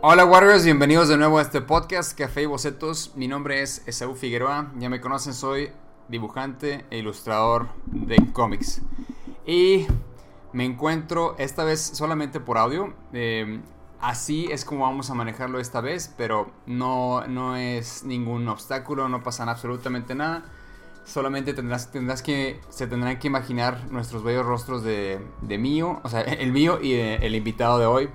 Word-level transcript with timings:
Hola 0.00 0.24
Warriors, 0.24 0.64
bienvenidos 0.64 1.08
de 1.08 1.16
nuevo 1.16 1.40
a 1.40 1.42
este 1.42 1.60
podcast 1.60 2.16
Café 2.16 2.42
y 2.42 2.46
Bocetos. 2.46 3.16
Mi 3.16 3.26
nombre 3.26 3.62
es 3.62 3.82
Esaú 3.84 4.14
Figueroa, 4.14 4.70
ya 4.78 4.88
me 4.88 5.00
conocen, 5.00 5.34
soy 5.34 5.72
dibujante 6.06 6.84
e 6.88 6.98
ilustrador 6.98 7.66
de 7.86 8.16
cómics. 8.32 8.80
Y 9.44 9.88
me 10.52 10.64
encuentro 10.64 11.34
esta 11.38 11.64
vez 11.64 11.80
solamente 11.80 12.38
por 12.38 12.58
audio. 12.58 12.94
Eh, 13.12 13.60
así 13.98 14.46
es 14.52 14.64
como 14.64 14.84
vamos 14.84 15.10
a 15.10 15.14
manejarlo 15.14 15.58
esta 15.58 15.80
vez, 15.80 16.14
pero 16.16 16.52
no, 16.66 17.26
no 17.26 17.56
es 17.56 18.04
ningún 18.04 18.46
obstáculo, 18.46 19.08
no 19.08 19.24
pasa 19.24 19.50
absolutamente 19.50 20.14
nada. 20.14 20.44
Solamente 21.06 21.54
tendrás, 21.54 21.90
tendrás 21.90 22.22
que, 22.22 22.60
se 22.68 22.86
tendrán 22.86 23.18
que 23.18 23.26
imaginar 23.26 23.90
nuestros 23.90 24.22
bellos 24.22 24.46
rostros 24.46 24.84
de, 24.84 25.18
de 25.42 25.58
mío, 25.58 25.98
o 26.04 26.08
sea, 26.08 26.20
el 26.22 26.52
mío 26.52 26.78
y 26.80 26.92
el 26.92 27.34
invitado 27.34 27.80
de 27.80 27.86
hoy 27.86 28.08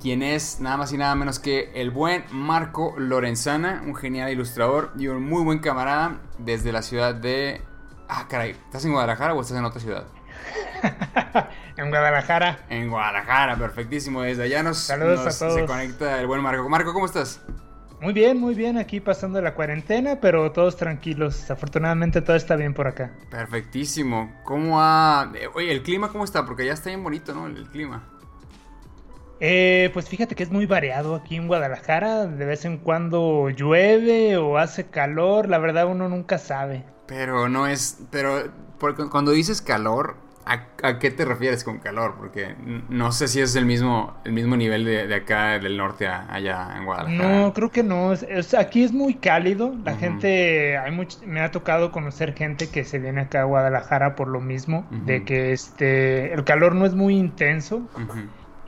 quien 0.00 0.22
es 0.22 0.60
nada 0.60 0.76
más 0.76 0.92
y 0.92 0.96
nada 0.96 1.14
menos 1.14 1.38
que 1.38 1.70
el 1.74 1.90
buen 1.90 2.24
Marco 2.30 2.94
Lorenzana, 2.98 3.82
un 3.86 3.94
genial 3.94 4.30
ilustrador 4.30 4.92
y 4.96 5.08
un 5.08 5.22
muy 5.24 5.42
buen 5.42 5.58
camarada 5.58 6.20
desde 6.38 6.72
la 6.72 6.82
ciudad 6.82 7.14
de... 7.14 7.62
Ah, 8.08 8.26
caray, 8.28 8.50
¿estás 8.50 8.84
en 8.84 8.92
Guadalajara 8.92 9.34
o 9.34 9.40
estás 9.40 9.58
en 9.58 9.64
otra 9.64 9.80
ciudad? 9.80 10.04
en 11.76 11.90
Guadalajara. 11.90 12.64
En 12.70 12.88
Guadalajara, 12.88 13.56
perfectísimo. 13.56 14.22
Desde 14.22 14.44
allá 14.44 14.62
nos, 14.62 14.78
Saludos 14.78 15.20
a 15.20 15.38
todos. 15.38 15.54
se 15.54 15.66
conecta 15.66 16.20
el 16.20 16.26
buen 16.26 16.40
Marco. 16.40 16.68
Marco, 16.68 16.92
¿cómo 16.92 17.06
estás? 17.06 17.40
Muy 18.00 18.12
bien, 18.12 18.38
muy 18.38 18.54
bien, 18.54 18.78
aquí 18.78 19.00
pasando 19.00 19.42
la 19.42 19.54
cuarentena, 19.54 20.20
pero 20.20 20.52
todos 20.52 20.76
tranquilos. 20.76 21.50
Afortunadamente 21.50 22.22
todo 22.22 22.36
está 22.36 22.54
bien 22.54 22.72
por 22.72 22.86
acá. 22.86 23.10
Perfectísimo. 23.28 24.32
¿Cómo 24.44 24.80
ha... 24.80 25.32
Oye, 25.54 25.72
¿el 25.72 25.82
clima 25.82 26.08
cómo 26.10 26.22
está? 26.22 26.46
Porque 26.46 26.64
ya 26.64 26.74
está 26.74 26.90
bien 26.90 27.02
bonito, 27.02 27.34
¿no? 27.34 27.48
El 27.48 27.68
clima. 27.68 28.04
Eh, 29.40 29.90
pues 29.92 30.08
fíjate 30.08 30.34
que 30.34 30.42
es 30.42 30.50
muy 30.50 30.66
variado 30.66 31.14
aquí 31.14 31.36
en 31.36 31.46
Guadalajara. 31.46 32.26
De 32.26 32.44
vez 32.44 32.64
en 32.64 32.78
cuando 32.78 33.50
llueve 33.50 34.36
o 34.36 34.58
hace 34.58 34.86
calor. 34.86 35.48
La 35.48 35.58
verdad 35.58 35.86
uno 35.86 36.08
nunca 36.08 36.38
sabe. 36.38 36.84
Pero 37.06 37.48
no 37.48 37.66
es... 37.66 37.98
Pero 38.10 38.52
cuando 39.10 39.32
dices 39.32 39.62
calor, 39.62 40.16
¿a, 40.44 40.98
qué 40.98 41.10
te 41.10 41.24
refieres 41.24 41.64
con 41.64 41.78
calor? 41.78 42.14
Porque 42.18 42.54
no 42.88 43.12
sé 43.12 43.28
si 43.28 43.40
es 43.40 43.56
el 43.56 43.64
mismo, 43.64 44.14
el 44.24 44.32
mismo 44.32 44.56
nivel 44.56 44.84
de, 44.84 45.12
acá 45.14 45.58
del 45.58 45.76
norte 45.76 46.06
allá 46.06 46.74
en 46.76 46.84
Guadalajara. 46.84 47.38
No, 47.40 47.52
creo 47.54 47.70
que 47.70 47.82
no. 47.82 48.12
aquí 48.58 48.84
es 48.84 48.92
muy 48.92 49.14
cálido. 49.14 49.74
La 49.84 49.96
gente... 49.96 50.76
Hay 50.78 50.92
me 51.26 51.40
ha 51.40 51.50
tocado 51.50 51.92
conocer 51.92 52.34
gente 52.34 52.68
que 52.68 52.84
se 52.84 52.98
viene 52.98 53.22
acá 53.22 53.40
a 53.40 53.44
Guadalajara 53.44 54.14
por 54.14 54.28
lo 54.28 54.40
mismo. 54.40 54.86
De 54.90 55.24
que 55.24 55.52
este... 55.52 56.32
El 56.34 56.44
calor 56.44 56.74
no 56.74 56.84
es 56.84 56.94
muy 56.94 57.16
intenso 57.16 57.88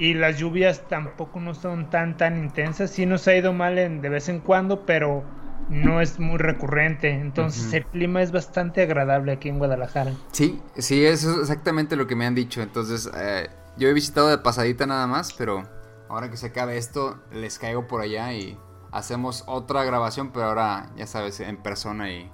y 0.00 0.14
las 0.14 0.38
lluvias 0.38 0.88
tampoco 0.88 1.40
no 1.40 1.54
son 1.54 1.90
tan 1.90 2.16
tan 2.16 2.38
intensas. 2.38 2.90
Sí 2.90 3.04
nos 3.04 3.28
ha 3.28 3.36
ido 3.36 3.52
mal 3.52 3.78
en, 3.78 4.00
de 4.00 4.08
vez 4.08 4.30
en 4.30 4.40
cuando, 4.40 4.86
pero 4.86 5.22
no 5.68 6.00
es 6.00 6.18
muy 6.18 6.38
recurrente. 6.38 7.10
Entonces 7.10 7.72
el 7.74 7.84
clima 7.84 8.22
es 8.22 8.32
bastante 8.32 8.82
agradable 8.82 9.32
aquí 9.32 9.50
en 9.50 9.58
Guadalajara. 9.58 10.12
Sí, 10.32 10.60
sí, 10.78 11.04
eso 11.04 11.30
es 11.32 11.38
exactamente 11.40 11.96
lo 11.96 12.06
que 12.06 12.16
me 12.16 12.24
han 12.24 12.34
dicho. 12.34 12.62
Entonces 12.62 13.10
eh, 13.14 13.50
yo 13.76 13.88
he 13.88 13.92
visitado 13.92 14.28
de 14.28 14.38
pasadita 14.38 14.86
nada 14.86 15.06
más, 15.06 15.34
pero 15.34 15.64
ahora 16.08 16.30
que 16.30 16.38
se 16.38 16.46
acabe 16.46 16.78
esto, 16.78 17.22
les 17.30 17.58
caigo 17.58 17.86
por 17.86 18.00
allá 18.00 18.32
y 18.32 18.58
hacemos 18.92 19.44
otra 19.46 19.84
grabación, 19.84 20.32
pero 20.32 20.46
ahora 20.46 20.90
ya 20.96 21.06
sabes, 21.06 21.38
en 21.40 21.58
persona 21.58 22.10
y... 22.10 22.30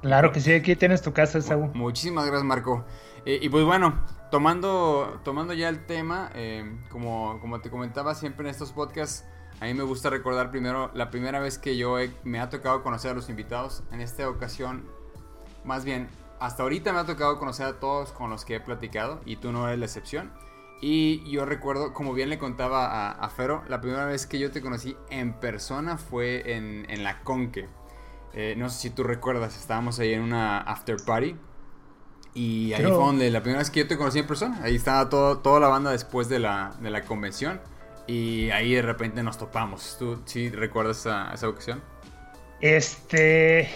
Claro 0.00 0.32
que 0.32 0.40
sí, 0.40 0.54
aquí 0.54 0.74
tienes 0.74 1.02
tu 1.02 1.12
casa, 1.12 1.42
Saúl. 1.42 1.70
Muchísimas 1.74 2.24
gracias, 2.24 2.44
Marco. 2.44 2.86
Eh, 3.26 3.38
y 3.42 3.50
pues 3.50 3.66
bueno, 3.66 4.02
tomando, 4.30 5.20
tomando 5.24 5.52
ya 5.54 5.68
el 5.68 5.84
tema, 5.86 6.30
eh, 6.34 6.78
como, 6.90 7.38
como 7.40 7.60
te 7.60 7.70
comentaba 7.70 8.14
siempre 8.14 8.46
en 8.46 8.50
estos 8.50 8.72
podcasts, 8.72 9.24
a 9.60 9.66
mí 9.66 9.74
me 9.74 9.82
gusta 9.82 10.08
recordar 10.08 10.50
primero 10.50 10.90
la 10.94 11.10
primera 11.10 11.40
vez 11.40 11.58
que 11.58 11.76
yo 11.76 11.96
me 12.24 12.40
ha 12.40 12.48
tocado 12.48 12.82
conocer 12.82 13.10
a 13.10 13.14
los 13.14 13.28
invitados. 13.28 13.82
En 13.92 14.00
esta 14.00 14.28
ocasión, 14.28 14.86
más 15.64 15.84
bien, 15.84 16.08
hasta 16.38 16.62
ahorita 16.62 16.92
me 16.92 17.00
ha 17.00 17.04
tocado 17.04 17.38
conocer 17.38 17.66
a 17.66 17.78
todos 17.78 18.12
con 18.12 18.30
los 18.30 18.44
que 18.44 18.56
he 18.56 18.60
platicado 18.60 19.20
y 19.26 19.36
tú 19.36 19.52
no 19.52 19.66
eres 19.66 19.78
la 19.78 19.84
excepción. 19.84 20.32
Y 20.80 21.30
yo 21.30 21.44
recuerdo, 21.44 21.92
como 21.92 22.14
bien 22.14 22.30
le 22.30 22.38
contaba 22.38 22.86
a, 22.86 23.10
a 23.10 23.28
Fero, 23.28 23.62
la 23.68 23.82
primera 23.82 24.06
vez 24.06 24.26
que 24.26 24.38
yo 24.38 24.50
te 24.50 24.62
conocí 24.62 24.96
en 25.10 25.34
persona 25.34 25.98
fue 25.98 26.56
en, 26.56 26.86
en 26.88 27.04
la 27.04 27.20
Conque. 27.20 27.68
Eh, 28.32 28.54
no 28.56 28.70
sé 28.70 28.78
si 28.78 28.90
tú 28.90 29.02
recuerdas, 29.02 29.58
estábamos 29.58 29.98
ahí 29.98 30.14
en 30.14 30.22
una 30.22 30.60
after 30.60 30.96
party 31.04 31.36
y 32.34 32.72
ahí 32.74 32.82
fue 32.82 32.92
donde 32.92 33.30
la 33.30 33.40
primera 33.40 33.58
vez 33.58 33.70
que 33.70 33.80
yo 33.80 33.88
te 33.88 33.96
conocí 33.96 34.20
en 34.20 34.26
persona. 34.26 34.60
Ahí 34.62 34.76
estaba 34.76 35.08
todo, 35.08 35.38
toda 35.38 35.60
la 35.60 35.68
banda 35.68 35.90
después 35.90 36.28
de 36.28 36.38
la, 36.38 36.72
de 36.80 36.90
la 36.90 37.02
convención. 37.02 37.60
Y 38.06 38.50
ahí 38.50 38.74
de 38.74 38.82
repente 38.82 39.22
nos 39.22 39.38
topamos. 39.38 39.96
¿Tú 39.98 40.20
sí 40.24 40.50
recuerdas 40.50 40.98
esa, 41.00 41.32
esa 41.32 41.48
ocasión? 41.48 41.82
Este. 42.60 43.68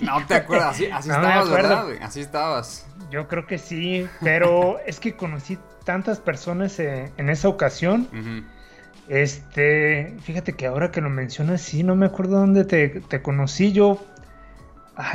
No 0.00 0.24
te 0.26 0.34
acuerdas, 0.34 0.76
así, 0.76 0.84
estabas, 1.10 1.50
¿verdad? 1.50 1.86
Así 2.02 2.20
estabas. 2.20 2.86
Yo 3.10 3.28
creo 3.28 3.46
que 3.46 3.58
sí, 3.58 4.06
pero 4.20 4.78
es 4.86 5.00
que 5.00 5.16
conocí 5.16 5.58
tantas 5.84 6.20
personas 6.20 6.78
eh, 6.78 7.12
en 7.16 7.30
esa 7.30 7.48
ocasión. 7.48 8.08
Este, 9.08 10.16
fíjate 10.22 10.54
que 10.54 10.66
ahora 10.66 10.90
que 10.90 11.00
lo 11.00 11.08
mencionas, 11.08 11.62
sí, 11.62 11.82
no 11.82 11.94
me 11.96 12.06
acuerdo 12.06 12.40
dónde 12.40 12.64
te, 12.64 13.00
te 13.00 13.22
conocí. 13.22 13.72
Yo 13.72 14.04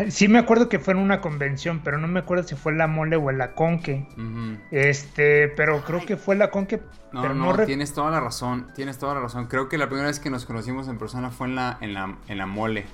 sí 0.09 0.27
me 0.27 0.39
acuerdo 0.39 0.69
que 0.69 0.79
fue 0.79 0.93
en 0.93 0.99
una 0.99 1.21
convención, 1.21 1.81
pero 1.83 1.97
no 1.97 2.07
me 2.07 2.19
acuerdo 2.19 2.43
si 2.43 2.55
fue 2.55 2.71
en 2.71 2.77
la 2.77 2.87
mole 2.87 3.15
o 3.15 3.29
en 3.29 3.37
la 3.37 3.53
conque. 3.53 4.07
Este, 4.71 5.47
pero 5.49 5.83
creo 5.83 6.05
que 6.05 6.17
fue 6.17 6.35
la 6.35 6.51
conque. 6.51 6.81
No, 7.11 7.21
pero 7.21 7.33
no, 7.33 7.55
tienes 7.65 7.93
toda 7.93 8.11
la 8.11 8.19
razón, 8.19 8.67
tienes 8.75 8.97
toda 8.97 9.15
la 9.15 9.21
razón. 9.21 9.47
Creo 9.47 9.69
que 9.69 9.77
la 9.77 9.87
primera 9.87 10.07
vez 10.07 10.19
que 10.19 10.29
nos 10.29 10.45
conocimos 10.45 10.87
en 10.87 10.97
persona 10.97 11.31
fue 11.31 11.47
en 11.47 11.55
la, 11.55 11.77
en 11.81 11.93
la, 11.93 12.17
en 12.27 12.37
la 12.37 12.45
mole. 12.45 12.85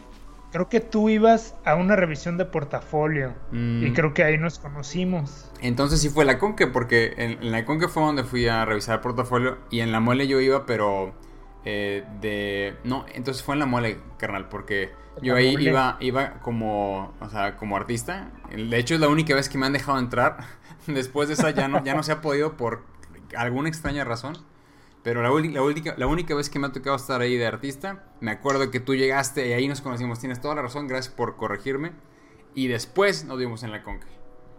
Creo 0.51 0.69
que 0.69 0.79
tú 0.79 1.09
ibas 1.09 1.55
a 1.65 1.75
una 1.75 1.97
revisión 1.97 2.37
de 2.37 2.45
portafolio 2.45 3.33
mm. 3.51 3.85
y 3.85 3.91
creo 3.91 4.13
que 4.13 4.23
ahí 4.23 4.37
nos 4.37 4.59
conocimos. 4.59 5.51
Entonces 5.61 6.01
sí 6.01 6.09
fue 6.09 6.23
la 6.23 6.39
conque, 6.39 6.67
porque 6.67 7.13
en, 7.17 7.51
la 7.51 7.65
conque 7.65 7.89
fue 7.89 8.01
donde 8.01 8.23
fui 8.23 8.47
a 8.47 8.63
revisar 8.63 8.95
el 8.95 9.01
portafolio 9.01 9.57
y 9.69 9.81
en 9.81 9.91
la 9.91 9.99
mole 9.99 10.25
yo 10.27 10.39
iba, 10.39 10.65
pero 10.65 11.13
eh, 11.65 12.05
de... 12.21 12.77
No, 12.85 13.05
entonces 13.13 13.43
fue 13.43 13.55
en 13.55 13.59
la 13.59 13.65
mole, 13.65 13.99
carnal, 14.17 14.47
porque 14.47 14.91
yo 15.21 15.35
ahí 15.35 15.55
iba, 15.59 15.97
iba 15.99 16.39
como, 16.41 17.13
o 17.19 17.29
sea, 17.29 17.57
como 17.57 17.75
artista. 17.75 18.31
De 18.55 18.77
hecho, 18.77 18.95
es 18.95 19.01
la 19.01 19.07
única 19.07 19.35
vez 19.35 19.49
que 19.49 19.57
me 19.57 19.65
han 19.65 19.73
dejado 19.73 19.99
entrar. 19.99 20.37
Después 20.87 21.27
de 21.27 21.33
esa 21.33 21.51
ya 21.51 21.67
no, 21.67 21.83
ya 21.83 21.95
no 21.95 22.03
se 22.03 22.11
ha 22.11 22.21
podido 22.21 22.57
por 22.57 22.83
alguna 23.35 23.69
extraña 23.69 24.03
razón. 24.03 24.37
Pero 25.03 25.21
la, 25.21 25.29
la, 25.29 25.61
única, 25.61 25.95
la 25.97 26.07
única 26.07 26.35
vez 26.35 26.49
que 26.49 26.59
me 26.59 26.67
ha 26.67 26.71
tocado 26.71 26.95
estar 26.95 27.21
ahí 27.21 27.37
de 27.37 27.45
artista, 27.45 28.03
me 28.19 28.31
acuerdo 28.31 28.69
que 28.71 28.79
tú 28.79 28.93
llegaste 28.95 29.47
y 29.47 29.53
ahí 29.53 29.67
nos 29.67 29.81
conocimos. 29.81 30.19
Tienes 30.19 30.41
toda 30.41 30.55
la 30.55 30.63
razón, 30.63 30.87
gracias 30.87 31.13
por 31.13 31.37
corregirme. 31.37 31.91
Y 32.55 32.67
después 32.67 33.23
nos 33.23 33.37
vimos 33.37 33.63
en 33.63 33.71
la 33.71 33.83
conca. 33.83 34.07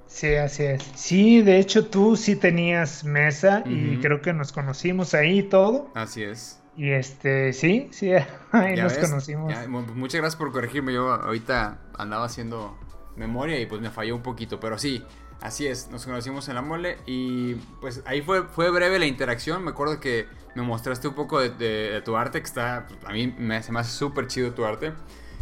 Sí, 0.07 0.35
así 0.37 0.63
es. 0.65 0.83
Sí, 0.95 1.43
de 1.43 1.59
hecho 1.59 1.87
tú 1.87 2.17
sí 2.17 2.35
tenías 2.35 3.05
mesa 3.05 3.63
y 3.67 3.99
creo 3.99 4.23
que 4.23 4.33
nos 4.33 4.53
conocimos 4.53 5.13
ahí 5.13 5.41
y 5.41 5.43
todo. 5.43 5.91
Así 5.95 6.23
es. 6.23 6.63
Y 6.79 6.93
este, 6.93 7.53
sí, 7.53 7.89
sí, 7.91 8.13
ahí 8.53 8.77
nos 8.77 8.97
conocimos. 8.97 9.53
Muchas 9.69 10.21
gracias 10.21 10.37
por 10.37 10.53
corregirme. 10.53 10.95
Yo 10.95 11.13
ahorita 11.13 11.81
andaba 11.99 12.25
haciendo 12.25 12.79
memoria 13.17 13.61
y 13.61 13.67
pues 13.67 13.81
me 13.81 13.91
falló 13.91 14.15
un 14.15 14.23
poquito, 14.23 14.61
pero 14.61 14.79
sí, 14.79 15.05
así 15.41 15.67
es. 15.67 15.91
Nos 15.91 16.07
conocimos 16.07 16.49
en 16.49 16.55
la 16.55 16.63
mole 16.63 16.99
y 17.05 17.57
pues 17.81 18.03
ahí 18.07 18.23
fue, 18.23 18.45
fue 18.45 18.71
breve 18.71 19.01
la 19.01 19.07
interacción. 19.07 19.65
Me 19.65 19.73
acuerdo 19.73 19.99
que 19.99 20.29
me 20.55 20.63
mostraste 20.63 21.09
un 21.09 21.15
poco 21.15 21.41
de, 21.41 22.01
tu 22.05 22.17
arte, 22.17 22.41
que 22.41 22.47
está, 22.47 22.87
pues, 22.87 23.01
a 23.05 23.13
mí 23.13 23.27
me, 23.27 23.61
se 23.61 23.73
me 23.73 23.81
hace 23.81 23.91
súper 23.91 24.29
chido 24.29 24.53
tu 24.53 24.65
arte. 24.65 24.93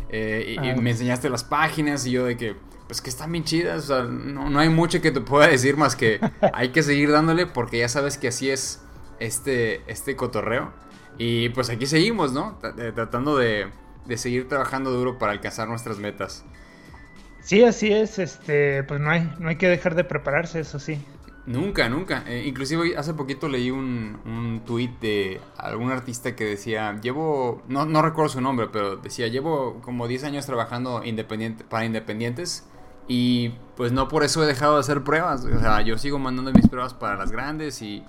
Eh, 0.08 0.56
y, 0.56 0.80
me 0.80 0.92
enseñaste 0.92 1.28
las 1.28 1.44
páginas 1.44 2.06
y 2.06 2.12
yo 2.12 2.24
de 2.24 2.38
que, 2.38 2.56
pues 2.86 3.02
que 3.02 3.10
están 3.10 3.30
bien 3.30 3.44
chidas. 3.44 3.84
O 3.84 3.86
sea, 3.88 4.04
no, 4.04 4.48
no 4.48 4.58
hay 4.58 4.70
mucho 4.70 5.02
que 5.02 5.10
te 5.10 5.20
pueda 5.20 5.48
decir 5.48 5.76
más 5.76 5.96
que 5.96 6.18
hay 6.54 6.70
que 6.70 6.82
seguir 6.82 7.10
dándole 7.12 7.44
porque 7.44 7.76
ya 7.76 7.90
sabes 7.90 8.16
que 8.16 8.28
así 8.28 8.48
es 8.48 8.80
este, 9.20 9.82
este 9.90 10.16
cotorreo. 10.16 10.72
Y 11.18 11.48
pues 11.50 11.70
aquí 11.70 11.86
seguimos, 11.86 12.32
¿no? 12.32 12.58
Tratando 12.94 13.36
de, 13.36 13.68
seguir 14.16 14.48
trabajando 14.48 14.90
duro 14.90 15.18
para 15.18 15.32
alcanzar 15.32 15.68
nuestras 15.68 15.98
metas. 15.98 16.44
Sí, 17.42 17.62
así 17.62 17.92
es, 17.92 18.18
este, 18.18 18.82
pues 18.84 19.00
no 19.00 19.10
hay, 19.10 19.32
no 19.38 19.48
hay 19.48 19.56
que 19.56 19.68
dejar 19.68 19.94
de 19.94 20.04
prepararse, 20.04 20.60
eso 20.60 20.78
sí. 20.78 20.98
Nunca, 21.46 21.88
nunca. 21.88 22.24
Eh, 22.26 22.44
inclusive 22.46 22.96
hace 22.96 23.14
poquito 23.14 23.48
leí 23.48 23.70
un, 23.70 24.18
un 24.24 24.62
tweet 24.66 24.90
de 25.00 25.40
algún 25.56 25.92
artista 25.92 26.34
que 26.34 26.44
decía, 26.44 26.98
llevo, 27.00 27.62
no, 27.68 27.86
no 27.86 28.02
recuerdo 28.02 28.30
su 28.30 28.40
nombre, 28.40 28.68
pero 28.72 28.96
decía, 28.96 29.28
llevo 29.28 29.80
como 29.80 30.08
10 30.08 30.24
años 30.24 30.44
trabajando 30.44 31.04
independiente, 31.04 31.62
para 31.62 31.84
independientes 31.84 32.66
y 33.08 33.50
pues 33.76 33.92
no 33.92 34.08
por 34.08 34.24
eso 34.24 34.42
he 34.42 34.46
dejado 34.46 34.74
de 34.74 34.80
hacer 34.80 35.04
pruebas. 35.04 35.44
O 35.44 35.60
sea, 35.60 35.80
yo 35.82 35.98
sigo 35.98 36.18
mandando 36.18 36.52
mis 36.52 36.68
pruebas 36.68 36.94
para 36.94 37.16
las 37.16 37.30
grandes 37.30 37.80
y, 37.82 38.04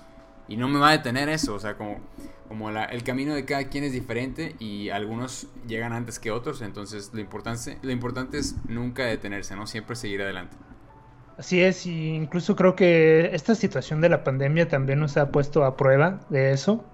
y 0.48 0.56
no 0.56 0.68
me 0.68 0.78
va 0.80 0.88
a 0.88 0.92
detener 0.92 1.28
eso. 1.28 1.54
O 1.54 1.60
sea, 1.60 1.76
como 1.76 2.00
como 2.48 2.70
el 2.70 3.02
camino 3.04 3.34
de 3.34 3.44
cada 3.44 3.64
quien 3.68 3.84
es 3.84 3.92
diferente 3.92 4.56
y 4.58 4.88
algunos 4.88 5.48
llegan 5.66 5.92
antes 5.92 6.18
que 6.18 6.30
otros, 6.30 6.62
entonces 6.62 7.10
lo 7.12 7.20
importante, 7.20 7.78
lo 7.82 7.92
importante 7.92 8.38
es 8.38 8.56
nunca 8.66 9.04
detenerse, 9.04 9.54
¿no? 9.54 9.66
Siempre 9.66 9.94
seguir 9.94 10.22
adelante. 10.22 10.56
Así 11.36 11.62
es, 11.62 11.86
y 11.86 12.14
incluso 12.14 12.56
creo 12.56 12.74
que 12.74 13.30
esta 13.32 13.54
situación 13.54 14.00
de 14.00 14.08
la 14.08 14.24
pandemia 14.24 14.66
también 14.66 14.98
nos 14.98 15.16
ha 15.18 15.30
puesto 15.30 15.64
a 15.64 15.76
prueba 15.76 16.20
de 16.30 16.52
eso, 16.52 16.84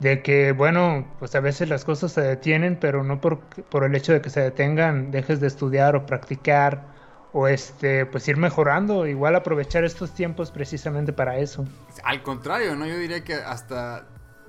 de 0.00 0.22
que, 0.22 0.52
bueno, 0.52 1.06
pues 1.18 1.34
a 1.34 1.40
veces 1.40 1.68
las 1.68 1.84
cosas 1.84 2.12
se 2.12 2.20
detienen, 2.20 2.76
pero 2.78 3.04
no 3.04 3.20
por, 3.20 3.40
por 3.40 3.84
el 3.84 3.94
hecho 3.94 4.12
de 4.12 4.20
que 4.20 4.28
se 4.28 4.40
detengan, 4.40 5.12
dejes 5.12 5.40
de 5.40 5.46
estudiar 5.46 5.96
o 5.96 6.04
practicar 6.04 6.94
o 7.32 7.48
este, 7.48 8.06
pues 8.06 8.26
ir 8.28 8.36
mejorando, 8.36 9.06
igual 9.06 9.36
aprovechar 9.36 9.84
estos 9.84 10.12
tiempos 10.12 10.50
precisamente 10.50 11.12
para 11.12 11.38
eso. 11.38 11.64
Al 12.02 12.22
contrario, 12.22 12.76
¿no? 12.76 12.86
Yo 12.86 12.98
diría 12.98 13.24
que 13.24 13.34
hasta 13.34 14.06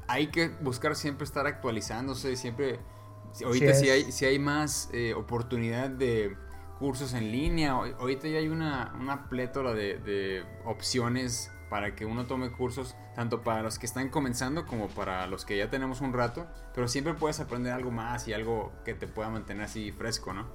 hay 0.07 0.27
que 0.27 0.49
buscar 0.61 0.95
siempre 0.95 1.25
estar 1.25 1.47
actualizándose, 1.47 2.35
siempre... 2.35 2.79
Ahorita 3.43 3.73
sí, 3.73 3.89
hay, 3.89 4.11
si 4.11 4.25
hay 4.25 4.39
más 4.39 4.89
eh, 4.93 5.13
oportunidad 5.13 5.89
de 5.89 6.35
cursos 6.79 7.13
en 7.13 7.31
línea, 7.31 7.71
ahorita 7.71 8.27
ya 8.27 8.39
hay 8.39 8.47
una, 8.47 8.95
una 8.99 9.29
plétora 9.29 9.73
de, 9.73 9.97
de 9.99 10.43
opciones 10.65 11.51
para 11.69 11.95
que 11.95 12.05
uno 12.05 12.25
tome 12.25 12.51
cursos, 12.51 12.95
tanto 13.15 13.41
para 13.41 13.61
los 13.61 13.77
que 13.77 13.85
están 13.85 14.09
comenzando 14.09 14.65
como 14.65 14.87
para 14.87 15.27
los 15.27 15.45
que 15.45 15.57
ya 15.57 15.69
tenemos 15.69 16.01
un 16.01 16.13
rato, 16.13 16.47
pero 16.73 16.87
siempre 16.87 17.13
puedes 17.13 17.39
aprender 17.39 17.73
algo 17.73 17.91
más 17.91 18.27
y 18.27 18.33
algo 18.33 18.71
que 18.85 18.93
te 18.93 19.07
pueda 19.07 19.29
mantener 19.29 19.65
así 19.65 19.91
fresco, 19.91 20.33
¿no? 20.33 20.47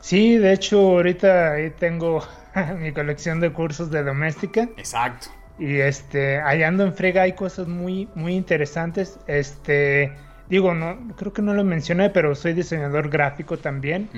Sí, 0.00 0.36
de 0.36 0.52
hecho 0.52 0.78
ahorita 0.78 1.52
ahí 1.52 1.70
tengo 1.70 2.22
mi 2.78 2.92
colección 2.92 3.40
de 3.40 3.52
cursos 3.52 3.90
de 3.90 4.04
doméstica. 4.04 4.68
Exacto. 4.76 5.28
Y 5.58 5.76
este, 5.78 6.40
ahí 6.40 6.62
ando 6.62 6.84
en 6.84 6.94
frega, 6.94 7.22
hay 7.22 7.32
cosas 7.32 7.66
muy, 7.68 8.08
muy 8.14 8.34
interesantes. 8.34 9.18
Este, 9.26 10.12
digo, 10.48 10.74
no, 10.74 10.96
creo 11.16 11.32
que 11.32 11.42
no 11.42 11.54
lo 11.54 11.64
mencioné, 11.64 12.10
pero 12.10 12.34
soy 12.34 12.52
diseñador 12.52 13.08
gráfico 13.08 13.58
también. 13.58 14.08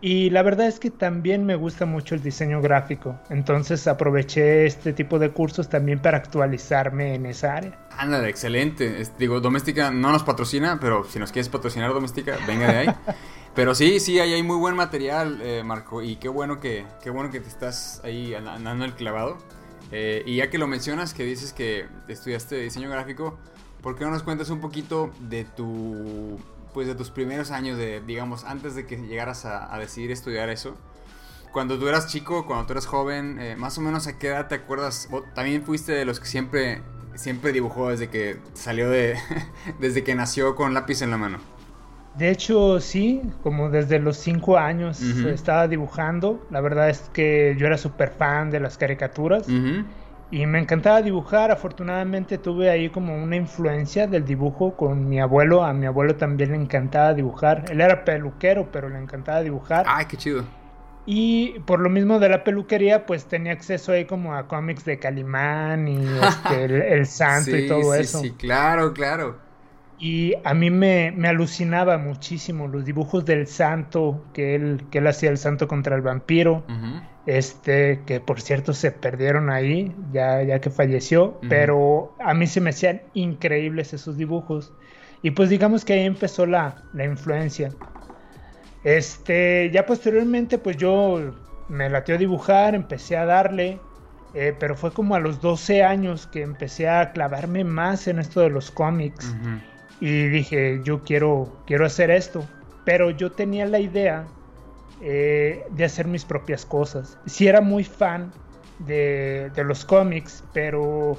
Y 0.00 0.30
la 0.30 0.42
verdad 0.42 0.68
es 0.68 0.78
que 0.78 0.90
también 0.90 1.44
me 1.44 1.54
gusta 1.56 1.86
mucho 1.86 2.14
el 2.14 2.22
diseño 2.22 2.60
gráfico. 2.60 3.18
Entonces 3.30 3.86
aproveché 3.86 4.66
este 4.66 4.92
tipo 4.92 5.18
de 5.18 5.30
cursos 5.30 5.68
también 5.68 6.00
para 6.00 6.18
actualizarme 6.18 7.14
en 7.14 7.26
esa 7.26 7.56
área. 7.56 7.78
Ándale, 7.90 8.28
excelente. 8.28 9.02
digo, 9.18 9.40
Doméstica 9.40 9.90
no 9.90 10.12
nos 10.12 10.22
patrocina, 10.22 10.78
pero 10.80 11.04
si 11.04 11.18
nos 11.18 11.32
quieres 11.32 11.48
patrocinar 11.48 11.92
Doméstica, 11.92 12.36
venga 12.46 12.70
de 12.70 12.78
ahí. 12.78 12.88
pero 13.54 13.74
sí, 13.74 14.00
sí, 14.00 14.20
ahí 14.20 14.34
hay 14.34 14.42
muy 14.42 14.56
buen 14.56 14.76
material, 14.76 15.40
eh, 15.42 15.62
Marco. 15.64 16.02
Y 16.02 16.16
qué 16.16 16.28
bueno 16.28 16.60
que, 16.60 16.84
qué 17.02 17.10
bueno 17.10 17.30
que 17.30 17.40
te 17.40 17.48
estás 17.48 18.00
ahí 18.04 18.34
andando 18.34 18.84
el 18.84 18.94
clavado. 18.94 19.38
Eh, 19.92 20.22
y 20.26 20.36
ya 20.36 20.50
que 20.50 20.58
lo 20.58 20.66
mencionas, 20.66 21.14
que 21.14 21.24
dices 21.24 21.52
que 21.52 21.86
estudiaste 22.08 22.56
diseño 22.56 22.90
gráfico, 22.90 23.38
¿por 23.82 23.96
qué 23.96 24.04
no 24.04 24.10
nos 24.10 24.22
cuentas 24.22 24.50
un 24.50 24.60
poquito 24.60 25.12
de 25.20 25.44
tu 25.44 26.38
pues 26.74 26.86
de 26.86 26.94
tus 26.94 27.10
primeros 27.10 27.52
años 27.52 27.78
de 27.78 28.02
digamos 28.02 28.44
antes 28.44 28.74
de 28.74 28.84
que 28.84 28.98
llegaras 28.98 29.44
a, 29.44 29.76
decidir 29.78 30.10
estudiar 30.10 30.48
eso? 30.50 30.76
Cuando 31.52 31.78
tú 31.78 31.88
eras 31.88 32.08
chico, 32.08 32.46
cuando 32.46 32.66
tú 32.66 32.72
eras 32.72 32.86
joven, 32.86 33.38
eh, 33.40 33.56
más 33.56 33.78
o 33.78 33.80
menos 33.80 34.06
a 34.06 34.18
qué 34.18 34.28
edad 34.28 34.48
te 34.48 34.56
acuerdas? 34.56 35.08
¿O 35.10 35.22
también 35.22 35.62
fuiste 35.62 35.92
de 35.92 36.04
los 36.04 36.20
que 36.20 36.26
siempre 36.26 36.82
siempre 37.14 37.52
dibujó 37.52 37.88
desde 37.88 38.08
que 38.08 38.38
salió 38.54 38.90
de 38.90 39.18
desde 39.80 40.04
que 40.04 40.14
nació 40.14 40.54
con 40.54 40.74
lápiz 40.74 41.02
en 41.02 41.10
la 41.10 41.16
mano. 41.16 41.55
De 42.18 42.30
hecho, 42.30 42.80
sí, 42.80 43.22
como 43.42 43.68
desde 43.68 43.98
los 43.98 44.16
cinco 44.16 44.56
años 44.56 45.02
estaba 45.02 45.68
dibujando. 45.68 46.46
La 46.50 46.60
verdad 46.60 46.88
es 46.88 47.10
que 47.12 47.54
yo 47.58 47.66
era 47.66 47.76
súper 47.76 48.10
fan 48.10 48.50
de 48.50 48.60
las 48.60 48.78
caricaturas 48.78 49.46
y 50.30 50.46
me 50.46 50.58
encantaba 50.58 51.02
dibujar. 51.02 51.50
Afortunadamente 51.50 52.38
tuve 52.38 52.70
ahí 52.70 52.88
como 52.88 53.22
una 53.22 53.36
influencia 53.36 54.06
del 54.06 54.24
dibujo 54.24 54.76
con 54.76 55.08
mi 55.08 55.20
abuelo. 55.20 55.62
A 55.62 55.74
mi 55.74 55.86
abuelo 55.86 56.16
también 56.16 56.52
le 56.52 56.56
encantaba 56.56 57.12
dibujar. 57.12 57.64
Él 57.70 57.82
era 57.82 58.04
peluquero, 58.04 58.68
pero 58.72 58.88
le 58.88 58.98
encantaba 58.98 59.42
dibujar. 59.42 59.84
Ay, 59.86 60.06
qué 60.06 60.16
chido. 60.16 60.44
Y 61.04 61.60
por 61.60 61.80
lo 61.80 61.88
mismo 61.88 62.18
de 62.18 62.28
la 62.28 62.42
peluquería, 62.42 63.06
pues 63.06 63.26
tenía 63.26 63.52
acceso 63.52 63.92
ahí 63.92 64.06
como 64.06 64.34
a 64.34 64.48
cómics 64.48 64.84
de 64.84 64.98
Calimán 64.98 65.86
y 65.86 66.04
este, 66.04 66.64
el, 66.94 67.06
Santo 67.06 67.56
y 67.56 67.68
todo 67.68 67.94
eso. 67.94 68.20
Sí, 68.20 68.32
claro, 68.32 68.92
claro. 68.92 69.45
Y 69.98 70.34
a 70.44 70.52
mí 70.52 70.70
me, 70.70 71.14
alucinaba 71.26 71.96
muchísimo 71.96 72.68
los 72.68 72.84
dibujos 72.84 73.24
del 73.24 73.46
santo, 73.46 74.24
que 74.34 74.54
él, 74.54 74.82
que 74.90 74.98
él 74.98 75.06
hacía 75.06 75.30
el 75.30 75.38
santo 75.38 75.68
contra 75.68 75.96
el 75.96 76.02
vampiro, 76.02 76.64
este, 77.24 78.02
que 78.06 78.20
por 78.20 78.40
cierto 78.40 78.74
se 78.74 78.92
perdieron 78.92 79.48
ahí, 79.48 79.94
ya, 80.12 80.42
ya 80.42 80.60
que 80.60 80.68
falleció, 80.68 81.40
pero 81.48 82.14
a 82.20 82.34
mí 82.34 82.46
se 82.46 82.60
me 82.60 82.70
hacían 82.70 83.02
increíbles 83.14 83.94
esos 83.94 84.18
dibujos. 84.18 84.72
Y 85.22 85.30
pues 85.30 85.48
digamos 85.48 85.84
que 85.84 85.94
ahí 85.94 86.04
empezó 86.04 86.44
la, 86.44 86.82
la 86.92 87.04
influencia. 87.04 87.70
Este, 88.84 89.70
ya 89.72 89.86
posteriormente 89.86 90.58
pues 90.58 90.76
yo 90.76 91.34
me 91.68 91.88
latió 91.88 92.14
a 92.14 92.18
dibujar, 92.18 92.74
empecé 92.74 93.16
a 93.16 93.24
darle, 93.24 93.80
eh, 94.34 94.54
pero 94.60 94.76
fue 94.76 94.92
como 94.92 95.14
a 95.14 95.20
los 95.20 95.40
12 95.40 95.82
años 95.82 96.26
que 96.26 96.42
empecé 96.42 96.88
a 96.88 97.12
clavarme 97.12 97.64
más 97.64 98.06
en 98.06 98.18
esto 98.18 98.40
de 98.42 98.50
los 98.50 98.70
cómics 98.70 99.34
y 100.00 100.28
dije, 100.28 100.80
yo 100.84 101.02
quiero, 101.02 101.48
quiero 101.66 101.86
hacer 101.86 102.10
esto. 102.10 102.46
Pero 102.84 103.10
yo 103.10 103.32
tenía 103.32 103.66
la 103.66 103.80
idea 103.80 104.26
eh, 105.00 105.64
de 105.70 105.84
hacer 105.84 106.06
mis 106.06 106.24
propias 106.24 106.64
cosas. 106.64 107.18
Sí 107.26 107.48
era 107.48 107.60
muy 107.60 107.84
fan 107.84 108.32
de, 108.78 109.50
los 109.56 109.84
cómics, 109.84 110.44
pero 110.52 111.18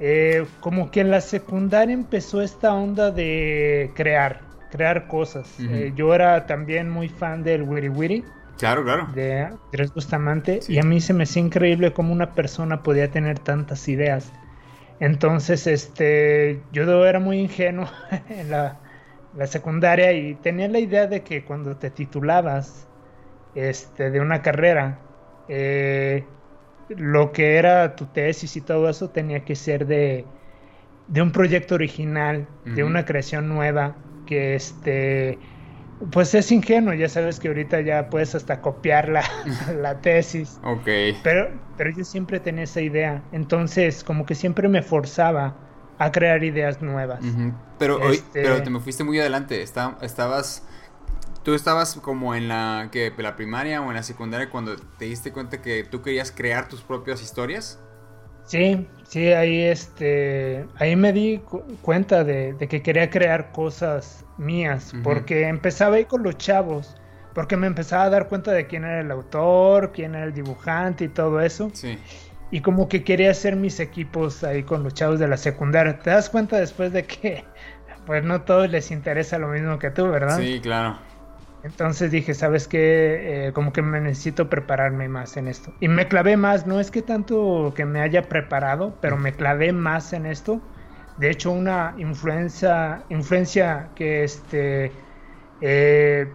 eh, 0.00 0.44
como 0.60 0.90
que 0.90 1.00
en 1.00 1.10
la 1.10 1.20
secundaria 1.20 1.94
empezó 1.94 2.42
esta 2.42 2.74
onda 2.74 3.10
de 3.10 3.90
crear, 3.94 4.40
crear 4.70 5.08
cosas. 5.08 5.48
Eh, 5.58 5.92
yo 5.96 6.14
era 6.14 6.46
también 6.46 6.90
muy 6.90 7.08
fan 7.08 7.42
del 7.42 7.62
Wiri 7.62 7.88
Wiri. 7.88 8.24
Claro, 8.58 8.84
claro. 8.84 9.08
De 9.14 9.42
Andrés 9.42 9.92
Bustamante. 9.94 10.60
Y 10.68 10.78
a 10.78 10.82
mí 10.82 11.00
se 11.00 11.14
me 11.14 11.24
hacía 11.24 11.42
increíble 11.42 11.92
cómo 11.92 12.12
una 12.12 12.34
persona 12.34 12.82
podía 12.82 13.10
tener 13.10 13.38
tantas 13.38 13.88
ideas. 13.88 14.30
Entonces, 15.02 15.66
este, 15.66 16.62
yo 16.70 17.04
era 17.04 17.18
muy 17.18 17.40
ingenuo 17.40 17.88
en 18.28 18.52
la, 18.52 18.78
secundaria 19.46 20.12
y 20.12 20.34
tenía 20.36 20.68
la 20.68 20.78
idea 20.78 21.08
de 21.08 21.22
que 21.22 21.44
cuando 21.44 21.76
te 21.76 21.90
titulabas 21.90 22.86
este, 23.56 24.12
de 24.12 24.20
una 24.20 24.42
carrera, 24.42 25.00
eh, 25.48 26.24
lo 26.88 27.32
que 27.32 27.56
era 27.56 27.96
tu 27.96 28.06
tesis 28.06 28.56
y 28.56 28.60
todo 28.60 28.88
eso 28.88 29.10
tenía 29.10 29.44
que 29.44 29.56
ser 29.56 29.86
de, 29.86 30.24
un 31.20 31.32
proyecto 31.32 31.74
original, 31.74 32.46
de 32.64 32.84
una 32.84 33.04
creación 33.04 33.48
nueva, 33.48 33.96
que 34.24 34.54
este 34.54 35.36
pues 36.10 36.34
es 36.34 36.50
ingenuo, 36.50 36.94
ya 36.94 37.08
sabes 37.08 37.38
que 37.38 37.48
ahorita 37.48 37.80
ya 37.80 38.10
puedes 38.10 38.34
hasta 38.34 38.60
copiar 38.60 39.08
la, 39.08 39.22
la 39.80 40.00
tesis. 40.00 40.58
Ok. 40.64 40.88
Pero, 41.22 41.50
pero 41.76 41.90
yo 41.90 42.04
siempre 42.04 42.40
tenía 42.40 42.64
esa 42.64 42.80
idea. 42.80 43.22
Entonces, 43.32 44.02
como 44.02 44.26
que 44.26 44.34
siempre 44.34 44.68
me 44.68 44.82
forzaba 44.82 45.54
a 45.98 46.10
crear 46.10 46.42
ideas 46.42 46.82
nuevas. 46.82 47.20
pero, 47.78 47.98
hoy, 47.98 48.16
este 48.16 48.42
pero 48.42 48.62
te 48.62 48.70
me 48.70 48.80
fuiste 48.80 49.04
muy 49.04 49.20
adelante. 49.20 49.62
estabas. 49.62 50.66
Tú 51.44 51.54
estabas 51.54 51.96
como 51.96 52.36
en 52.36 52.46
la, 52.46 52.88
que, 52.92 53.12
la 53.18 53.34
primaria 53.34 53.80
o 53.82 53.88
en 53.88 53.94
la 53.94 54.04
secundaria 54.04 54.48
cuando 54.48 54.76
te 54.76 55.06
diste 55.06 55.32
cuenta 55.32 55.60
que 55.60 55.82
tú 55.82 56.00
querías 56.00 56.30
crear 56.30 56.68
tus 56.68 56.82
propias 56.82 57.20
historias. 57.20 57.80
Sí, 58.44 58.86
sí, 59.08 59.28
ahí 59.32 59.62
este, 59.62 60.66
ahí 60.76 60.96
me 60.96 61.12
di 61.12 61.40
cuenta 61.80 62.24
de, 62.24 62.56
que 62.68 62.82
quería 62.82 63.10
crear 63.10 63.52
cosas 63.52 64.24
mías, 64.38 64.92
porque 65.02 65.48
empezaba 65.48 65.96
ahí 65.96 66.04
con 66.04 66.22
los 66.22 66.36
chavos, 66.38 66.96
porque 67.34 67.56
me 67.56 67.66
empezaba 67.66 68.04
a 68.04 68.10
dar 68.10 68.28
cuenta 68.28 68.52
de 68.52 68.66
quién 68.66 68.84
era 68.84 69.00
el 69.00 69.10
autor, 69.10 69.92
quién 69.92 70.14
era 70.14 70.24
el 70.24 70.34
dibujante 70.34 71.04
y 71.04 71.08
todo 71.08 71.40
eso. 71.40 71.70
Sí. 71.72 71.98
Y 72.50 72.60
como 72.60 72.88
que 72.88 73.02
quería 73.02 73.30
hacer 73.30 73.56
mis 73.56 73.80
equipos 73.80 74.44
ahí 74.44 74.62
con 74.62 74.82
los 74.82 74.92
chavos 74.92 75.18
de 75.18 75.26
la 75.26 75.38
secundaria. 75.38 75.98
Te 75.98 76.10
das 76.10 76.28
cuenta 76.28 76.58
después 76.58 76.92
de 76.92 77.04
que, 77.04 77.44
pues 78.06 78.22
no 78.24 78.42
todos 78.42 78.68
les 78.70 78.90
interesa 78.90 79.38
lo 79.38 79.48
mismo 79.48 79.78
que 79.78 79.90
tú, 79.90 80.08
¿verdad? 80.08 80.38
Sí, 80.38 80.60
claro. 80.60 80.98
Entonces 81.64 82.10
dije, 82.10 82.34
¿sabes 82.34 82.66
qué? 82.66 83.46
Eh, 83.48 83.52
como 83.52 83.72
que 83.72 83.82
me 83.82 84.00
necesito 84.00 84.48
prepararme 84.48 85.08
más 85.08 85.36
en 85.36 85.48
esto. 85.48 85.72
Y 85.80 85.88
me 85.88 86.08
clavé 86.08 86.36
más, 86.36 86.66
no 86.66 86.80
es 86.80 86.90
que 86.90 87.02
tanto 87.02 87.72
que 87.76 87.84
me 87.84 88.00
haya 88.00 88.22
preparado, 88.28 88.94
pero 89.00 89.16
me 89.16 89.32
clavé 89.32 89.72
más 89.72 90.12
en 90.12 90.26
esto. 90.26 90.60
De 91.18 91.30
hecho, 91.30 91.52
una 91.52 91.94
influencia, 91.98 93.02
influencia 93.10 93.88
que 93.94 94.24
este, 94.24 94.90
eh, 95.60 96.26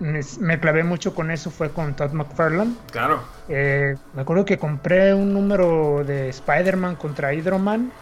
me, 0.00 0.58
clavé 0.58 0.82
mucho 0.82 1.14
con 1.14 1.30
eso 1.30 1.50
fue 1.50 1.70
con 1.70 1.94
Todd 1.94 2.12
McFarlane. 2.12 2.74
Claro. 2.90 3.22
Eh, 3.48 3.96
me 4.14 4.22
acuerdo 4.22 4.44
que 4.44 4.58
compré 4.58 5.14
un 5.14 5.32
número 5.32 6.02
de 6.04 6.28
Spider-Man 6.30 6.96
contra 6.96 7.32
Hydro-Man 7.32 7.92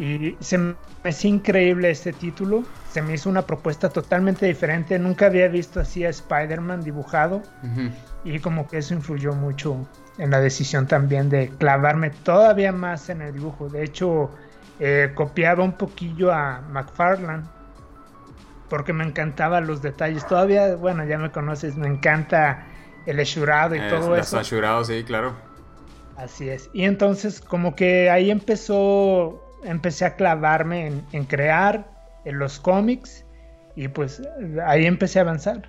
y 0.00 0.34
se 0.40 0.56
me 0.56 0.74
hizo 1.04 1.28
increíble 1.28 1.90
este 1.90 2.14
título. 2.14 2.64
Se 2.90 3.02
me 3.02 3.12
hizo 3.12 3.28
una 3.28 3.42
propuesta 3.42 3.90
totalmente 3.90 4.46
diferente. 4.46 4.98
Nunca 4.98 5.26
había 5.26 5.46
visto 5.48 5.78
así 5.78 6.06
a 6.06 6.08
Spider-Man 6.08 6.82
dibujado. 6.82 7.42
Y 8.24 8.38
como 8.38 8.66
que 8.66 8.78
eso 8.78 8.94
influyó 8.94 9.34
mucho 9.34 9.86
en 10.16 10.30
la 10.30 10.40
decisión 10.40 10.86
también 10.86 11.28
de 11.28 11.50
clavarme 11.50 12.08
todavía 12.08 12.72
más 12.72 13.10
en 13.10 13.20
el 13.20 13.34
dibujo. 13.34 13.68
De 13.68 13.84
hecho, 13.84 14.30
eh, 14.78 15.12
copiaba 15.14 15.62
un 15.62 15.72
poquillo 15.72 16.32
a 16.32 16.62
McFarlane. 16.62 17.44
Porque 18.70 18.94
me 18.94 19.04
encantaban 19.04 19.66
los 19.66 19.82
detalles. 19.82 20.26
Todavía, 20.26 20.76
bueno, 20.76 21.04
ya 21.04 21.18
me 21.18 21.30
conoces, 21.30 21.76
me 21.76 21.88
encanta 21.88 22.66
el 23.04 23.20
eshurado 23.20 23.74
y 23.74 23.80
todo 23.90 24.16
eso. 24.16 24.40
El 24.40 24.84
sí, 24.86 25.04
claro. 25.04 25.34
Así 26.16 26.48
es. 26.48 26.70
Y 26.72 26.84
entonces 26.84 27.42
como 27.42 27.74
que 27.74 28.08
ahí 28.08 28.30
empezó 28.30 29.49
empecé 29.64 30.04
a 30.04 30.16
clavarme 30.16 30.86
en, 31.12 31.24
crear 31.24 31.86
en 32.24 32.38
los 32.38 32.58
cómics 32.60 33.24
y 33.76 33.88
pues 33.88 34.22
ahí 34.64 34.86
empecé 34.86 35.18
a 35.18 35.22
avanzar. 35.22 35.68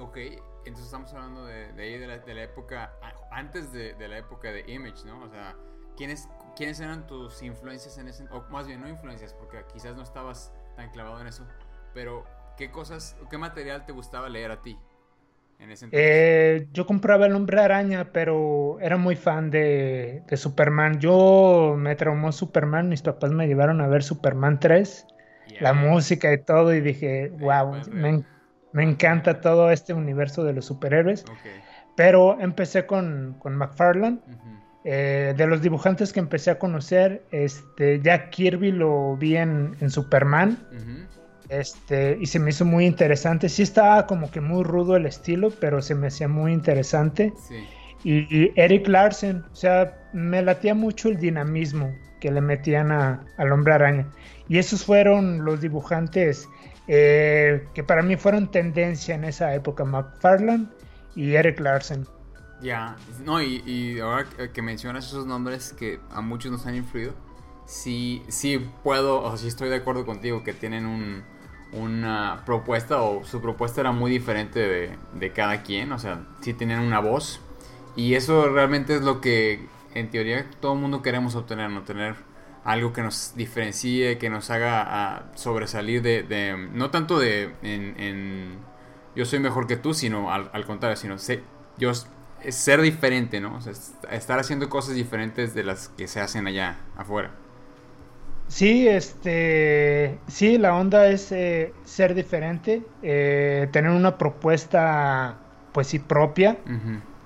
Ok, 0.00 0.16
entonces 0.64 0.86
estamos 0.86 1.12
hablando 1.12 1.44
de, 1.44 1.70
ahí 1.78 1.98
de 1.98 2.06
la, 2.06 2.18
de 2.18 2.34
la, 2.34 2.42
época, 2.42 2.92
antes 3.30 3.72
de, 3.72 3.94
de, 3.94 4.08
la 4.08 4.18
época 4.18 4.50
de 4.50 4.64
Image, 4.72 5.04
¿no? 5.06 5.22
O 5.22 5.28
sea, 5.28 5.54
¿quiénes, 5.96 6.28
¿quiénes 6.56 6.80
eran 6.80 7.06
tus 7.06 7.42
influencias 7.42 7.98
en 7.98 8.08
ese, 8.08 8.24
o 8.30 8.42
más 8.50 8.66
bien 8.66 8.80
no 8.80 8.88
influencias, 8.88 9.34
porque 9.34 9.64
quizás 9.72 9.96
no 9.96 10.02
estabas 10.02 10.52
tan 10.76 10.90
clavado 10.90 11.20
en 11.20 11.26
eso, 11.26 11.46
pero 11.92 12.24
¿qué 12.56 12.70
cosas, 12.70 13.16
qué 13.28 13.38
material 13.38 13.84
te 13.84 13.92
gustaba 13.92 14.28
leer 14.28 14.52
a 14.52 14.62
ti? 14.62 14.78
Eh, 15.90 16.68
yo 16.72 16.86
compraba 16.86 17.26
el 17.26 17.34
hombre 17.34 17.60
araña, 17.60 18.10
pero 18.12 18.78
era 18.80 18.96
muy 18.96 19.16
fan 19.16 19.50
de, 19.50 20.22
Superman. 20.34 21.00
Yo 21.00 21.74
me 21.76 21.96
traumó 21.96 22.32
Superman, 22.32 22.88
mis 22.88 23.02
papás 23.02 23.30
me 23.32 23.46
llevaron 23.46 23.80
a 23.80 23.88
ver 23.88 24.02
Superman 24.02 24.60
3, 24.60 25.06
la 25.60 25.72
música 25.72 26.32
y 26.32 26.38
todo, 26.38 26.74
y 26.74 26.80
dije, 26.80 27.32
wow, 27.40 27.74
me, 27.90 28.82
encanta 28.82 29.40
todo 29.40 29.70
este 29.70 29.94
universo 29.94 30.44
de 30.44 30.52
los 30.52 30.66
superhéroes. 30.66 31.24
Pero 31.96 32.40
empecé 32.40 32.86
con, 32.86 33.36
con 33.40 33.56
McFarlane. 33.56 34.18
Eh, 34.84 35.34
de 35.36 35.46
los 35.46 35.60
dibujantes 35.60 36.12
que 36.12 36.20
empecé 36.20 36.50
a 36.50 36.58
conocer, 36.58 37.22
este, 37.30 38.00
Jack 38.00 38.30
Kirby 38.30 38.72
lo 38.72 39.16
vi 39.16 39.36
en, 39.36 39.74
Superman. 39.90 40.56
Este, 41.48 42.18
y 42.20 42.26
se 42.26 42.38
me 42.38 42.50
hizo 42.50 42.64
muy 42.64 42.86
interesante. 42.86 43.48
Sí 43.48 43.62
estaba 43.62 44.06
como 44.06 44.30
que 44.30 44.40
muy 44.40 44.64
rudo 44.64 44.96
el 44.96 45.06
estilo, 45.06 45.50
pero 45.50 45.80
se 45.80 45.94
me 45.94 46.08
hacía 46.08 46.28
muy 46.28 46.52
interesante. 46.52 47.32
Y, 48.04 48.52
Eric 48.60 48.86
Larsen, 48.86 49.44
o 49.50 49.56
sea, 49.56 50.08
me 50.12 50.42
latía 50.42 50.74
mucho 50.74 51.08
el 51.08 51.18
dinamismo 51.18 51.94
que 52.20 52.30
le 52.30 52.40
metían 52.40 52.92
al 52.92 53.52
hombre 53.52 53.74
araña. 53.74 54.06
Y 54.48 54.58
esos 54.58 54.84
fueron 54.84 55.44
los 55.44 55.60
dibujantes 55.60 56.48
eh, 56.86 57.66
que 57.74 57.82
para 57.82 58.02
mí 58.02 58.16
fueron 58.16 58.50
tendencia 58.50 59.14
en 59.14 59.24
esa 59.24 59.54
época, 59.54 59.84
McFarlane 59.84 60.66
y 61.14 61.34
Eric 61.34 61.60
Larsen. 61.60 62.06
Ya, 62.60 62.96
no, 63.24 63.40
y, 63.40 63.62
y, 63.66 64.00
ahora 64.00 64.26
que 64.52 64.62
mencionas 64.62 65.06
esos 65.06 65.26
nombres 65.26 65.72
que 65.78 66.00
a 66.10 66.20
muchos 66.20 66.50
nos 66.50 66.66
han 66.66 66.74
influido, 66.74 67.14
sí, 67.66 68.22
sí 68.28 68.58
puedo, 68.82 69.22
o 69.22 69.36
sí 69.36 69.46
estoy 69.46 69.68
de 69.68 69.76
acuerdo 69.76 70.04
contigo 70.04 70.42
que 70.42 70.52
tienen 70.52 70.86
un, 70.86 71.22
una 71.72 72.42
propuesta 72.46 73.02
o 73.02 73.24
su 73.24 73.40
propuesta 73.40 73.80
era 73.80 73.92
muy 73.92 74.10
diferente 74.10 74.96
de, 75.14 75.32
cada 75.32 75.62
quien, 75.62 75.92
o 75.92 75.98
sea, 75.98 76.26
sí 76.40 76.54
tenían 76.54 76.80
una 76.80 77.00
voz 77.00 77.40
y 77.96 78.14
eso 78.14 78.48
realmente 78.48 78.96
es 78.96 79.02
lo 79.02 79.20
que 79.20 79.66
en 79.94 80.10
teoría 80.10 80.48
todo 80.60 80.74
el 80.74 80.80
mundo 80.80 81.02
queremos 81.02 81.34
obtener, 81.34 81.70
no 81.70 81.82
tener 81.82 82.16
algo 82.64 82.92
que 82.92 83.02
nos 83.02 83.34
diferencie, 83.34 84.18
que 84.18 84.30
nos 84.30 84.50
haga 84.50 84.84
ah, 84.86 85.22
sobresalir 85.34 86.02
de, 86.02 86.68
no 86.72 86.90
tanto 86.90 87.18
de 87.18 87.54
en, 87.62 88.58
yo 89.14 89.24
soy 89.24 89.38
mejor 89.40 89.66
que 89.66 89.76
tú, 89.76 89.94
sino 89.94 90.30
al, 90.30 90.64
contrario, 90.66 90.96
sino 90.96 91.18
sé, 91.18 91.42
yo 91.76 91.92
ser 92.50 92.80
diferente, 92.82 93.40
¿no? 93.40 93.58
Estar 94.10 94.38
haciendo 94.38 94.68
cosas 94.68 94.94
diferentes 94.94 95.54
de 95.54 95.64
las 95.64 95.88
que 95.88 96.06
se 96.06 96.20
hacen 96.20 96.46
allá 96.46 96.78
afuera. 96.96 97.32
Sí, 98.48 98.88
este, 98.88 100.18
sí, 100.26 100.56
la 100.56 100.74
onda 100.74 101.08
es 101.08 101.30
eh, 101.32 101.74
ser 101.84 102.14
diferente, 102.14 102.82
eh, 103.02 103.68
tener 103.72 103.90
una 103.90 104.16
propuesta, 104.16 105.36
pues 105.72 105.88
sí, 105.88 105.98
propia, 105.98 106.56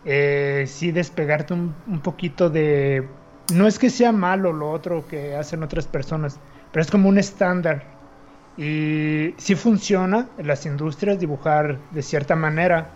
eh, 0.05 0.65
sí 0.67 0.91
despegarte 0.91 1.55
un, 1.55 1.75
poquito 2.03 2.51
de, 2.51 3.09
no 3.55 3.69
es 3.69 3.79
que 3.79 3.89
sea 3.89 4.11
malo 4.11 4.53
lo 4.53 4.71
otro 4.73 5.07
que 5.07 5.37
hacen 5.37 5.63
otras 5.63 5.87
personas, 5.87 6.41
pero 6.73 6.83
es 6.83 6.91
como 6.91 7.09
un 7.09 7.19
estándar 7.19 7.85
y 8.57 9.35
sí 9.39 9.55
funciona 9.55 10.29
en 10.39 10.49
las 10.49 10.67
industrias 10.67 11.21
dibujar 11.21 11.79
de 11.93 12.03
cierta 12.03 12.35
manera, 12.35 12.91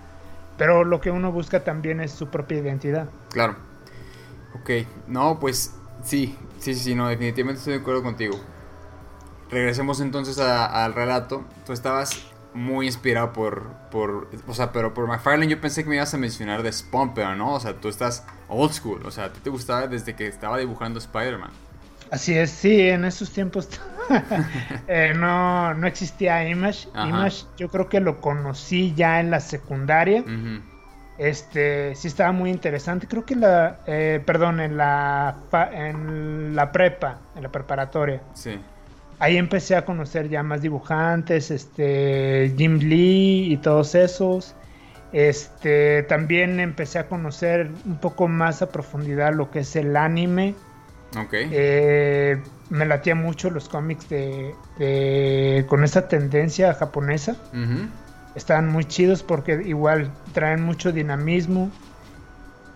pero 0.58 0.82
lo 0.82 1.00
que 1.00 1.12
uno 1.12 1.30
busca 1.30 1.62
también 1.62 2.00
es 2.00 2.10
su 2.10 2.26
propia 2.28 2.58
identidad. 2.58 3.08
Claro. 3.30 3.54
Ok, 4.60 4.70
no, 5.06 5.38
pues 5.38 5.74
sí, 6.02 6.36
Sí, 6.58 6.74
sí, 6.74 6.94
no, 6.94 7.08
definitivamente 7.08 7.58
estoy 7.58 7.74
de 7.74 7.80
acuerdo 7.80 8.02
contigo. 8.02 8.40
Regresemos 9.50 10.00
entonces 10.00 10.38
al 10.38 10.94
relato. 10.94 11.44
Tú 11.64 11.72
estabas 11.72 12.26
muy 12.54 12.86
inspirado 12.86 13.32
por, 13.32 13.70
por, 13.90 14.28
o 14.46 14.54
sea, 14.54 14.72
pero 14.72 14.94
por 14.94 15.06
McFarlane 15.06 15.48
yo 15.48 15.60
pensé 15.60 15.84
que 15.84 15.90
me 15.90 15.96
ibas 15.96 16.14
a 16.14 16.18
mencionar 16.18 16.62
de 16.62 16.72
Spawn, 16.72 17.14
pero 17.14 17.36
no, 17.36 17.52
o 17.54 17.60
sea, 17.60 17.74
tú 17.74 17.88
estás 17.88 18.24
old 18.48 18.72
school, 18.72 19.04
o 19.04 19.10
sea, 19.10 19.24
a 19.24 19.32
ti 19.32 19.40
te 19.40 19.50
gustaba 19.50 19.86
desde 19.86 20.16
que 20.16 20.26
estaba 20.26 20.58
dibujando 20.58 20.98
Spider-Man. 20.98 21.50
Así 22.10 22.34
es, 22.34 22.50
sí, 22.50 22.88
en 22.88 23.04
esos 23.04 23.30
tiempos 23.30 23.68
eh, 24.88 25.12
no, 25.16 25.74
no 25.74 25.86
existía 25.86 26.48
Image. 26.48 26.88
Image 26.94 27.44
yo 27.58 27.68
creo 27.68 27.88
que 27.88 28.00
lo 28.00 28.20
conocí 28.20 28.94
ya 28.96 29.20
en 29.20 29.30
la 29.30 29.40
secundaria. 29.40 30.24
Este, 31.18 31.94
sí 31.94 32.08
estaba 32.08 32.32
muy 32.32 32.50
interesante. 32.50 33.06
Creo 33.06 33.24
que 33.24 33.36
la, 33.36 33.78
eh, 33.86 34.22
perdón, 34.24 34.60
en 34.60 34.76
la, 34.76 35.36
en 35.72 36.54
la 36.54 36.72
prepa, 36.72 37.18
en 37.34 37.42
la 37.42 37.48
preparatoria. 37.50 38.20
Sí. 38.34 38.58
Ahí 39.18 39.38
empecé 39.38 39.76
a 39.76 39.84
conocer 39.84 40.28
ya 40.28 40.42
más 40.42 40.60
dibujantes, 40.60 41.50
este, 41.50 42.52
Jim 42.56 42.78
Lee 42.78 43.50
y 43.50 43.56
todos 43.56 43.94
esos. 43.94 44.54
Este, 45.12 46.02
también 46.02 46.60
empecé 46.60 46.98
a 46.98 47.08
conocer 47.08 47.70
un 47.86 47.96
poco 47.96 48.28
más 48.28 48.60
a 48.60 48.68
profundidad 48.68 49.32
lo 49.32 49.50
que 49.50 49.60
es 49.60 49.74
el 49.76 49.96
anime. 49.96 50.54
Ok. 51.18 51.32
Eh, 51.32 52.38
me 52.68 52.84
latía 52.84 53.14
mucho 53.14 53.48
los 53.48 53.68
cómics 53.68 54.08
de, 54.10 55.64
con 55.68 55.84
esa 55.84 56.08
tendencia 56.08 56.74
japonesa 56.74 57.36
están 58.36 58.68
muy 58.68 58.84
chidos 58.84 59.22
porque 59.22 59.62
igual 59.64 60.12
traen 60.32 60.62
mucho 60.62 60.92
dinamismo. 60.92 61.70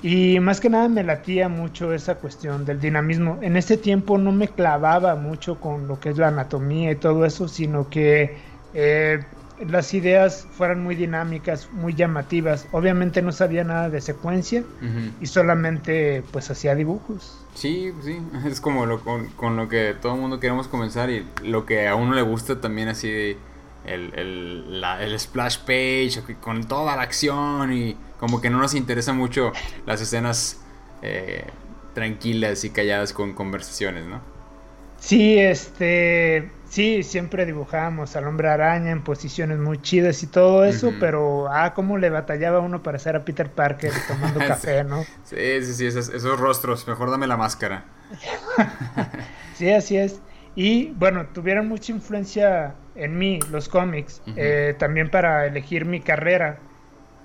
Y 0.03 0.41
más 0.41 0.61
que 0.61 0.71
nada 0.71 0.89
me 0.89 1.05
latía 1.05 1.51
mucho 1.51 1.93
esa 1.93 2.15
cuestión 2.15 2.65
del 2.65 2.81
dinamismo. 2.81 3.39
En 3.43 3.57
ese 3.59 3.77
tiempo 3.77 4.17
no 4.17 4.33
me 4.33 4.49
clavaba 4.49 5.15
mucho 5.15 5.61
con 5.61 5.87
lo 5.87 6.01
que 6.01 6.09
es 6.09 6.17
la 6.17 6.29
anatomía 6.29 6.91
y 6.91 6.97
todo 6.97 7.27
eso, 7.27 7.47
sino 7.49 7.91
que 7.91 8.39
eh, 8.73 9.21
las 9.69 9.93
ideas 9.93 10.47
fueran 10.53 10.83
muy 10.83 10.95
dinámicas, 10.95 11.69
muy 11.71 11.93
llamativas. 11.93 12.67
Obviamente 12.73 13.21
no 13.21 13.31
sabía 13.31 13.63
nada 13.63 13.91
de 13.91 14.01
secuencia 14.01 14.65
y 15.21 15.27
solamente 15.27 16.23
pues 16.33 16.51
hacía 16.51 16.75
dibujos. 16.75 17.45
Sí, 17.55 17.93
sí, 18.03 18.19
es 18.47 18.63
como 18.63 18.87
lo, 18.87 19.01
con, 19.01 19.27
con, 19.31 19.57
lo 19.57 19.69
que 19.69 19.95
todo 20.01 20.15
el 20.15 20.21
mundo 20.23 20.41
queremos 20.41 20.69
comenzar 20.69 21.11
y 21.11 21.27
lo 21.45 21.67
que 21.67 21.87
a 21.87 21.95
uno 21.95 22.15
le 22.15 22.23
gusta 22.23 22.63
también 22.63 22.89
así 22.89 23.11
de 23.11 23.37
el, 23.85 24.13
el, 24.15 25.19
splash 25.19 25.59
page 25.59 26.37
con 26.41 26.65
toda 26.65 26.97
la 26.97 27.03
acción 27.03 27.73
y 27.73 27.97
como 28.19 28.41
que 28.41 28.51
no 28.51 28.59
nos 28.59 28.75
interesa 28.75 29.13
mucho 29.13 29.53
las 29.87 30.01
escenas 30.01 30.61
eh, 31.03 31.45
tranquilas 31.95 32.65
y 32.65 32.71
calladas 32.71 33.13
con 33.13 33.35
conversaciones, 33.35 34.05
¿no? 34.07 34.21
Sí, 34.99 35.39
este, 35.39 36.51
sí, 36.69 37.03
siempre 37.03 37.47
dibujábamos 37.47 38.17
al 38.17 38.27
hombre 38.27 38.51
araña 38.51 38.91
en 38.91 39.03
posiciones 39.03 39.59
muy 39.59 39.81
chidas 39.81 40.23
y 40.23 40.27
todo 40.27 40.65
eso, 40.67 40.93
pero 41.01 41.49
ah, 41.51 41.73
cómo 41.73 41.97
le 41.97 42.11
batallaba 42.11 42.61
uno 42.61 42.83
para 42.83 42.97
hacer 42.97 43.17
a 43.17 43.25
Peter 43.25 43.51
Parker 43.51 43.93
tomando 44.07 44.39
café, 44.47 44.85
¿no? 44.85 45.03
Sí, 45.25 45.63
sí, 45.63 45.75
sí, 45.75 45.87
esos, 45.87 46.11
esos 46.11 46.39
rostros, 46.39 46.87
mejor 46.87 47.11
dame 47.11 47.27
la 47.27 47.39
máscara. 47.39 47.85
sí, 49.55 49.73
así 49.73 49.97
es. 49.97 50.21
Y 50.57 50.91
bueno, 50.93 51.27
tuvieron 51.33 51.69
mucha 51.69 51.93
influencia 51.93 52.75
en 52.97 53.17
mí 53.19 53.39
los 53.51 53.69
cómics, 53.69 54.21
eh, 54.37 54.75
también 54.79 55.11
para 55.11 55.47
elegir 55.47 55.85
mi 55.85 56.01
carrera. 56.01 56.59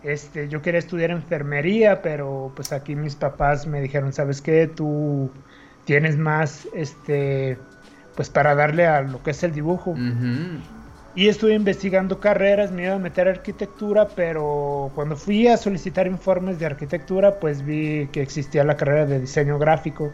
Este, 0.03 0.47
yo 0.47 0.61
quería 0.61 0.79
estudiar 0.79 1.09
enfermería, 1.09 2.01
pero 2.01 2.51
pues 2.55 2.71
aquí 2.71 2.95
mis 2.95 3.15
papás 3.15 3.65
me 3.65 3.81
dijeron, 3.81 4.13
¿sabes 4.13 4.41
qué? 4.41 4.67
Tú 4.67 5.31
tienes 5.85 6.17
más, 6.17 6.67
este, 6.75 7.57
pues 8.15 8.29
para 8.29 8.53
darle 8.53 8.85
a 8.85 9.01
lo 9.01 9.23
que 9.23 9.31
es 9.31 9.43
el 9.43 9.51
dibujo. 9.51 9.95
Y 11.15 11.29
estuve 11.29 11.53
investigando 11.53 12.19
carreras, 12.19 12.71
me 12.71 12.83
iba 12.83 12.95
a 12.95 12.99
meter 12.99 13.27
a 13.27 13.31
arquitectura, 13.31 14.07
pero 14.15 14.91
cuando 14.93 15.15
fui 15.15 15.47
a 15.47 15.57
solicitar 15.57 16.07
informes 16.07 16.59
de 16.59 16.65
arquitectura, 16.65 17.39
pues 17.39 17.65
vi 17.65 18.07
que 18.11 18.21
existía 18.21 18.63
la 18.63 18.75
carrera 18.75 19.05
de 19.05 19.21
diseño 19.21 19.57
gráfico 19.57 20.11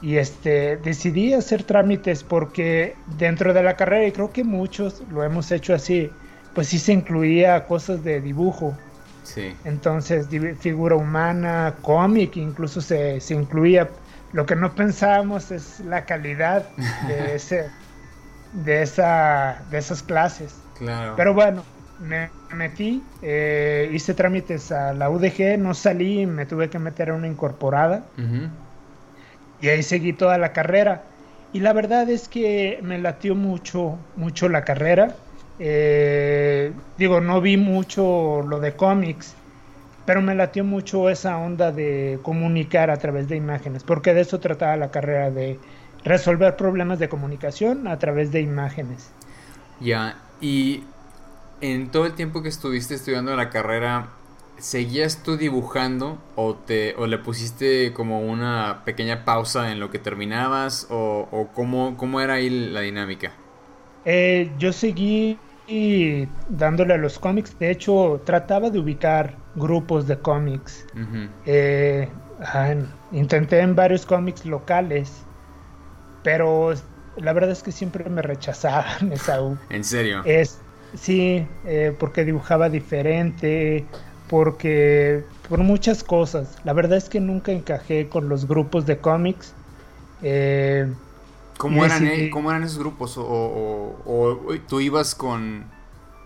y 0.00 0.16
este 0.16 0.76
decidí 0.76 1.32
hacer 1.32 1.64
trámites 1.64 2.22
porque 2.22 2.94
dentro 3.18 3.52
de 3.52 3.62
la 3.62 3.76
carrera 3.76 4.06
y 4.06 4.12
creo 4.12 4.32
que 4.32 4.44
muchos 4.44 5.02
lo 5.10 5.24
hemos 5.24 5.50
hecho 5.50 5.74
así 5.74 6.10
pues 6.54 6.68
sí 6.68 6.78
se 6.78 6.92
incluía 6.92 7.66
cosas 7.66 8.02
de 8.02 8.20
dibujo. 8.20 8.76
Sí. 9.24 9.54
entonces 9.64 10.26
figura 10.58 10.96
humana 10.96 11.74
cómic 11.82 12.36
incluso 12.36 12.80
se, 12.80 13.20
se, 13.20 13.34
incluía. 13.34 13.90
Lo 14.32 14.46
que 14.46 14.56
no 14.56 14.74
pensábamos 14.74 15.50
es 15.50 15.80
la 15.80 16.06
calidad 16.06 16.66
de 17.06 17.34
ese 17.36 17.68
de 18.54 18.82
esa 18.82 19.62
de 19.70 19.78
esas 19.78 20.02
clases. 20.02 20.56
Claro. 20.78 21.14
Pero 21.16 21.34
bueno 21.34 21.62
me 22.00 22.30
metí 22.54 23.02
eh, 23.22 23.90
hice 23.92 24.14
trámites 24.14 24.72
a 24.72 24.92
la 24.94 25.10
UDG 25.10 25.58
no 25.58 25.74
salí 25.74 26.26
me 26.26 26.46
tuve 26.46 26.70
que 26.70 26.78
meter 26.78 27.10
a 27.10 27.14
una 27.14 27.26
incorporada 27.26 28.04
y 29.60 29.68
ahí 29.68 29.82
seguí 29.82 30.12
toda 30.12 30.38
la 30.38 30.52
carrera. 30.52 31.02
Y 31.52 31.60
la 31.60 31.72
verdad 31.72 32.08
es 32.10 32.28
que 32.28 32.78
me 32.82 32.98
latió 32.98 33.34
mucho, 33.34 33.98
mucho 34.16 34.48
la 34.48 34.64
carrera. 34.64 35.16
Eh, 35.58 36.72
digo, 36.98 37.20
no 37.20 37.40
vi 37.40 37.56
mucho 37.56 38.42
lo 38.42 38.60
de 38.60 38.74
cómics, 38.74 39.34
pero 40.04 40.22
me 40.22 40.34
latió 40.34 40.64
mucho 40.64 41.10
esa 41.10 41.36
onda 41.38 41.72
de 41.72 42.18
comunicar 42.22 42.90
a 42.90 42.96
través 42.96 43.28
de 43.28 43.36
imágenes, 43.36 43.82
porque 43.82 44.14
de 44.14 44.20
eso 44.20 44.40
trataba 44.40 44.76
la 44.76 44.90
carrera, 44.90 45.30
de 45.30 45.58
resolver 46.04 46.56
problemas 46.56 46.98
de 46.98 47.08
comunicación 47.08 47.88
a 47.88 47.98
través 47.98 48.30
de 48.30 48.40
imágenes. 48.40 49.10
Ya, 49.80 50.16
y 50.40 50.84
en 51.60 51.90
todo 51.90 52.06
el 52.06 52.14
tiempo 52.14 52.42
que 52.42 52.48
estuviste 52.48 52.94
estudiando 52.94 53.34
la 53.34 53.50
carrera, 53.50 54.08
¿seguías 54.58 55.22
tú 55.22 55.36
dibujando 55.36 56.18
o, 56.36 56.54
te, 56.54 56.94
o 56.96 57.06
le 57.06 57.18
pusiste 57.18 57.92
como 57.92 58.20
una 58.20 58.82
pequeña 58.84 59.24
pausa 59.24 59.72
en 59.72 59.80
lo 59.80 59.90
que 59.90 59.98
terminabas 59.98 60.86
o, 60.90 61.28
o 61.30 61.48
cómo, 61.54 61.96
cómo 61.96 62.20
era 62.20 62.34
ahí 62.34 62.50
la 62.50 62.80
dinámica? 62.80 63.32
Eh, 64.04 64.50
yo 64.58 64.72
seguí 64.72 65.38
dándole 66.48 66.94
a 66.94 66.96
los 66.96 67.18
cómics. 67.18 67.58
De 67.58 67.70
hecho, 67.70 68.22
trataba 68.24 68.70
de 68.70 68.78
ubicar 68.78 69.36
grupos 69.54 70.06
de 70.06 70.18
cómics. 70.18 70.86
Eh, 71.44 72.08
intenté 73.12 73.60
en 73.60 73.74
varios 73.74 74.06
cómics 74.06 74.46
locales, 74.46 75.26
pero 76.22 76.72
la 77.16 77.32
verdad 77.32 77.50
es 77.50 77.62
que 77.62 77.72
siempre 77.72 78.08
me 78.08 78.22
rechazaban 78.22 79.12
esa 79.12 79.38
¿En 79.70 79.84
serio? 79.84 80.22
Es, 80.24 80.60
sí, 80.94 81.46
eh, 81.66 81.94
porque 81.98 82.24
dibujaba 82.24 82.68
diferente, 82.68 83.84
porque 84.28 85.24
por 85.48 85.60
muchas 85.60 86.04
cosas. 86.04 86.58
La 86.64 86.72
verdad 86.72 86.98
es 86.98 87.08
que 87.08 87.20
nunca 87.20 87.52
encajé 87.52 88.08
con 88.08 88.28
los 88.28 88.46
grupos 88.46 88.86
de 88.86 88.98
cómics. 88.98 89.54
Eh, 90.22 90.92
¿Cómo, 91.56 91.84
eran, 91.84 92.06
e-, 92.06 92.30
¿Cómo 92.30 92.50
eran 92.50 92.62
esos 92.62 92.78
grupos? 92.78 93.14
O, 93.18 94.58
tú 94.68 94.80
ibas 94.80 95.14
con 95.14 95.64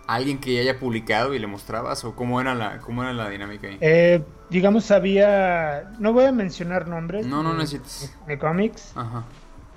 alguien 0.07 0.39
que 0.39 0.53
ya 0.53 0.61
haya 0.61 0.79
publicado 0.79 1.33
y 1.33 1.39
le 1.39 1.47
mostrabas? 1.47 2.03
¿O 2.03 2.15
cómo 2.15 2.41
era 2.41 2.53
la, 2.53 2.79
cómo 2.79 3.03
era 3.03 3.13
la 3.13 3.29
dinámica 3.29 3.67
ahí? 3.67 3.77
Eh, 3.81 4.21
digamos, 4.49 4.91
había... 4.91 5.91
No 5.99 6.13
voy 6.13 6.25
a 6.25 6.31
mencionar 6.31 6.87
nombres. 6.87 7.25
No, 7.25 7.41
no 7.41 7.53
necesitas. 7.53 8.15
De, 8.27 8.37
cómics. 8.37 8.91
Ajá. 8.95 9.23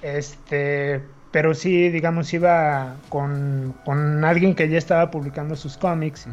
Este... 0.03 1.03
Pero 1.33 1.55
sí, 1.55 1.91
digamos, 1.91 2.33
iba 2.33 2.97
con, 3.11 3.75
con 3.85 4.25
alguien 4.25 4.55
que 4.55 4.71
ya 4.71 4.79
estaba 4.79 5.11
publicando 5.11 5.55
sus 5.55 5.77
cómics. 5.77 6.27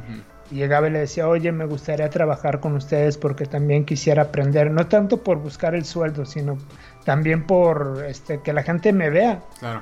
Llegaba 0.54 0.88
y 0.88 0.92
le 0.92 1.00
decía, 1.00 1.28
oye, 1.28 1.52
me 1.52 1.66
gustaría 1.66 2.10
trabajar 2.10 2.60
con 2.60 2.76
ustedes 2.76 3.18
porque 3.18 3.46
también 3.46 3.86
quisiera 3.86 4.24
aprender. 4.24 4.72
No 4.72 4.88
tanto 4.88 5.24
por 5.24 5.38
buscar 5.40 5.76
el 5.76 5.86
sueldo, 5.86 6.26
sino 6.26 6.58
también 7.06 7.46
por 7.46 8.04
este 8.08 8.42
que 8.42 8.54
la 8.54 8.64
gente 8.64 8.94
me 8.94 9.10
vea. 9.10 9.42
Claro. 9.60 9.82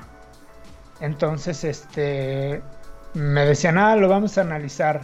Entonces, 1.00 1.64
este 1.64 2.62
me 3.14 3.44
decían, 3.44 3.78
"Ah, 3.78 3.96
lo 3.96 4.08
vamos 4.08 4.38
a 4.38 4.42
analizar." 4.42 5.02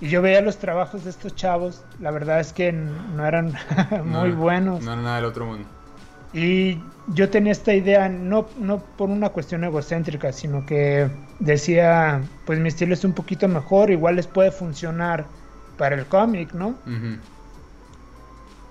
Y 0.00 0.08
yo 0.08 0.22
veía 0.22 0.40
los 0.40 0.56
trabajos 0.56 1.04
de 1.04 1.10
estos 1.10 1.34
chavos, 1.34 1.84
la 1.98 2.10
verdad 2.10 2.40
es 2.40 2.52
que 2.52 2.72
no 2.72 3.26
eran 3.26 3.52
muy 4.04 4.30
buenos. 4.32 4.82
No 4.82 4.94
era 4.94 5.02
nada 5.02 5.16
del 5.16 5.26
otro 5.26 5.46
mundo. 5.46 5.68
Y 6.32 6.80
yo 7.08 7.28
tenía 7.28 7.52
esta 7.52 7.74
idea, 7.74 8.08
no, 8.08 8.46
no 8.58 8.78
por 8.78 9.10
una 9.10 9.30
cuestión 9.30 9.64
egocéntrica, 9.64 10.32
sino 10.32 10.64
que 10.64 11.10
decía, 11.40 12.22
pues 12.44 12.58
mi 12.60 12.68
estilo 12.68 12.94
es 12.94 13.04
un 13.04 13.12
poquito 13.12 13.48
mejor, 13.48 13.90
igual 13.90 14.16
les 14.16 14.26
puede 14.26 14.52
funcionar 14.52 15.26
para 15.76 15.96
el 15.96 16.06
cómic, 16.06 16.52
¿no? 16.52 16.76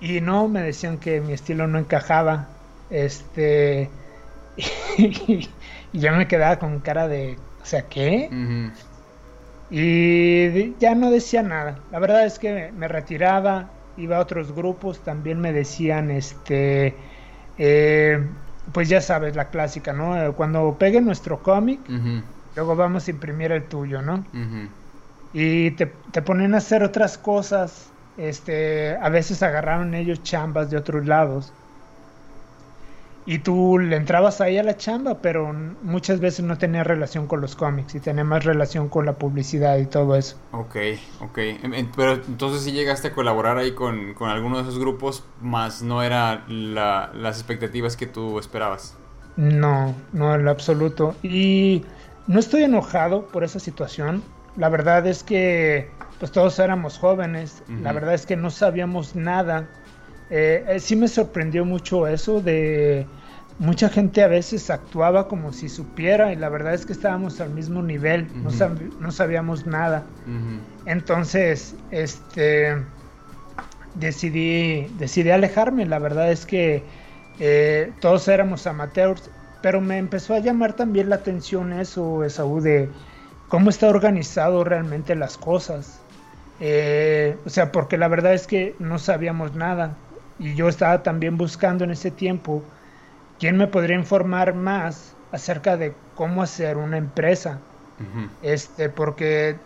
Y 0.00 0.20
no, 0.20 0.48
me 0.48 0.62
decían 0.62 0.96
que 0.96 1.20
mi 1.20 1.34
estilo 1.34 1.66
no 1.66 1.78
encajaba. 1.78 2.48
Este. 2.88 3.90
y 4.96 5.48
yo 5.92 6.12
me 6.12 6.26
quedaba 6.26 6.58
con 6.58 6.80
cara 6.80 7.06
de. 7.06 7.36
O 7.62 7.66
sea, 7.66 7.82
¿qué? 7.82 8.30
Y 9.70 10.74
ya 10.78 10.94
no 10.94 11.10
decía 11.10 11.42
nada. 11.42 11.78
La 11.92 11.98
verdad 11.98 12.24
es 12.24 12.38
que 12.38 12.72
me 12.72 12.88
retiraba, 12.88 13.68
iba 13.96 14.16
a 14.16 14.20
otros 14.20 14.52
grupos, 14.52 15.00
también 15.00 15.40
me 15.40 15.52
decían, 15.52 16.10
este. 16.10 16.94
Eh, 17.58 18.24
pues 18.72 18.88
ya 18.88 19.00
sabes, 19.00 19.36
la 19.36 19.50
clásica, 19.50 19.92
¿no? 19.92 20.32
Cuando 20.34 20.76
pegue 20.78 21.00
nuestro 21.00 21.42
cómic, 21.42 21.80
luego 22.56 22.76
vamos 22.76 23.06
a 23.06 23.10
imprimir 23.10 23.52
el 23.52 23.64
tuyo, 23.64 24.02
¿no? 24.02 24.24
Y 25.32 25.70
te, 25.72 25.86
te 25.86 26.22
ponen 26.22 26.54
a 26.54 26.58
hacer 26.58 26.82
otras 26.82 27.16
cosas 27.16 27.90
este, 28.20 28.96
a 28.96 29.08
veces 29.08 29.42
agarraron 29.42 29.94
ellos 29.94 30.22
chambas 30.22 30.70
de 30.70 30.76
otros 30.76 31.06
lados. 31.06 31.52
Y 33.26 33.38
tú 33.38 33.78
le 33.78 33.96
entrabas 33.96 34.40
ahí 34.40 34.58
a 34.58 34.62
la 34.62 34.76
chamba, 34.76 35.18
pero 35.22 35.54
muchas 35.82 36.20
veces 36.20 36.44
no 36.44 36.58
tenía 36.58 36.84
relación 36.84 37.26
con 37.26 37.40
los 37.40 37.54
cómics 37.54 37.94
y 37.94 38.00
tenía 38.00 38.24
más 38.24 38.44
relación 38.44 38.88
con 38.88 39.06
la 39.06 39.12
publicidad 39.14 39.78
y 39.78 39.86
todo 39.86 40.16
eso. 40.16 40.36
Ok, 40.52 40.76
ok. 41.20 41.38
Pero 41.96 42.14
entonces 42.14 42.62
sí 42.62 42.72
llegaste 42.72 43.08
a 43.08 43.12
colaborar 43.12 43.56
ahí 43.56 43.72
con, 43.72 44.14
con 44.14 44.30
alguno 44.30 44.56
de 44.56 44.62
esos 44.62 44.78
grupos, 44.78 45.22
más 45.40 45.80
no 45.82 46.02
era 46.02 46.44
las 46.48 47.38
expectativas 47.38 47.96
que 47.96 48.06
tú 48.06 48.38
esperabas. 48.38 48.96
No, 49.36 49.94
no 50.12 50.34
en 50.34 50.44
lo 50.44 50.50
absoluto. 50.50 51.14
Y 51.22 51.84
no 52.26 52.38
estoy 52.38 52.64
enojado 52.64 53.26
por 53.26 53.44
esa 53.44 53.58
situación. 53.58 54.22
La 54.56 54.68
verdad 54.68 55.06
es 55.06 55.22
que 55.22 55.90
pues 56.18 56.32
todos 56.32 56.58
éramos 56.58 56.98
jóvenes, 56.98 57.62
la 57.82 57.92
verdad 57.92 58.14
es 58.14 58.26
que 58.26 58.36
no 58.36 58.50
sabíamos 58.50 59.16
nada. 59.16 59.66
Eh, 60.28 60.64
eh, 60.68 60.80
sí 60.80 60.94
me 60.94 61.08
sorprendió 61.08 61.64
mucho 61.64 62.06
eso 62.06 62.40
de 62.40 63.06
mucha 63.60 63.88
gente 63.90 64.22
a 64.22 64.28
veces 64.28 64.70
actuaba 64.70 65.28
como 65.28 65.52
si 65.52 65.68
supiera 65.68 66.32
y 66.32 66.36
la 66.36 66.48
verdad 66.48 66.74
es 66.74 66.86
que 66.86 66.94
estábamos 66.94 67.40
al 67.40 67.50
mismo 67.50 67.82
nivel, 67.82 68.26
no, 68.42 68.50
no, 69.00 69.12
sabíamos 69.12 69.66
nada. 69.66 70.04
Entonces, 70.86 71.76
este, 71.90 72.76
decidí, 73.94 74.90
decidí 74.98 75.30
alejarme, 75.30 75.84
la 75.84 75.98
verdad 75.98 76.32
es 76.32 76.46
que 76.46 76.84
eh, 77.38 77.92
todos 78.00 78.28
éramos 78.28 78.66
amateurs, 78.66 79.30
pero 79.62 79.80
me 79.80 79.98
empezó 79.98 80.34
a 80.34 80.38
llamar 80.38 80.74
también 80.74 81.08
la 81.08 81.16
atención 81.16 81.72
eso, 81.72 82.24
Esaú, 82.24 82.60
de 82.60 82.88
cómo 83.48 83.70
está 83.70 83.88
organizado 83.88 84.64
realmente 84.64 85.14
las 85.14 85.36
cosas. 85.36 86.00
Eh, 86.60 87.36
o 87.44 87.50
sea, 87.50 87.72
porque 87.72 87.96
la 87.96 88.08
verdad 88.08 88.34
es 88.34 88.46
que 88.46 88.74
no 88.78 88.98
sabíamos 88.98 89.54
nada. 89.54 89.96
Y 90.38 90.54
yo 90.54 90.68
estaba 90.68 91.02
también 91.02 91.36
buscando 91.36 91.84
en 91.84 91.90
ese 91.90 92.10
tiempo 92.10 92.62
quién 93.38 93.56
me 93.56 93.66
podría 93.66 93.96
informar 93.96 94.54
más 94.54 95.14
acerca 95.32 95.76
de 95.76 95.94
cómo 96.14 96.42
hacer 96.42 96.76
una 96.76 96.96
empresa. 96.96 97.58
Este, 98.40 98.88
porque 98.88 99.56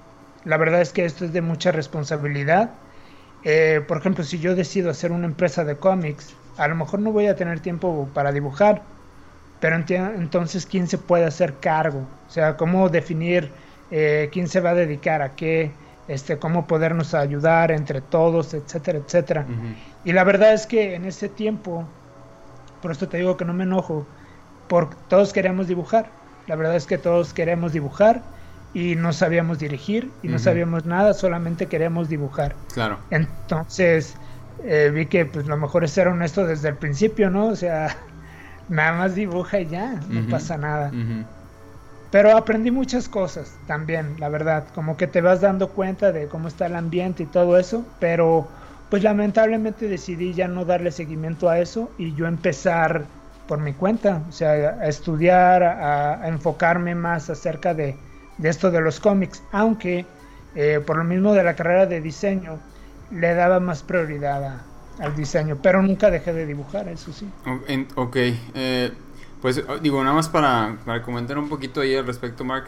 la 0.44 0.56
verdad 0.56 0.80
es 0.80 0.92
que 0.92 1.04
esto 1.04 1.24
es 1.24 1.32
de 1.32 1.40
mucha 1.40 1.70
responsabilidad. 1.70 2.70
Eh, 3.44 3.82
por 3.86 3.98
ejemplo, 3.98 4.24
si 4.24 4.38
yo 4.40 4.54
decido 4.54 4.90
hacer 4.90 5.12
una 5.12 5.26
empresa 5.26 5.64
de 5.64 5.76
cómics, 5.76 6.34
a 6.56 6.66
lo 6.68 6.74
mejor 6.74 7.00
no 7.00 7.12
voy 7.12 7.26
a 7.26 7.36
tener 7.36 7.60
tiempo 7.60 8.08
para 8.14 8.32
dibujar, 8.32 8.82
pero 9.64 9.76
entonces 9.76 10.66
quién 10.66 10.86
se 10.88 10.98
puede 10.98 11.24
hacer 11.24 11.54
cargo, 11.54 12.00
o 12.28 12.30
sea, 12.30 12.54
cómo 12.54 12.90
definir 12.90 13.50
eh, 13.90 14.28
quién 14.30 14.46
se 14.46 14.60
va 14.60 14.72
a 14.72 14.74
dedicar 14.74 15.22
a 15.22 15.34
qué, 15.36 15.70
este, 16.06 16.36
cómo 16.36 16.66
podernos 16.66 17.14
ayudar 17.14 17.70
entre 17.70 18.02
todos, 18.02 18.52
etcétera, 18.52 18.98
etcétera. 18.98 19.46
Y 20.04 20.12
la 20.12 20.22
verdad 20.22 20.52
es 20.52 20.66
que 20.66 20.94
en 20.94 21.06
ese 21.06 21.30
tiempo, 21.30 21.86
por 22.82 22.90
esto 22.90 23.08
te 23.08 23.16
digo 23.16 23.38
que 23.38 23.46
no 23.46 23.54
me 23.54 23.64
enojo, 23.64 24.06
porque 24.68 24.96
todos 25.08 25.32
queremos 25.32 25.66
dibujar. 25.66 26.10
La 26.46 26.56
verdad 26.56 26.76
es 26.76 26.84
que 26.84 26.98
todos 26.98 27.32
queremos 27.32 27.72
dibujar 27.72 28.20
y 28.74 28.96
no 28.96 29.14
sabíamos 29.14 29.60
dirigir 29.60 30.10
y 30.22 30.28
no 30.28 30.38
sabíamos 30.38 30.84
nada, 30.84 31.14
solamente 31.14 31.68
queremos 31.68 32.10
dibujar. 32.10 32.54
Claro. 32.74 32.98
Entonces 33.08 34.14
eh, 34.62 34.90
vi 34.92 35.06
que 35.06 35.24
pues 35.24 35.46
lo 35.46 35.56
mejor 35.56 35.84
es 35.84 35.92
ser 35.92 36.08
honesto 36.08 36.46
desde 36.46 36.68
el 36.68 36.76
principio, 36.76 37.30
¿no? 37.30 37.46
O 37.46 37.56
sea, 37.56 37.96
nada 38.68 38.92
más 38.92 39.14
dibuja 39.14 39.60
y 39.60 39.66
ya, 39.66 40.00
no 40.08 40.28
pasa 40.28 40.56
nada. 40.56 40.90
Pero 42.10 42.36
aprendí 42.36 42.70
muchas 42.70 43.08
cosas 43.08 43.52
también, 43.66 44.14
la 44.18 44.28
verdad, 44.28 44.64
como 44.74 44.96
que 44.96 45.06
te 45.06 45.20
vas 45.20 45.40
dando 45.40 45.70
cuenta 45.70 46.12
de 46.12 46.28
cómo 46.28 46.48
está 46.48 46.66
el 46.66 46.76
ambiente 46.76 47.24
y 47.24 47.26
todo 47.26 47.58
eso, 47.58 47.84
pero 47.98 48.46
pues 48.88 49.02
lamentablemente 49.02 49.88
decidí 49.88 50.32
ya 50.32 50.46
no 50.46 50.64
darle 50.64 50.92
seguimiento 50.92 51.48
a 51.48 51.58
eso 51.58 51.90
y 51.98 52.14
yo 52.14 52.26
empezar 52.26 53.06
por 53.48 53.58
mi 53.58 53.72
cuenta, 53.72 54.22
o 54.28 54.32
sea, 54.32 54.52
a 54.52 54.86
estudiar, 54.86 55.62
a, 55.64 56.28
enfocarme 56.28 56.94
más 56.94 57.30
acerca 57.30 57.74
de, 57.74 57.96
esto 58.42 58.70
de 58.70 58.80
los 58.80 59.00
cómics, 59.00 59.42
aunque 59.50 60.06
eh, 60.54 60.80
por 60.86 60.96
lo 60.96 61.04
mismo 61.04 61.32
de 61.32 61.42
la 61.42 61.56
carrera 61.56 61.86
de 61.86 62.00
diseño 62.00 62.58
le 63.10 63.34
daba 63.34 63.60
más 63.60 63.82
prioridad 63.82 64.62
al 64.98 65.16
diseño, 65.16 65.58
pero 65.62 65.82
nunca 65.82 66.10
dejé 66.10 66.32
de 66.32 66.46
dibujar, 66.46 66.88
eso 66.88 67.12
sí. 67.12 67.28
Ok, 67.96 68.16
eh, 68.16 68.92
pues 69.40 69.62
oh, 69.68 69.78
digo, 69.78 70.02
nada 70.02 70.14
más 70.14 70.28
para, 70.28 70.78
comentar 71.04 71.38
un 71.38 71.48
poquito 71.48 71.80
ahí 71.80 71.94
al 71.94 72.06
respecto, 72.06 72.44
Mark. 72.44 72.66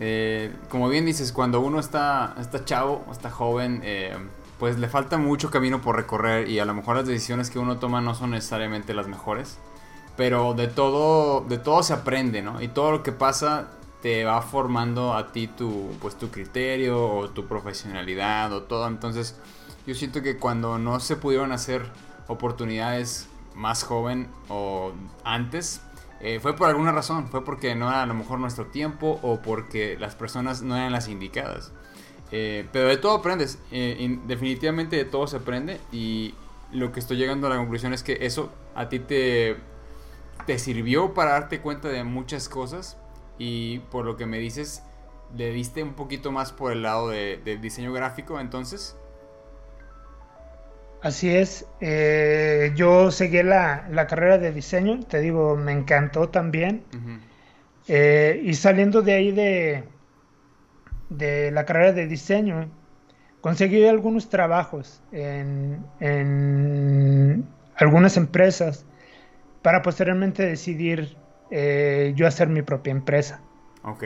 Eh, 0.00 0.52
como 0.68 0.88
bien 0.88 1.04
dices, 1.04 1.32
cuando 1.32 1.60
uno 1.60 1.78
está, 1.78 2.34
está 2.40 2.64
chavo, 2.64 3.04
está 3.12 3.30
joven, 3.30 3.80
eh, 3.84 4.16
pues 4.58 4.78
le 4.78 4.88
falta 4.88 5.18
mucho 5.18 5.50
camino 5.50 5.80
por 5.80 5.96
recorrer 5.96 6.48
y 6.48 6.58
a 6.58 6.64
lo 6.64 6.74
mejor 6.74 6.96
las 6.96 7.06
decisiones 7.06 7.50
que 7.50 7.58
uno 7.58 7.78
toma 7.78 8.00
no 8.00 8.14
son 8.14 8.30
necesariamente 8.30 8.94
las 8.94 9.08
mejores. 9.08 9.58
pero 10.16 10.52
de 10.54 10.68
todo, 10.68 11.42
de 11.48 11.56
todo 11.56 11.82
se 11.82 11.94
aprende, 11.94 12.42
¿no? 12.42 12.60
Y 12.60 12.68
todo 12.68 12.90
lo 12.92 13.02
que 13.02 13.12
pasa 13.12 13.68
te 14.02 14.24
va 14.24 14.42
formando 14.42 15.14
a 15.14 15.32
ti 15.32 15.46
tu, 15.46 15.90
pues, 16.00 16.16
tu 16.16 16.30
criterio 16.30 17.06
o 17.06 17.30
tu 17.30 17.46
profesionalidad 17.46 18.52
o 18.52 18.62
todo. 18.62 18.86
Entonces, 18.88 19.36
yo 19.86 19.94
siento 19.94 20.22
que 20.22 20.36
cuando 20.36 20.78
no 20.78 21.00
se 21.00 21.16
pudieron 21.16 21.52
hacer 21.52 21.82
oportunidades 22.28 23.28
más 23.54 23.82
joven 23.82 24.28
o 24.48 24.92
antes, 25.24 25.80
eh, 26.20 26.38
fue 26.40 26.54
por 26.54 26.68
alguna 26.68 26.92
razón, 26.92 27.28
fue 27.28 27.44
porque 27.44 27.74
no 27.74 27.88
era 27.88 28.02
a 28.02 28.06
lo 28.06 28.14
mejor 28.14 28.38
nuestro 28.38 28.66
tiempo 28.66 29.18
o 29.22 29.40
porque 29.40 29.96
las 29.98 30.14
personas 30.14 30.62
no 30.62 30.76
eran 30.76 30.92
las 30.92 31.08
indicadas. 31.08 31.72
Eh, 32.30 32.68
pero 32.72 32.88
de 32.88 32.96
todo 32.96 33.16
aprendes, 33.16 33.58
eh, 33.72 34.18
definitivamente 34.26 34.96
de 34.96 35.04
todo 35.04 35.26
se 35.26 35.38
aprende 35.38 35.80
y 35.90 36.34
lo 36.72 36.92
que 36.92 37.00
estoy 37.00 37.16
llegando 37.16 37.46
a 37.46 37.50
la 37.50 37.56
conclusión 37.56 37.92
es 37.92 38.02
que 38.02 38.18
eso 38.20 38.52
a 38.74 38.88
ti 38.88 39.00
te, 39.00 39.56
te 40.46 40.58
sirvió 40.58 41.14
para 41.14 41.32
darte 41.32 41.60
cuenta 41.60 41.88
de 41.88 42.04
muchas 42.04 42.48
cosas 42.48 42.96
y 43.38 43.78
por 43.90 44.04
lo 44.04 44.16
que 44.16 44.26
me 44.26 44.38
dices, 44.38 44.82
le 45.36 45.50
diste 45.52 45.82
un 45.82 45.94
poquito 45.94 46.30
más 46.30 46.52
por 46.52 46.70
el 46.70 46.82
lado 46.82 47.08
de, 47.08 47.40
del 47.44 47.60
diseño 47.60 47.92
gráfico 47.92 48.38
entonces. 48.38 48.96
Así 51.02 51.34
es, 51.34 51.66
eh, 51.80 52.72
yo 52.76 53.10
seguí 53.10 53.42
la, 53.42 54.06
carrera 54.08 54.36
de 54.36 54.52
diseño, 54.52 55.00
te 55.00 55.20
digo, 55.20 55.56
me 55.56 55.72
encantó 55.72 56.28
también. 56.28 56.84
Eh, 57.88 58.40
y 58.44 58.54
saliendo 58.54 59.00
de 59.00 59.12
ahí 59.14 59.32
de, 59.32 59.84
de 61.08 61.50
la 61.52 61.64
carrera 61.64 61.92
de 61.92 62.06
diseño, 62.06 62.68
conseguí 63.40 63.86
algunos 63.86 64.28
trabajos 64.28 65.02
en, 65.10 65.84
en 66.00 67.46
algunas 67.76 68.18
empresas 68.18 68.84
para 69.62 69.80
posteriormente 69.82 70.44
decidir 70.44 71.16
eh, 71.50 72.12
yo 72.14 72.26
hacer 72.26 72.48
mi 72.48 72.62
propia 72.62 72.90
empresa. 72.90 73.40
Ok. 73.82 74.04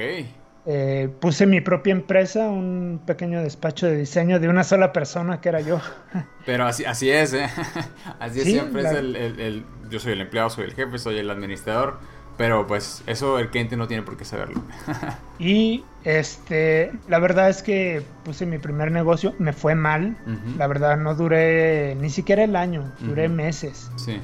Eh, 0.67 1.11
puse 1.21 1.47
mi 1.47 1.61
propia 1.61 1.93
empresa, 1.93 2.49
un 2.49 3.03
pequeño 3.05 3.43
despacho 3.43 3.87
de 3.87 3.99
diseño 3.99 4.41
de 4.41 4.49
una 4.49 4.65
sola 4.65 4.93
persona 4.93 5.41
que 5.41 5.51
era 5.51 5.61
yo. 5.61 5.79
Pero 6.47 6.67
así, 6.67 6.85
así 6.87 7.11
es, 7.11 7.35
¿eh? 7.35 7.47
Así 8.19 8.41
es 8.41 8.47
siempre 8.47 8.83
es 8.83 8.93
el, 8.93 9.65
Yo 9.91 10.01
soy 10.01 10.13
el 10.13 10.23
empleado, 10.23 10.49
soy 10.49 10.65
el 10.65 10.75
jefe, 10.75 10.99
soy 10.99 11.19
el 11.19 11.31
administrador, 11.31 11.99
pero 12.37 12.67
pues 12.67 13.03
eso 13.07 13.39
el 13.39 13.49
cliente 13.51 13.77
no 13.77 13.87
tiene 13.87 14.03
por 14.03 14.17
qué 14.17 14.25
saberlo. 14.25 14.63
y 15.39 15.85
este, 16.05 16.93
la 17.09 17.19
verdad 17.19 17.49
es 17.49 17.63
que 17.63 18.03
puse 18.25 18.45
mi 18.45 18.59
primer 18.59 18.91
negocio, 18.91 19.35
me 19.39 19.53
fue 19.53 19.75
mal, 19.75 20.17
la 20.59 20.67
verdad 20.67 20.97
no 20.97 21.15
duré 21.15 21.95
ni 21.95 22.11
siquiera 22.11 22.45
el 22.45 22.57
año, 22.57 22.93
duré 23.01 23.29
meses. 23.29 23.91
Sí. 23.97 24.19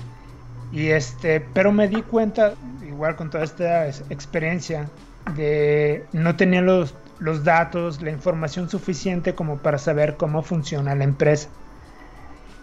Y 0.73 0.89
este, 0.89 1.41
pero 1.41 1.73
me 1.73 1.89
di 1.89 2.03
cuenta, 2.03 2.55
igual 2.87 3.17
con 3.17 3.31
toda 3.31 3.45
esta 3.45 3.89
experiencia, 3.89 4.89
de 5.37 6.05
no 6.13 6.37
tenía 6.37 6.63
los, 6.63 6.95
los 7.19 7.45
datos, 7.45 8.03
la 8.03 8.11
información 8.11 8.69
suficiente 8.69 9.35
como 9.35 9.59
para 9.59 9.79
saber 9.79 10.17
cómo 10.17 10.43
funciona 10.43 10.95
la 10.95 11.05
empresa. 11.05 11.49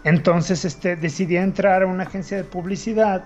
Entonces 0.04 0.64
este, 0.64 0.96
decidí 0.96 1.36
entrar 1.36 1.82
a 1.82 1.86
una 1.86 2.04
agencia 2.04 2.36
de 2.36 2.44
publicidad 2.44 3.24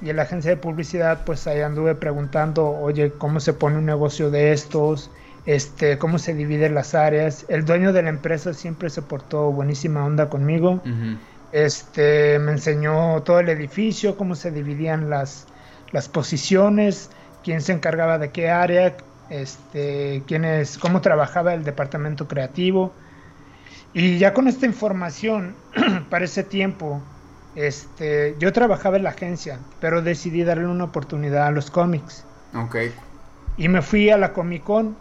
y 0.00 0.10
en 0.10 0.16
la 0.16 0.22
agencia 0.22 0.50
de 0.50 0.56
publicidad 0.56 1.24
pues 1.24 1.46
ahí 1.46 1.60
anduve 1.60 1.94
preguntando, 1.94 2.68
oye, 2.68 3.12
¿cómo 3.12 3.40
se 3.40 3.52
pone 3.52 3.78
un 3.78 3.86
negocio 3.86 4.30
de 4.30 4.52
estos? 4.52 5.10
Este, 5.44 5.98
cómo 5.98 6.18
se 6.18 6.34
dividen 6.34 6.74
las 6.74 6.94
áreas. 6.94 7.44
El 7.48 7.64
dueño 7.64 7.92
de 7.92 8.02
la 8.02 8.10
empresa 8.10 8.52
siempre 8.54 8.90
se 8.90 9.02
portó 9.02 9.50
buenísima 9.50 10.04
onda 10.04 10.28
conmigo. 10.28 10.80
Este, 11.52 12.38
me 12.38 12.52
enseñó 12.52 13.22
todo 13.22 13.40
el 13.40 13.48
edificio, 13.48 14.16
cómo 14.16 14.34
se 14.34 14.50
dividían 14.50 15.10
las, 15.10 15.46
las 15.90 16.08
posiciones, 16.08 17.10
quién 17.42 17.60
se 17.60 17.72
encargaba 17.72 18.18
de 18.18 18.30
qué 18.30 18.50
área, 18.50 18.96
este, 19.30 20.22
quién 20.26 20.44
es, 20.44 20.78
cómo 20.78 21.00
trabajaba 21.00 21.54
el 21.54 21.64
departamento 21.64 22.28
creativo. 22.28 22.92
Y 23.94 24.18
ya 24.18 24.32
con 24.32 24.48
esta 24.48 24.66
información, 24.66 25.54
para 26.10 26.24
ese 26.24 26.44
tiempo, 26.44 27.02
este, 27.54 28.36
yo 28.38 28.52
trabajaba 28.52 28.96
en 28.96 29.04
la 29.04 29.10
agencia, 29.10 29.58
pero 29.80 30.02
decidí 30.02 30.42
darle 30.44 30.66
una 30.66 30.84
oportunidad 30.84 31.46
a 31.46 31.50
los 31.50 31.70
cómics. 31.70 32.24
Ok. 32.54 32.76
Y 33.56 33.68
me 33.68 33.82
fui 33.82 34.10
a 34.10 34.16
la 34.16 34.32
Comic 34.32 34.64
Con 34.64 34.96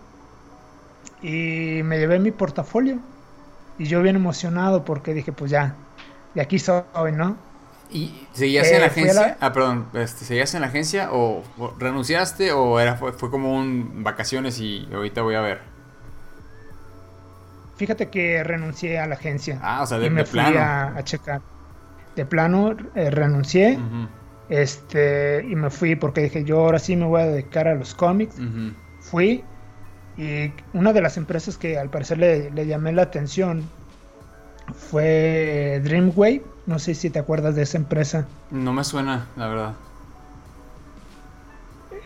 y 1.22 1.82
me 1.84 2.00
llevé 2.00 2.20
mi 2.20 2.32
portafolio. 2.32 3.00
Y 3.78 3.86
yo 3.86 4.02
bien 4.02 4.16
emocionado 4.16 4.84
porque 4.84 5.14
dije, 5.14 5.32
pues 5.32 5.52
ya, 5.52 5.76
de 6.36 6.42
aquí 6.42 6.60
soy, 6.60 6.84
¿no? 7.14 7.38
¿Y 7.92 8.28
seguías 8.32 8.68
en 8.68 8.80
la 8.80 8.86
eh, 8.86 8.90
agencia? 8.90 9.38
Ah, 9.40 9.52
perdón, 9.52 9.88
este, 9.94 10.26
¿seguías 10.26 10.54
en 10.56 10.62
la 10.62 10.68
agencia 10.68 11.10
o, 11.12 11.44
renunciaste 11.78 12.52
o 12.54 12.80
era 12.80 12.96
fue, 12.96 13.14
como 13.30 13.54
un 13.54 14.04
vacaciones 14.04 14.60
y 14.60 14.88
ahorita 14.94 15.22
voy 15.22 15.36
a 15.36 15.42
ver? 15.42 15.60
Fíjate 17.76 18.10
que 18.10 18.44
renuncié 18.44 19.00
a 19.00 19.08
la 19.08 19.16
agencia. 19.16 19.60
Ah, 19.62 19.82
o 19.82 19.88
sea, 19.88 20.00
de, 20.00 20.08
y 20.08 20.10
me 20.10 20.26
fui 20.26 20.40
A, 20.40 20.96
checar. 21.04 21.42
De 22.16 22.26
plano 22.26 22.76
eh, 22.96 23.10
renuncié. 23.10 23.78
Este, 24.50 25.46
y 25.50 25.56
me 25.56 25.70
fui 25.70 25.96
porque 25.96 26.22
dije, 26.22 26.44
yo 26.44 26.60
ahora 26.60 26.80
sí 26.80 26.96
me 26.96 27.06
voy 27.06 27.22
a 27.22 27.26
dedicar 27.26 27.68
a 27.68 27.76
los 27.76 27.94
cómics. 27.94 28.36
Fui 29.00 29.44
y 30.18 30.52
una 30.74 30.94
de 30.94 31.02
las 31.02 31.18
empresas 31.18 31.58
que 31.58 31.78
al 31.78 31.90
parecer 31.90 32.18
le, 32.18 32.52
le 32.52 32.68
llamé 32.68 32.92
la 32.92 33.04
atención 33.04 33.64
fue 34.74 35.82
Dreamwave. 35.84 36.44
No 36.66 36.80
sé 36.80 36.96
si 36.96 37.10
te 37.10 37.20
acuerdas 37.20 37.56
de 37.56 37.64
esa 37.64 37.78
empresa. 37.78 38.28
No 38.52 38.74
me 38.74 38.84
suena, 38.84 39.28
la 39.36 39.48
verdad. 39.48 39.74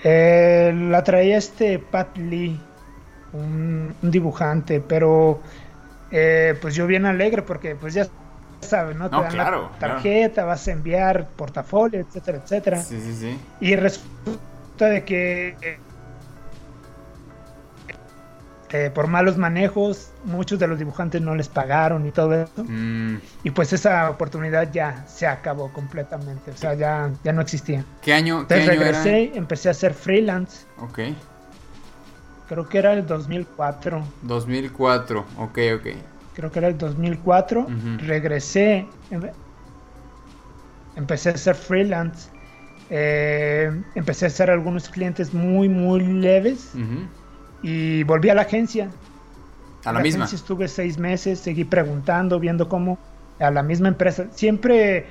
Eh, 0.04 0.74
la 0.90 1.04
traía 1.04 1.38
este 1.38 1.80
Pat 1.80 2.16
Lee, 2.18 2.60
un, 3.34 3.94
dibujante, 4.02 4.80
pero 4.80 5.42
eh, 6.12 6.58
pues 6.62 6.76
yo 6.76 6.88
bien 6.88 7.06
alegre 7.06 7.42
porque 7.42 7.76
pues 7.76 7.94
ya 7.94 8.08
sabes, 8.62 8.96
¿no? 8.96 9.10
Te 9.10 9.16
dan 9.16 9.38
la 9.38 9.70
tarjeta, 9.80 10.46
vas 10.46 10.68
a 10.68 10.72
enviar 10.72 11.28
portafolio, 11.30 12.00
etcétera, 12.00 12.38
etcétera. 12.38 12.82
Sí, 12.82 13.00
sí, 13.02 13.16
sí. 13.16 13.40
Y 13.60 13.76
resulta 13.76 14.86
de 14.86 15.04
que 15.04 15.80
eh, 18.72 18.90
por 18.94 19.08
malos 19.08 19.38
manejos, 19.38 20.10
muchos 20.24 20.58
de 20.58 20.68
los 20.68 20.80
dibujantes 20.80 21.22
no 21.22 21.36
les 21.36 21.48
pagaron 21.48 22.08
y 22.08 22.12
todo 22.12 22.34
eso. 22.34 22.64
Mm. 22.64 23.18
Y 23.44 23.52
pues 23.52 23.72
esa 23.74 24.10
oportunidad 24.10 24.72
ya 24.72 25.06
se 25.08 25.28
acabó 25.28 25.72
completamente, 25.72 26.52
o 26.52 26.58
sea, 26.58 26.74
ya, 26.74 27.12
ya 27.24 27.32
no 27.32 27.42
existía. 27.42 27.86
¿Qué 28.02 28.14
año? 28.14 28.42
Entonces 28.42 28.66
regresé, 28.66 29.32
empecé 29.36 29.68
a 29.68 29.72
hacer 29.72 29.94
freelance. 29.94 30.66
Ok. 30.80 31.00
Creo 32.50 32.68
que 32.68 32.78
era 32.80 32.94
el 32.94 33.06
2004. 33.06 34.04
2004, 34.24 35.26
ok, 35.38 35.60
ok. 35.76 35.88
Creo 36.34 36.52
que 36.52 36.60
era 36.60 36.68
el 36.68 36.78
2004. 36.78 37.68
Regresé, 38.00 38.88
em, 39.12 39.22
empecé 40.96 41.30
a 41.30 41.34
hacer 41.34 41.56
freelance. 41.56 42.30
Eh, 42.90 43.72
empecé 43.96 44.26
a 44.26 44.28
hacer 44.28 44.52
algunos 44.52 44.90
clientes 44.90 45.34
muy, 45.34 45.70
muy 45.70 46.02
leves 46.02 46.74
y 47.66 48.04
volví 48.04 48.30
a 48.30 48.36
la 48.36 48.44
agencia. 48.44 48.92
A 49.86 49.92
la, 49.92 50.00
misma. 50.00 50.26
estuve 50.26 50.68
seis 50.68 51.00
meses, 51.00 51.40
seguí 51.40 51.64
preguntando, 51.64 52.40
viendo 52.40 52.70
cómo 52.70 53.00
a 53.40 53.50
la 53.50 53.64
misma 53.64 53.88
empresa. 53.88 54.28
Siempre, 54.30 55.08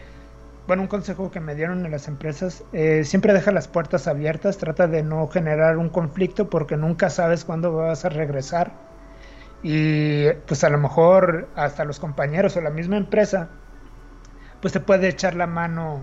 bueno, 0.69 0.83
un 0.83 0.89
consejo 0.89 1.33
que 1.33 1.41
me 1.41 1.57
dieron 1.57 1.85
en 1.85 1.91
las 1.91 2.07
empresas, 2.07 2.63
eh, 2.73 3.03
siempre 3.03 3.33
deja 3.33 3.51
las 3.51 3.67
puertas 3.67 4.07
abiertas, 4.07 4.57
trata 4.57 4.87
de 4.87 5.03
no 5.03 5.27
generar 5.27 5.79
un 5.79 5.89
conflicto 5.89 6.49
porque 6.49 6.77
nunca 6.77 7.11
sabes 7.11 7.45
cuándo 7.45 7.73
vas 7.73 8.05
a 8.05 8.09
regresar. 8.09 8.73
Y 9.65 10.31
pues 10.47 10.63
a 10.63 10.69
lo 10.69 10.79
mejor 10.79 11.49
hasta 11.57 11.85
los 11.85 11.99
compañeros 11.99 12.57
o 12.57 12.61
la 12.61 12.71
misma 12.71 12.99
empresa, 12.99 13.49
pues 14.61 14.73
te 14.73 14.79
puede 14.79 15.09
echar 15.09 15.35
la 15.35 15.49
mano 15.49 16.03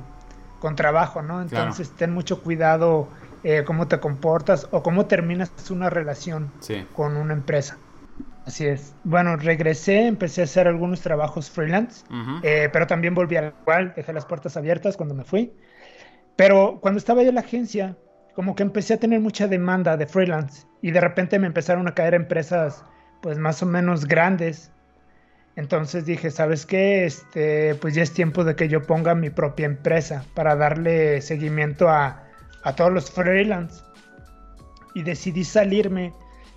con 0.60 0.76
trabajo, 0.76 1.22
¿no? 1.22 1.42
Entonces 1.42 1.92
ten 1.92 2.14
mucho 2.14 2.42
cuidado 2.42 3.08
eh, 3.44 3.64
cómo 3.66 3.88
te 3.88 4.00
comportas 4.00 4.68
o 4.72 4.84
cómo 4.84 5.08
terminas 5.08 5.52
una 5.72 5.90
relación 5.90 6.52
con 6.94 7.18
una 7.18 7.34
empresa. 7.34 7.78
Así 8.46 8.68
es. 8.68 8.94
Bueno, 9.04 9.36
regresé, 9.36 10.08
empecé 10.08 10.42
a 10.42 10.44
hacer 10.44 10.68
algunos 10.68 11.02
trabajos 11.02 11.50
freelance, 11.50 12.06
eh, 12.44 12.70
pero 12.72 12.88
también 12.88 13.14
volví 13.14 13.36
al 13.36 13.54
igual, 13.62 13.94
dejé 13.96 14.14
las 14.14 14.26
puertas 14.26 14.58
abiertas 14.58 14.98
cuando 14.98 15.16
me 15.16 15.24
fui. 15.24 15.54
Pero 16.36 16.80
cuando 16.82 16.98
estaba 16.98 17.22
en 17.22 17.36
la 17.36 17.42
agencia, 17.42 17.96
como 18.36 18.56
que 18.56 18.64
empecé 18.64 18.96
a 18.96 18.98
tener 18.98 19.20
mucha 19.20 19.48
demanda 19.48 19.98
de 19.98 20.08
freelance 20.08 20.66
y 20.82 20.92
de 20.92 21.02
repente 21.02 21.38
me 21.38 21.48
empezaron 21.48 21.88
a 21.88 21.94
caer 21.94 22.14
empresas 22.14 22.84
pues 23.22 23.38
más 23.38 23.62
o 23.62 23.66
menos 23.66 24.06
grandes. 24.06 24.72
Entonces 25.56 26.06
dije, 26.06 26.32
¿sabes 26.32 26.66
qué? 26.66 27.06
Este, 27.06 27.76
pues 27.76 27.94
ya 27.94 28.04
es 28.04 28.14
tiempo 28.14 28.44
de 28.44 28.56
que 28.56 28.70
yo 28.70 28.82
ponga 28.84 29.14
mi 29.16 29.30
propia 29.30 29.66
empresa 29.66 30.26
para 30.34 30.56
darle 30.56 31.22
seguimiento 31.22 31.90
a, 31.90 32.24
a 32.64 32.76
todos 32.76 32.92
los 32.92 33.12
freelance. 33.12 33.84
Y 34.94 35.04
decidí 35.04 35.44
salirme 35.44 36.14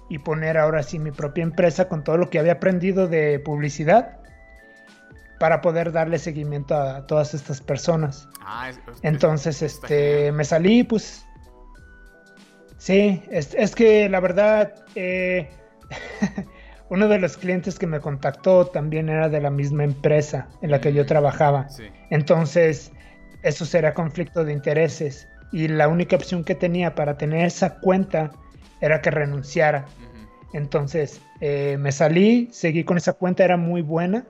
y 0.08 0.18
poner 0.18 0.58
ahora 0.58 0.82
sí 0.82 0.98
mi 0.98 1.10
propia 1.10 1.42
empresa 1.42 1.88
con 1.88 2.04
todo 2.04 2.18
lo 2.18 2.30
que 2.30 2.38
había 2.38 2.54
aprendido 2.54 3.08
de 3.08 3.38
publicidad. 3.38 4.18
para 5.40 5.60
poder 5.60 5.90
darle 5.90 6.18
seguimiento 6.18 6.74
a 6.74 7.06
todas 7.06 7.34
estas 7.34 7.60
personas. 7.60 8.28
Ah, 8.40 8.70
Entonces, 9.02 9.60
este, 9.62 10.30
me 10.32 10.44
salí, 10.44 10.84
pues, 10.84 11.26
sí, 12.78 13.22
es, 13.30 13.74
que 13.74 14.08
la 14.08 14.20
verdad, 14.20 14.72
eh, 14.94 15.50
uno 16.88 17.08
de 17.08 17.18
los 17.18 17.36
clientes 17.36 17.78
que 17.78 17.86
me 17.86 18.00
contactó 18.00 18.66
también 18.68 19.08
era 19.08 19.28
de 19.28 19.40
la 19.40 19.50
misma 19.50 19.84
empresa 19.84 20.48
en 20.62 20.70
la 20.70 20.80
que 20.80 20.92
yo 20.92 21.02
mm, 21.02 21.06
trabajaba. 21.06 21.66
Entonces, 22.10 22.92
eso 23.42 23.66
será 23.66 23.92
conflicto 23.92 24.44
de 24.44 24.52
intereses. 24.52 25.28
Y 25.54 25.68
la 25.68 25.86
única 25.86 26.16
opción 26.16 26.42
que 26.42 26.56
tenía 26.56 26.96
para 26.96 27.16
tener 27.16 27.46
esa 27.46 27.78
cuenta 27.78 28.32
era 28.80 29.00
que 29.00 29.12
renunciara. 29.12 29.86
Entonces, 30.52 31.20
eh, 31.40 31.76
me 31.78 31.92
salí, 31.92 32.48
seguí 32.50 32.82
con 32.82 32.96
esa 32.96 33.12
cuenta, 33.12 33.44
era 33.44 33.56
muy 33.56 33.80
buena, 33.80 34.26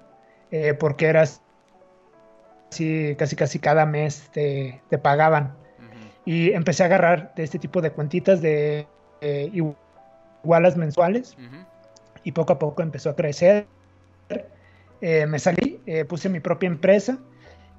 eh, 0.50 0.74
porque 0.74 1.06
era 1.06 1.22
así, 1.22 3.14
casi 3.16 3.36
casi 3.36 3.58
cada 3.58 3.86
mes 3.86 4.28
te, 4.34 4.82
pagaban. 5.02 5.56
Y 6.26 6.52
empecé 6.52 6.82
a 6.82 6.86
agarrar 6.86 7.32
de 7.34 7.44
este 7.44 7.58
tipo 7.58 7.80
de 7.80 7.90
cuentitas 7.90 8.42
de 8.42 8.86
eh, 9.22 9.50
igualas 10.42 10.76
mensuales 10.76 11.38
y 12.22 12.32
poco 12.32 12.52
a 12.52 12.58
poco 12.58 12.82
empezó 12.82 13.08
a 13.08 13.16
crecer. 13.16 13.66
Eh, 15.00 15.24
me 15.24 15.38
salí, 15.38 15.80
puse 16.06 16.28
mi 16.28 16.40
propia 16.40 16.66
empresa 16.66 17.18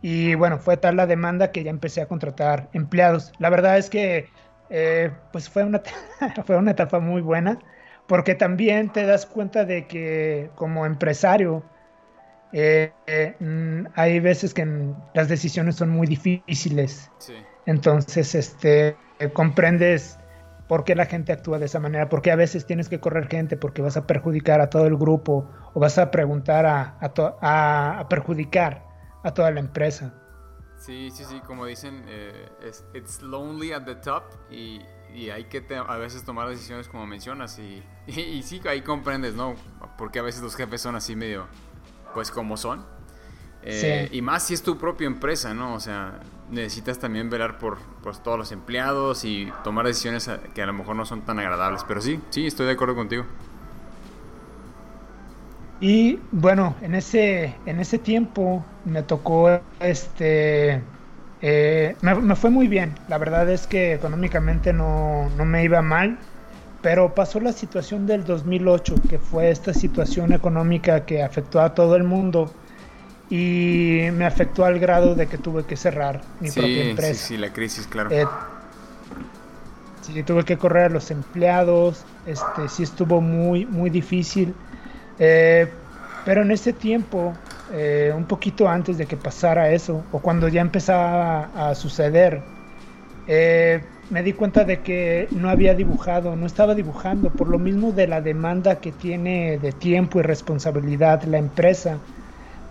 y 0.08 0.36
bueno, 0.36 0.60
fue 0.60 0.78
tal 0.78 0.98
la 0.98 1.08
demanda 1.08 1.52
que 1.52 1.64
ya 1.64 1.72
empecé 1.72 2.00
a 2.00 2.06
contratar 2.06 2.70
empleados. 2.74 3.34
La 3.40 3.50
verdad 3.50 3.80
es 3.80 3.90
que 3.90 4.30
eh, 4.70 5.10
pues 5.32 5.50
fue 5.50 5.64
una, 5.64 5.82
fue 6.46 6.58
una 6.58 6.70
etapa 6.70 7.00
muy 7.00 7.24
buena 7.24 7.58
porque 8.06 8.36
también 8.36 8.94
te 8.94 9.04
das 9.08 9.26
cuenta 9.26 9.66
de 9.66 9.88
que 9.88 10.52
como 10.54 10.86
empresario 10.86 11.64
mm, 12.54 13.88
hay 13.96 14.20
veces 14.20 14.54
que 14.54 14.94
las 15.16 15.28
decisiones 15.28 15.78
son 15.78 15.90
muy 15.90 16.06
difíciles. 16.06 17.10
Entonces, 17.66 18.36
este, 18.36 18.96
comprendes 19.34 20.20
por 20.68 20.84
qué 20.84 20.94
la 20.94 21.08
gente 21.08 21.34
actúa 21.34 21.58
de 21.58 21.66
esa 21.66 21.80
manera, 21.80 22.10
porque 22.10 22.32
a 22.32 22.36
veces 22.36 22.68
tienes 22.68 22.90
que 22.90 23.00
correr 23.00 23.28
gente 23.28 23.58
porque 23.58 23.82
vas 23.82 23.98
a 23.98 24.06
perjudicar 24.06 24.62
a 24.62 24.70
todo 24.70 24.86
el 24.86 24.98
grupo 24.98 25.50
o 25.74 25.80
vas 25.80 25.98
a 25.98 26.12
preguntar 26.12 26.68
a, 26.68 26.96
a, 27.02 28.08
perjudicar 28.08 28.95
a 29.26 29.34
toda 29.34 29.50
la 29.52 29.60
empresa. 29.60 30.14
Sí, 30.78 31.10
sí, 31.12 31.24
sí, 31.26 31.42
como 31.48 31.66
dicen, 31.66 32.04
eh, 32.08 32.48
it's 32.94 33.24
lonely 33.24 33.72
at 33.72 33.86
the 33.86 33.96
top 33.96 34.24
y, 34.52 34.82
hay 35.32 35.46
que 35.46 35.66
a 35.74 35.98
veces 35.98 36.26
tomar 36.26 36.50
decisiones 36.50 36.90
como 36.90 37.08
mencionas 37.08 37.58
y, 37.60 37.82
y, 38.08 38.44
sí, 38.44 38.62
ahí 38.68 38.82
comprendes, 38.82 39.34
¿no? 39.34 39.56
Porque 39.98 40.20
a 40.20 40.22
veces 40.22 40.42
los 40.42 40.56
jefes 40.56 40.82
son 40.82 40.96
así 40.96 41.16
medio, 41.16 41.48
pues 42.14 42.30
como 42.30 42.56
son. 42.56 42.86
Eh, 43.64 44.10
y 44.12 44.22
más 44.22 44.44
si 44.44 44.54
es 44.54 44.62
tu 44.62 44.78
propia 44.78 45.08
empresa, 45.08 45.56
¿no? 45.56 45.74
O 45.74 45.80
sea, 45.80 46.20
necesitas 46.52 47.00
también 47.00 47.32
velar 47.32 47.58
por 47.58 47.80
pues, 48.04 48.22
todos 48.22 48.38
los 48.38 48.52
empleados 48.52 49.26
y 49.26 49.52
tomar 49.64 49.88
decisiones 49.88 50.30
que 50.54 50.62
a 50.62 50.68
lo 50.68 50.74
mejor 50.74 50.96
no 50.96 51.06
son 51.06 51.26
tan 51.26 51.40
agradables. 51.40 51.84
Pero 51.88 52.00
sí, 52.00 52.20
sí, 52.30 52.46
estoy 52.46 52.68
de 52.68 52.74
acuerdo 52.74 52.94
contigo. 52.94 53.26
Y 55.82 56.20
bueno, 56.32 56.76
en 56.82 56.96
ese, 56.96 57.56
en 57.66 57.80
ese 57.80 58.00
tiempo 58.00 58.64
me 58.86 59.04
tocó, 59.04 59.60
este, 59.80 60.82
eh, 61.42 61.96
me, 62.02 62.36
fue 62.36 62.50
muy 62.50 62.68
bien. 62.68 62.96
La 63.10 63.18
verdad 63.18 63.50
es 63.50 63.68
que 63.68 63.94
económicamente 63.94 64.72
no, 64.72 65.30
no 65.38 65.46
me 65.46 65.64
iba 65.64 65.82
mal, 65.82 66.18
pero 66.82 67.14
pasó 67.14 67.40
la 67.40 67.52
situación 67.52 68.08
del 68.08 68.24
2008, 68.24 68.96
que 69.10 69.20
fue 69.20 69.50
esta 69.50 69.74
situación 69.74 70.34
económica 70.34 71.06
que 71.06 71.24
afectó 71.24 71.60
a 71.60 71.74
todo 71.74 71.96
el 71.96 72.04
mundo 72.04 72.54
y 73.30 74.02
me 74.14 74.26
afectó 74.26 74.66
al 74.66 74.80
grado 74.80 75.16
de 75.16 75.28
que 75.28 75.38
tuve 75.38 75.66
que 75.66 75.76
cerrar 75.76 76.22
mi 76.40 76.52
propia 76.52 76.90
empresa. 76.90 77.14
Sí, 77.14 77.36
sí, 77.36 77.38
la 77.38 77.52
crisis, 77.52 77.88
claro. 77.88 78.12
Eh, 78.12 78.26
sí, 80.02 80.24
tuve 80.24 80.46
que 80.46 80.58
correr 80.58 80.84
a 80.86 80.90
los 80.90 81.12
empleados, 81.12 82.06
este, 82.26 82.70
sí 82.70 82.84
estuvo 82.84 83.20
muy, 83.20 83.66
muy 83.66 83.90
difícil. 83.90 84.54
Eh, 85.20 85.68
pero 86.26 86.42
en 86.42 86.52
ese 86.52 86.74
tiempo, 86.74 87.34
eh, 87.74 88.12
un 88.16 88.26
poquito 88.26 88.68
antes 88.68 88.98
de 88.98 89.06
que 89.06 89.18
pasara 89.18 89.72
eso, 89.72 90.04
o 90.12 90.20
cuando 90.20 90.48
ya 90.48 90.62
empezaba 90.62 91.70
a, 91.70 91.76
suceder, 91.76 92.42
me 94.10 94.22
di 94.24 94.34
cuenta 94.34 94.64
de 94.64 94.82
que 94.82 95.28
no 95.32 95.50
había 95.50 95.74
dibujado, 95.74 96.36
no 96.36 96.46
estaba 96.46 96.76
dibujando, 96.76 97.30
por 97.32 97.48
lo 97.50 97.58
mismo 97.60 97.92
de 97.92 98.08
la 98.08 98.22
demanda 98.22 98.80
que 98.80 98.92
tiene 98.92 99.58
de 99.58 99.72
tiempo 99.72 100.20
y 100.20 100.24
responsabilidad 100.24 101.24
la 101.24 101.38
empresa 101.40 101.98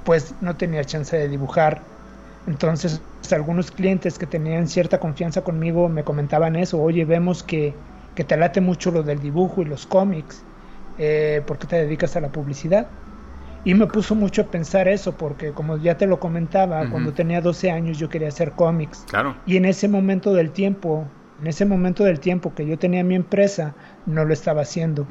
pues 0.05 0.35
no 0.41 0.57
tenía 0.57 0.85
chance 0.85 1.17
de 1.17 1.29
dibujar. 1.29 1.83
Entonces 2.47 3.01
algunos 3.33 3.71
clientes 3.71 4.19
que 4.19 4.27
tenían 4.27 4.69
cierta 4.69 5.01
confianza 5.01 5.43
conmigo 5.43 5.89
me 5.89 6.05
comentaban 6.05 6.57
eso, 6.57 6.81
oye, 6.81 7.05
vemos 7.05 7.43
que, 7.43 7.75
te 8.15 8.37
late 8.37 8.61
mucho 8.61 8.91
lo 8.91 9.03
del 9.03 9.19
dibujo 9.19 9.63
y 9.63 9.65
los 9.65 9.87
cómics, 9.87 10.45
eh, 10.97 11.43
¿por 11.47 11.59
qué 11.59 11.67
te 11.67 11.77
dedicas 11.77 12.17
a 12.17 12.21
la 12.21 12.31
publicidad? 12.31 12.91
Y 13.65 13.75
me 13.75 13.87
puso 13.87 14.15
mucho 14.15 14.43
a 14.43 14.45
pensar 14.51 14.89
eso, 14.89 15.17
porque 15.17 15.53
como 15.53 15.79
ya 15.79 15.97
te 15.97 16.07
lo 16.07 16.21
comentaba, 16.21 16.89
cuando 16.91 17.15
tenía 17.15 17.41
12 17.41 17.71
años 17.71 17.99
yo 17.99 18.11
quería 18.11 18.29
hacer 18.29 18.53
cómics. 18.53 19.05
Claro. 19.09 19.37
Y 19.47 19.57
en 19.57 19.65
ese 19.65 19.89
momento 19.89 20.35
del 20.35 20.53
tiempo, 20.53 21.09
en 21.39 21.47
ese 21.47 21.65
momento 21.65 22.05
del 22.05 22.21
tiempo 22.21 22.55
que 22.55 22.67
yo 22.67 22.79
tenía 22.79 23.03
mi 23.03 23.15
empresa, 23.15 23.75
no 24.05 24.25
lo 24.25 24.35
estaba 24.35 24.63
haciendo. 24.63 25.09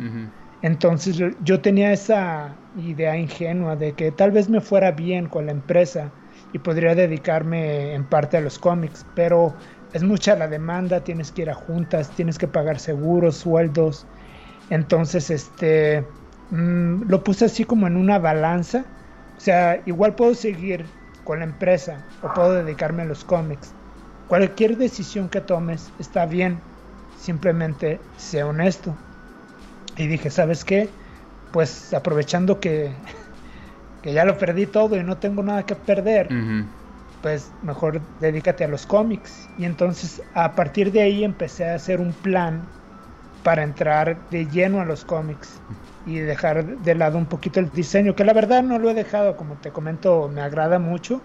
Entonces 0.62 1.20
yo 1.42 1.62
tenía 1.62 1.92
esa 1.92 2.56
idea 2.76 3.18
ingenua 3.18 3.76
de 3.76 3.96
que 3.96 4.12
tal 4.12 4.32
vez 4.32 4.50
me 4.50 4.62
fuera 4.62 4.92
bien 4.92 5.28
con 5.28 5.48
la 5.48 5.52
empresa 5.52 6.14
y 6.52 6.60
podría 6.60 6.96
dedicarme 6.96 7.94
en 7.96 8.06
parte 8.06 8.38
a 8.38 8.42
los 8.42 8.60
cómics, 8.60 9.04
pero 9.16 9.58
es 9.92 10.04
mucha 10.04 10.36
la 10.36 10.48
demanda, 10.48 11.04
tienes 11.04 11.32
que 11.32 11.42
ir 11.42 11.50
a 11.50 11.56
juntas, 11.56 12.12
tienes 12.16 12.38
que 12.38 12.48
pagar 12.48 12.80
seguros, 12.80 13.38
sueldos. 13.38 14.08
Entonces, 14.74 15.30
este, 15.30 16.04
mm, 16.50 17.04
lo 17.08 17.24
puse 17.24 17.46
así 17.46 17.64
como 17.64 17.86
en 17.86 17.96
una 17.96 18.18
balanza. 18.18 18.80
O 19.38 19.40
sea, 19.40 19.84
igual 19.86 20.16
puedo 20.16 20.34
seguir 20.34 20.86
con 21.24 21.40
la 21.40 21.46
empresa 21.46 22.00
o 22.24 22.34
puedo 22.34 22.54
dedicarme 22.54 23.04
a 23.04 23.06
los 23.06 23.24
cómics. 23.24 23.72
Cualquier 24.28 24.78
decisión 24.78 25.30
que 25.30 25.42
tomes 25.42 25.92
está 26.00 26.26
bien, 26.26 26.60
simplemente 27.22 28.00
sé 28.18 28.44
honesto. 28.44 28.96
Y 29.96 30.08
dije, 30.08 30.32
¿sabes 30.32 30.66
qué? 30.66 30.90
Pues 31.52 31.94
aprovechando 31.94 32.60
que, 32.60 32.96
que 34.02 34.12
ya 34.14 34.26
lo 34.26 34.40
perdí 34.40 34.66
todo 34.66 34.96
y 34.98 35.04
no 35.04 35.18
tengo 35.18 35.44
nada 35.44 35.68
que 35.68 35.76
perder, 35.76 36.30
pues 37.22 37.52
mejor 37.62 38.02
dedícate 38.20 38.64
a 38.64 38.68
los 38.68 38.88
cómics. 38.88 39.32
Y 39.56 39.66
entonces 39.66 40.20
a 40.34 40.56
partir 40.56 40.92
de 40.92 41.02
ahí 41.04 41.24
empecé 41.24 41.66
a 41.66 41.76
hacer 41.76 42.02
un 42.02 42.12
plan 42.14 42.74
para 43.44 43.64
entrar 43.64 44.18
de 44.30 44.48
lleno 44.48 44.82
a 44.82 44.86
los 44.86 45.06
cómics 45.06 45.62
y 46.06 46.20
dejar 46.20 46.66
de 46.66 46.96
lado 46.96 47.18
un 47.18 47.26
poquito 47.26 47.60
el 47.60 47.72
diseño, 47.72 48.16
que 48.16 48.26
la 48.26 48.34
verdad 48.34 48.64
no 48.64 48.80
lo 48.80 48.90
he 48.90 48.94
dejado, 48.94 49.38
como 49.38 49.56
te 49.56 49.72
comento, 49.72 50.30
me 50.34 50.42
agrada 50.42 50.80
mucho. 50.80 51.22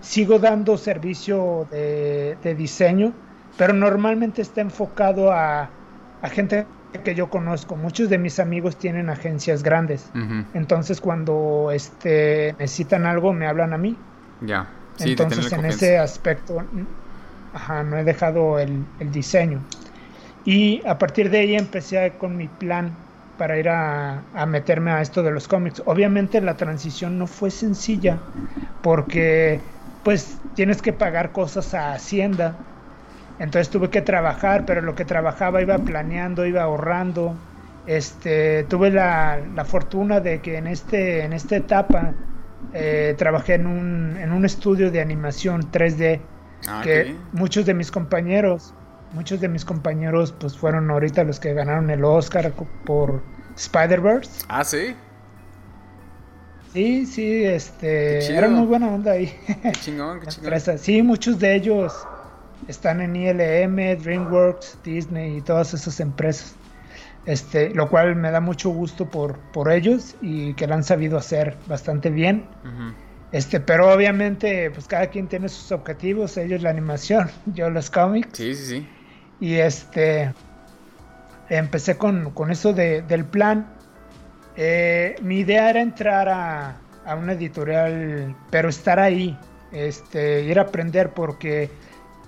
Sigo 0.00 0.38
dando 0.38 0.76
servicio 0.76 1.66
de, 1.70 2.36
de, 2.42 2.54
diseño, 2.54 3.12
pero 3.56 3.72
normalmente 3.72 4.42
está 4.42 4.60
enfocado 4.60 5.32
a, 5.32 5.70
a 6.22 6.28
gente 6.28 6.66
que 7.04 7.14
yo 7.14 7.30
conozco, 7.30 7.76
muchos 7.76 8.08
de 8.08 8.18
mis 8.18 8.40
amigos 8.40 8.76
tienen 8.76 9.10
agencias 9.10 9.62
grandes. 9.62 10.10
Entonces 10.54 11.00
cuando 11.00 11.70
este 11.72 12.54
necesitan 12.58 13.06
algo 13.06 13.32
me 13.32 13.46
hablan 13.46 13.72
a 13.72 13.78
mí. 13.78 13.96
Ya. 14.40 14.68
Entonces 14.98 15.52
en 15.52 15.64
ese 15.66 15.98
aspecto 15.98 16.62
ajá, 17.54 17.82
no 17.82 17.96
he 17.96 18.04
dejado 18.04 18.58
el, 18.58 18.84
diseño. 19.12 19.60
Y 20.44 20.82
a 20.86 20.98
partir 20.98 21.30
de 21.30 21.40
ahí 21.40 21.54
empecé 21.54 22.12
con 22.18 22.36
mi 22.36 22.48
plan 22.48 22.94
para 23.38 23.58
ir 23.58 23.68
a, 23.68 24.22
a, 24.34 24.46
meterme 24.46 24.90
a 24.90 25.00
esto 25.00 25.22
de 25.22 25.30
los 25.30 25.48
cómics. 25.48 25.82
Obviamente 25.86 26.40
la 26.40 26.56
transición 26.56 27.18
no 27.18 27.26
fue 27.26 27.50
sencilla 27.50 28.18
porque 28.82 29.60
pues 30.02 30.38
tienes 30.54 30.82
que 30.82 30.92
pagar 30.92 31.32
cosas 31.32 31.74
a 31.74 31.92
Hacienda 31.92 32.56
entonces 33.40 33.70
tuve 33.70 33.88
que 33.88 34.02
trabajar, 34.02 34.66
pero 34.66 34.82
lo 34.82 34.94
que 34.94 35.06
trabajaba 35.06 35.62
iba 35.62 35.78
planeando, 35.78 36.44
iba 36.44 36.62
ahorrando. 36.62 37.34
Este, 37.86 38.64
tuve 38.64 38.90
la, 38.90 39.40
fortuna 39.64 40.20
de 40.20 40.40
que 40.40 40.58
en, 40.58 40.66
este, 40.66 41.24
en 41.24 41.32
esta 41.32 41.56
etapa 41.56 42.12
eh, 42.74 43.14
trabajé 43.16 43.54
en 43.54 43.66
un, 43.66 44.18
en 44.18 44.32
un 44.32 44.44
estudio 44.44 44.90
de 44.90 45.00
animación 45.00 45.72
3D 45.72 46.20
ah, 46.68 46.82
que 46.84 47.16
muchos 47.32 47.64
de 47.64 47.72
mis 47.72 47.90
compañeros, 47.90 48.74
muchos 49.12 49.40
de 49.40 49.48
mis 49.48 49.64
compañeros 49.64 50.32
pues 50.38 50.56
fueron 50.56 50.90
ahorita 50.90 51.24
los 51.24 51.40
que 51.40 51.54
ganaron 51.54 51.90
el 51.90 52.04
Oscar 52.04 52.52
por 52.84 53.22
Spider-Verse. 53.56 54.44
Ah, 54.48 54.64
sí. 54.64 54.94
Sí, 56.72 57.04
sí, 57.04 57.44
este, 57.44 58.32
era 58.32 58.48
muy 58.48 58.66
buena 58.66 58.88
onda 58.88 59.12
ahí. 59.12 59.34
Qué 59.62 59.72
chingón, 59.72 60.20
qué 60.20 60.26
chingón. 60.28 60.52
Sí, 60.78 61.02
muchos 61.02 61.38
de 61.40 61.56
ellos 61.56 62.06
están 62.68 63.00
en 63.00 63.16
ILM, 63.16 64.00
DreamWorks, 64.00 64.78
Disney 64.84 65.38
y 65.38 65.40
todas 65.40 65.74
esas 65.74 65.98
empresas. 65.98 66.54
Este, 67.26 67.70
lo 67.74 67.88
cual 67.90 68.16
me 68.16 68.30
da 68.30 68.40
mucho 68.40 68.70
gusto 68.70 69.08
por, 69.08 69.38
por 69.52 69.70
ellos 69.70 70.16
y 70.22 70.54
que 70.54 70.66
lo 70.66 70.74
han 70.74 70.84
sabido 70.84 71.18
hacer 71.18 71.56
bastante 71.66 72.08
bien. 72.08 72.46
Este, 73.32 73.60
pero 73.60 73.92
obviamente, 73.92 74.70
pues 74.70 74.86
cada 74.86 75.08
quien 75.08 75.28
tiene 75.28 75.48
sus 75.48 75.70
objetivos, 75.70 76.36
ellos 76.36 76.62
la 76.62 76.70
animación, 76.70 77.30
yo 77.46 77.68
los 77.68 77.90
cómics. 77.90 78.30
Sí, 78.32 78.54
sí, 78.54 78.66
sí. 78.66 78.88
Y 79.40 79.54
este, 79.56 80.32
empecé 81.48 81.96
con, 81.96 82.30
con 82.30 82.50
eso 82.50 82.72
de, 82.72 83.02
del 83.02 83.24
plan. 83.24 83.66
Eh, 84.56 85.16
mi 85.22 85.38
idea 85.38 85.70
era 85.70 85.80
entrar 85.80 86.28
a, 86.28 86.76
a 87.06 87.14
una 87.14 87.32
editorial, 87.32 88.36
pero 88.50 88.68
estar 88.68 88.98
ahí, 89.00 89.38
este, 89.72 90.42
ir 90.42 90.58
a 90.58 90.62
aprender 90.62 91.10
porque 91.10 91.70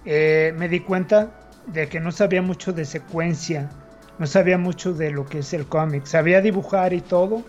eh, 0.05 0.55
me 0.57 0.69
di 0.69 0.81
cuenta 0.81 1.31
de 1.67 1.89
que 1.89 2.01
no 2.01 2.11
sabía 2.13 2.43
mucho 2.43 2.73
de 2.73 2.85
secuencia, 2.85 3.69
no 4.19 4.27
sabía 4.27 4.59
mucho 4.59 4.93
de 4.93 5.11
lo 5.11 5.27
que 5.27 5.41
es 5.41 5.53
el 5.53 5.67
cómic, 5.67 6.07
sabía 6.07 6.41
dibujar 6.41 6.93
y 6.93 7.01
todo. 7.01 7.43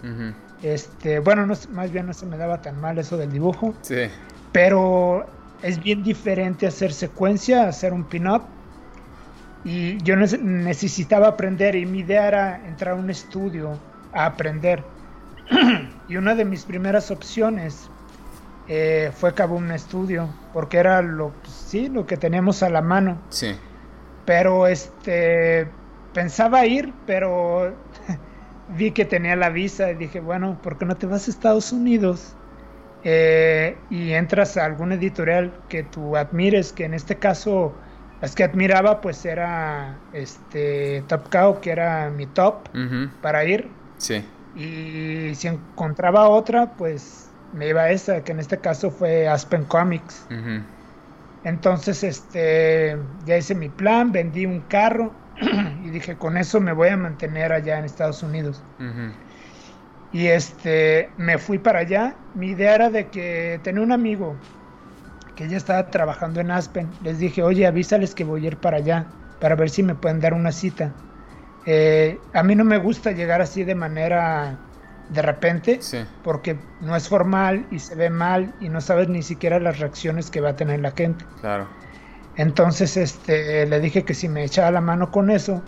Este, 0.61 1.19
bueno, 1.19 1.45
no, 1.45 1.55
más 1.71 1.91
bien 1.91 2.07
no 2.07 2.13
se 2.13 2.25
me 2.25 2.37
daba 2.37 2.61
tan 2.61 2.79
mal 2.79 2.97
eso 2.97 3.17
del 3.17 3.31
dibujo. 3.31 3.73
Sí. 3.81 4.09
Pero 4.51 5.25
es 5.61 5.81
bien 5.81 6.03
diferente 6.03 6.67
hacer 6.67 6.93
secuencia, 6.93 7.67
hacer 7.67 7.93
un 7.93 8.03
pin-up. 8.03 8.43
Y 9.65 9.97
yo 10.03 10.15
necesitaba 10.15 11.27
aprender 11.27 11.75
y 11.75 11.85
mi 11.85 11.99
idea 11.99 12.27
era 12.27 12.67
entrar 12.67 12.95
a 12.95 12.97
un 12.97 13.09
estudio 13.09 13.79
a 14.11 14.25
aprender. 14.25 14.83
y 16.09 16.17
una 16.17 16.35
de 16.35 16.45
mis 16.45 16.65
primeras 16.65 17.11
opciones 17.11 17.89
eh, 18.67 19.11
fue 19.15 19.33
cabo 19.33 19.55
un 19.55 19.71
estudio, 19.71 20.29
porque 20.53 20.77
era 20.77 21.01
lo, 21.01 21.29
pues, 21.29 21.53
sí, 21.53 21.89
lo 21.89 22.05
que 22.05 22.17
teníamos 22.17 22.63
a 22.63 22.69
la 22.69 22.81
mano. 22.81 23.17
Sí. 23.29 23.55
Pero 24.25 24.67
este 24.67 25.67
pensaba 26.13 26.65
ir, 26.65 26.93
pero 27.05 27.73
vi 28.77 28.91
que 28.91 29.05
tenía 29.05 29.35
la 29.35 29.49
visa 29.49 29.91
y 29.91 29.95
dije, 29.95 30.19
bueno, 30.19 30.59
¿por 30.61 30.77
qué 30.77 30.85
no 30.85 30.95
te 30.95 31.07
vas 31.07 31.27
a 31.27 31.31
Estados 31.31 31.71
Unidos? 31.71 32.35
Eh, 33.03 33.77
y 33.89 34.11
entras 34.13 34.55
a 34.55 34.63
algún 34.63 34.93
editorial 34.93 35.51
que 35.67 35.83
tú 35.83 36.15
admires, 36.15 36.71
que 36.71 36.85
en 36.85 36.93
este 36.93 37.17
caso 37.17 37.73
las 38.23 38.35
que 38.35 38.45
admiraba 38.45 39.01
pues 39.01 39.25
era 39.25 39.97
este 40.13 41.03
Top 41.07 41.27
Cow, 41.29 41.59
que 41.59 41.71
era 41.71 42.09
mi 42.09 42.25
top 42.25 42.69
para 43.21 43.43
ir. 43.43 43.67
Sí. 43.97 44.23
Y 44.55 45.35
si 45.35 45.49
encontraba 45.49 46.29
otra, 46.29 46.71
pues 46.77 47.29
me 47.51 47.67
iba 47.67 47.81
a 47.81 47.91
esa, 47.91 48.23
que 48.23 48.31
en 48.31 48.39
este 48.39 48.59
caso 48.59 48.91
fue 48.91 49.27
Aspen 49.27 49.65
Comics. 49.65 50.25
Entonces, 51.43 52.01
este, 52.01 52.97
ya 53.25 53.35
hice 53.35 53.55
mi 53.55 53.67
plan, 53.67 54.13
vendí 54.13 54.45
un 54.45 54.61
carro 54.69 55.11
y 55.83 55.89
dije, 55.89 56.15
con 56.15 56.37
eso 56.37 56.61
me 56.61 56.71
voy 56.71 56.87
a 56.87 56.95
mantener 56.95 57.51
allá 57.51 57.77
en 57.77 57.83
Estados 57.83 58.23
Unidos. 58.23 58.63
Y 60.13 60.27
este, 60.27 61.09
me 61.17 61.37
fui 61.37 61.57
para 61.57 61.79
allá. 61.79 62.15
Mi 62.35 62.51
idea 62.51 62.75
era 62.75 62.89
de 62.89 63.09
que 63.09 63.59
tenía 63.63 63.83
un 63.83 63.91
amigo 63.91 64.37
que 65.35 65.47
ya 65.47 65.57
estaba 65.57 65.87
trabajando 65.87 66.39
en 66.39 66.51
Aspen. 66.51 66.89
Les 67.03 67.19
dije, 67.19 67.43
oye, 67.43 67.65
avísales 67.65 68.13
que 68.15 68.23
voy 68.23 68.45
a 68.45 68.47
ir 68.47 68.57
para 68.57 68.77
allá, 68.77 69.07
para 69.39 69.55
ver 69.55 69.69
si 69.69 69.83
me 69.83 69.95
pueden 69.95 70.19
dar 70.19 70.33
una 70.33 70.51
cita. 70.51 70.91
Eh, 71.65 72.19
a 72.33 72.43
mí 72.43 72.55
no 72.55 72.65
me 72.65 72.77
gusta 72.77 73.11
llegar 73.11 73.41
así 73.41 73.63
de 73.63 73.75
manera 73.75 74.57
de 75.09 75.21
repente, 75.21 75.79
porque 76.23 76.57
no 76.81 76.95
es 76.95 77.07
formal 77.07 77.65
y 77.71 77.79
se 77.79 77.95
ve 77.95 78.09
mal 78.09 78.53
y 78.59 78.69
no 78.69 78.81
sabes 78.81 79.09
ni 79.09 79.21
siquiera 79.21 79.59
las 79.59 79.79
reacciones 79.79 80.31
que 80.31 80.41
va 80.41 80.49
a 80.49 80.55
tener 80.55 80.79
la 80.79 80.91
gente. 80.91 81.25
Claro. 81.41 81.67
Entonces, 82.35 82.97
este, 82.97 83.65
le 83.65 83.79
dije 83.79 84.03
que 84.03 84.13
si 84.13 84.27
me 84.27 84.43
echaba 84.43 84.71
la 84.71 84.81
mano 84.81 85.11
con 85.11 85.29
eso, 85.29 85.61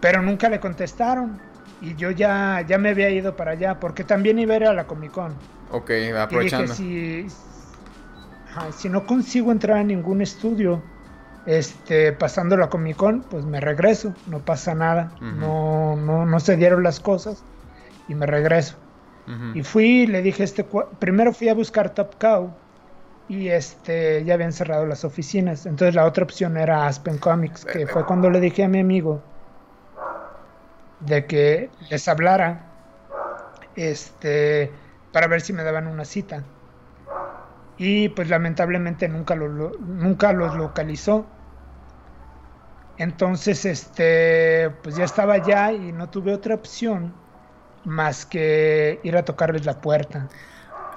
pero 0.00 0.22
nunca 0.22 0.48
le 0.48 0.60
contestaron 0.60 1.40
y 1.80 1.96
yo 1.96 2.10
ya, 2.10 2.64
ya 2.66 2.78
me 2.78 2.90
había 2.90 3.10
ido 3.10 3.34
para 3.34 3.52
allá 3.52 3.80
porque 3.80 4.04
también 4.04 4.38
iba 4.38 4.54
a 4.54 4.56
ir 4.58 4.64
a 4.64 4.72
la 4.72 4.86
Comic 4.86 5.12
Con. 5.12 5.34
Ok, 5.70 5.90
aprovechando. 6.16 6.72
Y 6.78 6.86
dije, 6.86 7.30
si, 7.30 7.51
si 8.76 8.88
no 8.88 9.06
consigo 9.06 9.52
entrar 9.52 9.78
a 9.78 9.84
ningún 9.84 10.20
estudio, 10.20 10.82
este, 11.46 12.12
pasando 12.12 12.56
la 12.56 12.68
Comic 12.68 12.96
Con, 12.96 13.22
pues 13.22 13.44
me 13.44 13.60
regreso, 13.60 14.14
no 14.26 14.38
pasa 14.40 14.74
nada, 14.74 15.12
no, 15.20 15.96
no, 15.96 16.24
no 16.24 16.40
se 16.40 16.56
dieron 16.56 16.82
las 16.82 17.00
cosas 17.00 17.42
y 18.08 18.14
me 18.14 18.26
regreso. 18.26 18.76
Y 19.54 19.62
fui, 19.62 20.06
le 20.06 20.20
dije, 20.20 20.42
este, 20.42 20.66
primero 20.98 21.32
fui 21.32 21.48
a 21.48 21.54
buscar 21.54 21.94
Top 21.94 22.16
Cow 22.18 22.52
y 23.28 23.48
este, 23.48 24.24
ya 24.24 24.34
habían 24.34 24.52
cerrado 24.52 24.84
las 24.84 25.04
oficinas. 25.04 25.64
Entonces 25.64 25.94
la 25.94 26.04
otra 26.04 26.24
opción 26.24 26.56
era 26.56 26.86
Aspen 26.86 27.18
Comics, 27.18 27.64
que 27.64 27.86
fue 27.86 28.04
cuando 28.04 28.28
le 28.30 28.40
dije 28.40 28.64
a 28.64 28.68
mi 28.68 28.80
amigo 28.80 29.22
de 31.00 31.24
que 31.26 31.70
les 31.88 32.06
hablara 32.08 32.66
este, 33.76 34.70
para 35.12 35.28
ver 35.28 35.40
si 35.40 35.52
me 35.52 35.62
daban 35.62 35.86
una 35.86 36.04
cita. 36.04 36.44
Y 37.78 38.10
pues 38.10 38.28
lamentablemente 38.28 39.08
nunca, 39.08 39.34
lo, 39.34 39.48
nunca 39.78 40.32
los 40.32 40.54
localizó. 40.54 41.26
Entonces, 42.98 43.64
este, 43.64 44.70
pues 44.82 44.96
ya 44.96 45.04
estaba 45.04 45.34
allá 45.34 45.72
y 45.72 45.92
no 45.92 46.10
tuve 46.10 46.32
otra 46.34 46.54
opción 46.54 47.14
más 47.84 48.26
que 48.26 49.00
ir 49.02 49.16
a 49.16 49.24
tocarles 49.24 49.64
la 49.64 49.80
puerta. 49.80 50.28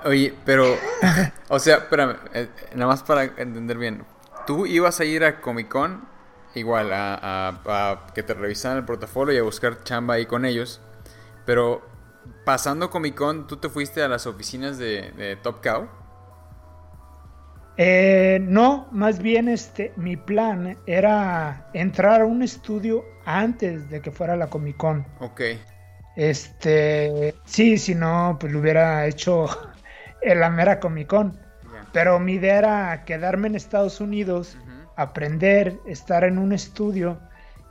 Oye, 0.03 0.33
pero, 0.45 0.65
o 1.49 1.57
sea, 1.59 1.77
espérame, 1.77 2.17
eh, 2.33 2.49
nada 2.75 2.87
más 2.87 3.03
para 3.03 3.23
entender 3.23 3.77
bien. 3.77 4.03
Tú 4.45 4.67
ibas 4.67 4.99
a 4.99 5.05
ir 5.05 5.23
a 5.23 5.41
Comic 5.41 5.67
Con, 5.67 6.07
igual, 6.53 6.91
a, 6.93 8.05
que 8.13 8.21
te 8.21 8.35
revisaran 8.35 8.77
el 8.77 8.85
portafolio 8.85 9.33
y 9.33 9.37
a 9.39 9.43
buscar 9.43 9.83
chamba 9.83 10.15
ahí 10.15 10.27
con 10.27 10.45
ellos, 10.45 10.79
pero 11.45 11.81
pasando 12.43 12.91
Comic 12.91 13.15
Con, 13.15 13.47
¿tú 13.47 13.57
te 13.57 13.69
fuiste 13.69 14.03
a 14.03 14.07
las 14.07 14.27
oficinas 14.27 14.77
de, 14.77 15.39
Top 15.41 15.63
Cow? 15.63 15.89
Eh, 17.77 18.39
no, 18.41 18.87
más 18.91 19.19
bien 19.21 19.49
este, 19.49 19.91
mi 19.97 20.15
plan 20.15 20.77
era 20.85 21.69
entrar 21.73 22.21
a 22.21 22.25
un 22.25 22.41
estudio 22.41 23.03
antes 23.25 23.89
de 23.89 24.01
que 24.01 24.11
fuera 24.11 24.35
la 24.35 24.47
Comic 24.47 24.77
Con. 24.77 25.05
Ok. 25.19 25.41
Este, 26.15 27.35
sí, 27.43 27.77
si 27.77 27.93
no, 27.93 28.37
pues 28.39 28.53
lo 28.53 28.59
hubiera 28.59 29.05
hecho 29.05 29.47
en 30.21 30.39
la 30.39 30.49
mera 30.49 30.79
Comic 30.79 31.07
Con. 31.07 31.37
Pero 31.91 32.19
mi 32.19 32.33
idea 32.33 32.57
era 32.57 33.03
quedarme 33.05 33.47
en 33.47 33.55
Estados 33.55 34.01
Unidos, 34.01 34.57
aprender, 34.97 35.79
estar 35.85 36.23
en 36.23 36.37
un 36.37 36.51
estudio. 36.51 37.19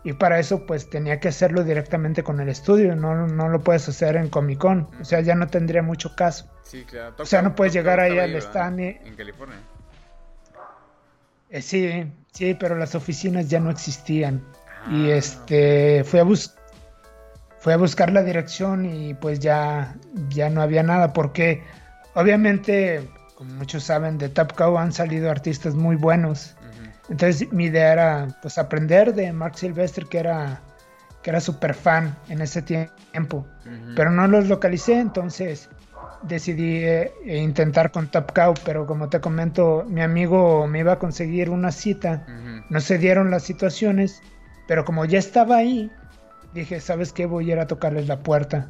Y 0.02 0.12
para 0.14 0.38
eso 0.38 0.66
pues 0.66 0.88
tenía 0.90 1.18
que 1.18 1.28
hacerlo 1.28 1.64
directamente 1.64 2.22
con 2.22 2.40
el 2.40 2.50
estudio, 2.50 2.94
no, 2.94 3.26
no 3.26 3.48
lo 3.48 3.60
puedes 3.60 3.88
hacer 3.88 4.16
en 4.16 4.28
Comic 4.28 4.58
Con, 4.58 4.88
o 5.00 5.04
sea, 5.04 5.20
ya 5.20 5.34
no 5.34 5.46
tendría 5.46 5.82
mucho 5.82 6.14
caso. 6.14 6.46
Sí, 6.62 6.84
claro. 6.84 7.14
o 7.18 7.24
sea, 7.24 7.40
no 7.40 7.54
puedes 7.54 7.72
llegar 7.72 8.00
ahí 8.00 8.18
al 8.18 8.34
stand. 8.36 8.80
En 8.80 9.16
California. 9.16 9.56
Eh, 11.54 11.62
sí, 11.62 12.12
sí, 12.32 12.54
pero 12.58 12.76
las 12.76 12.96
oficinas 12.96 13.48
ya 13.48 13.60
no 13.60 13.70
existían. 13.70 14.42
y 14.90 15.12
ah, 15.12 15.16
este, 15.16 16.02
fui 16.02 16.18
a 16.18 16.24
buscar 16.24 16.64
fui 17.60 17.72
a 17.72 17.76
buscar 17.78 18.12
la 18.12 18.22
dirección 18.22 18.84
y 18.84 19.14
pues 19.14 19.38
ya, 19.38 19.94
ya 20.28 20.50
no 20.50 20.60
había 20.60 20.82
nada 20.82 21.14
porque 21.14 21.62
obviamente, 22.14 23.08
como 23.36 23.54
muchos 23.54 23.84
saben, 23.84 24.18
de 24.18 24.28
Top 24.28 24.52
Cow 24.52 24.76
han 24.76 24.92
salido 24.92 25.30
artistas 25.30 25.74
muy 25.74 25.96
buenos. 25.96 26.56
Entonces 27.08 27.50
mi 27.52 27.66
idea 27.66 27.92
era 27.92 28.38
pues 28.42 28.58
aprender 28.58 29.14
de 29.14 29.32
Mark 29.32 29.56
Silvestre 29.56 30.04
que 30.10 30.18
era 30.18 30.60
que 31.22 31.30
era 31.30 31.40
súper 31.40 31.72
fan 31.72 32.14
en 32.28 32.42
ese 32.42 32.60
tiempo, 32.60 33.46
pero 33.96 34.10
no 34.10 34.26
los 34.26 34.48
localicé, 34.48 34.98
entonces 34.98 35.70
decidí 36.26 36.84
eh, 36.84 37.12
intentar 37.24 37.90
con 37.90 38.08
Top 38.08 38.32
Cow, 38.32 38.54
pero 38.64 38.86
como 38.86 39.08
te 39.08 39.20
comento, 39.20 39.84
mi 39.88 40.02
amigo 40.02 40.66
me 40.66 40.80
iba 40.80 40.92
a 40.92 40.98
conseguir 40.98 41.50
una 41.50 41.70
cita, 41.70 42.26
no 42.68 42.80
se 42.80 42.98
dieron 42.98 43.30
las 43.30 43.42
situaciones, 43.42 44.22
pero 44.66 44.84
como 44.84 45.04
ya 45.04 45.18
estaba 45.18 45.56
ahí, 45.56 45.90
dije, 46.52 46.80
¿sabes 46.80 47.12
qué? 47.12 47.26
Voy 47.26 47.50
a 47.50 47.54
ir 47.54 47.58
a 47.60 47.66
tocarles 47.66 48.08
la 48.08 48.20
puerta. 48.20 48.68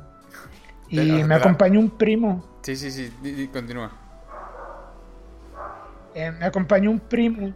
Y 0.89 1.25
me 1.25 1.35
acompañó 1.35 1.81
un 1.81 1.91
primo. 1.91 2.45
Sí, 2.63 2.77
sí, 2.77 2.91
sí, 2.91 3.49
continúa. 3.53 3.91
Eh, 6.15 6.31
me 6.31 6.47
acompañó 6.47 6.91
un 6.91 7.01
primo. 7.01 7.53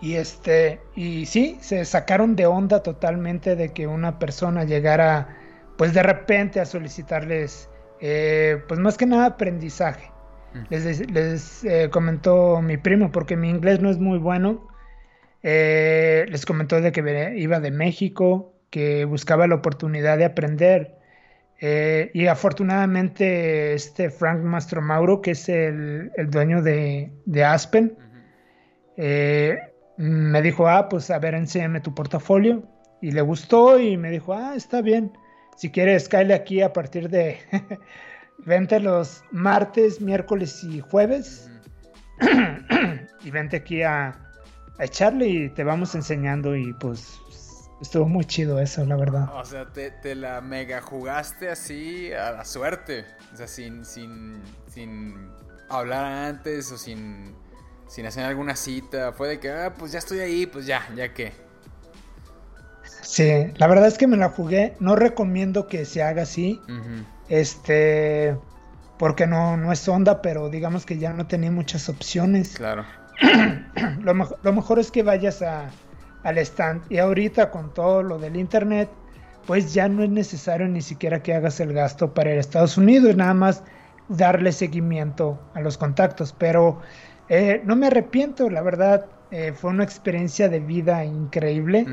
Y 0.00 0.14
este, 0.14 0.80
y 0.94 1.26
sí, 1.26 1.58
se 1.60 1.84
sacaron 1.84 2.36
de 2.36 2.46
onda 2.46 2.82
totalmente 2.82 3.56
de 3.56 3.72
que 3.72 3.86
una 3.86 4.18
persona 4.18 4.64
llegara, 4.64 5.36
pues 5.76 5.92
de 5.92 6.02
repente 6.02 6.60
a 6.60 6.66
solicitarles, 6.66 7.68
eh, 8.00 8.62
pues 8.68 8.80
más 8.80 8.96
que 8.96 9.06
nada 9.06 9.26
aprendizaje. 9.26 10.10
Les, 10.70 11.64
eh, 11.64 11.88
comentó 11.90 12.60
mi 12.62 12.76
primo, 12.78 13.12
porque 13.12 13.36
mi 13.36 13.50
inglés 13.50 13.80
no 13.80 13.90
es 13.90 13.98
muy 13.98 14.18
bueno. 14.18 14.68
les 15.42 16.46
comentó 16.46 16.80
de 16.80 16.92
que 16.92 17.34
iba 17.36 17.60
de 17.60 17.70
México, 17.70 18.54
que 18.70 19.04
buscaba 19.04 19.46
la 19.46 19.56
oportunidad 19.56 20.18
de 20.18 20.24
aprender. 20.24 20.98
Eh, 21.60 22.12
y 22.14 22.26
afortunadamente 22.26 23.74
este 23.74 24.10
Frank 24.10 24.42
Mastromauro, 24.42 25.20
que 25.20 25.32
es 25.32 25.48
el, 25.48 26.10
dueño 26.28 26.62
de, 26.62 27.10
Aspen, 27.44 27.96
eh, 28.96 29.58
me 29.96 30.40
dijo, 30.42 30.68
ah, 30.68 30.88
pues 30.88 31.10
a 31.10 31.18
ver, 31.18 31.34
enséñame 31.34 31.80
tu 31.80 31.94
portafolio. 31.94 32.62
Y 33.00 33.12
le 33.12 33.22
gustó 33.22 33.78
y 33.78 33.96
me 33.96 34.10
dijo, 34.10 34.34
ah, 34.34 34.54
está 34.56 34.82
bien. 34.82 35.12
Si 35.58 35.72
quieres, 35.72 36.08
cáele 36.08 36.34
aquí 36.34 36.62
a 36.62 36.72
partir 36.72 37.10
de, 37.10 37.40
vente 38.38 38.78
los 38.78 39.24
martes, 39.32 40.00
miércoles 40.00 40.62
y 40.62 40.78
jueves. 40.78 41.50
y 43.24 43.30
vente 43.32 43.56
aquí 43.56 43.82
a, 43.82 44.16
echarle 44.78 45.26
y 45.26 45.48
te 45.50 45.64
vamos 45.64 45.96
enseñando 45.96 46.54
y 46.54 46.72
pues 46.74 47.18
estuvo 47.80 48.06
muy 48.06 48.24
chido 48.24 48.60
eso, 48.60 48.84
la 48.84 48.94
verdad. 48.94 49.28
O 49.34 49.44
sea, 49.44 49.66
te, 49.66 49.90
te, 49.90 50.14
la 50.14 50.40
mega 50.40 50.80
jugaste 50.80 51.50
así 51.50 52.12
a 52.12 52.30
la 52.30 52.44
suerte. 52.44 53.04
O 53.34 53.36
sea, 53.36 53.48
sin, 53.48 53.84
sin, 53.84 54.40
sin 54.68 55.32
hablar 55.68 56.04
antes 56.04 56.70
o 56.70 56.78
sin, 56.78 57.34
sin 57.88 58.06
hacer 58.06 58.22
alguna 58.26 58.54
cita. 58.54 59.10
Fue 59.10 59.26
de 59.26 59.40
que, 59.40 59.50
ah, 59.50 59.74
pues 59.76 59.90
ya 59.90 59.98
estoy 59.98 60.20
ahí, 60.20 60.46
pues 60.46 60.66
ya, 60.66 60.88
ya 60.94 61.12
que. 61.12 61.47
Sí, 63.08 63.46
la 63.56 63.66
verdad 63.68 63.86
es 63.86 63.96
que 63.96 64.06
me 64.06 64.18
la 64.18 64.28
jugué. 64.28 64.74
No 64.80 64.94
recomiendo 64.94 65.66
que 65.66 65.86
se 65.86 66.02
haga 66.02 66.22
así. 66.24 66.60
Este, 67.30 68.36
porque 68.98 69.26
no, 69.26 69.56
no 69.56 69.72
es 69.72 69.88
onda, 69.88 70.20
pero 70.20 70.50
digamos 70.50 70.84
que 70.84 70.98
ya 70.98 71.14
no 71.14 71.26
tenía 71.26 71.50
muchas 71.50 71.88
opciones. 71.88 72.54
Claro. 72.58 72.84
lo, 74.02 74.12
lo, 74.12 74.52
mejor 74.52 74.78
es 74.78 74.90
que 74.90 75.02
vayas 75.02 75.40
a, 75.40 75.70
al 76.22 76.36
stand. 76.36 76.82
Y 76.90 76.98
ahorita 76.98 77.50
con 77.50 77.72
todo 77.72 78.02
lo 78.02 78.18
del 78.18 78.36
internet, 78.36 78.90
pues 79.46 79.72
ya 79.72 79.88
no 79.88 80.02
es 80.02 80.10
necesario 80.10 80.68
ni 80.68 80.82
siquiera 80.82 81.22
que 81.22 81.32
hagas 81.32 81.60
el 81.60 81.72
gasto 81.72 82.12
para 82.12 82.32
ir 82.32 82.36
a 82.36 82.40
Estados 82.40 82.76
Unidos, 82.76 83.16
nada 83.16 83.32
más 83.32 83.62
darle 84.08 84.52
seguimiento 84.52 85.40
a 85.54 85.62
los 85.62 85.78
contactos. 85.78 86.34
Pero 86.36 86.82
eh, 87.30 87.62
no 87.64 87.74
me 87.74 87.86
arrepiento, 87.86 88.50
la 88.50 88.60
verdad, 88.60 89.06
eh, 89.30 89.52
fue 89.52 89.70
una 89.70 89.84
experiencia 89.84 90.48
de 90.48 90.60
vida 90.60 91.04
increíble. 91.04 91.86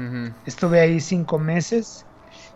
Estuve 0.46 0.80
ahí 0.80 1.00
cinco 1.00 1.38
meses 1.38 2.06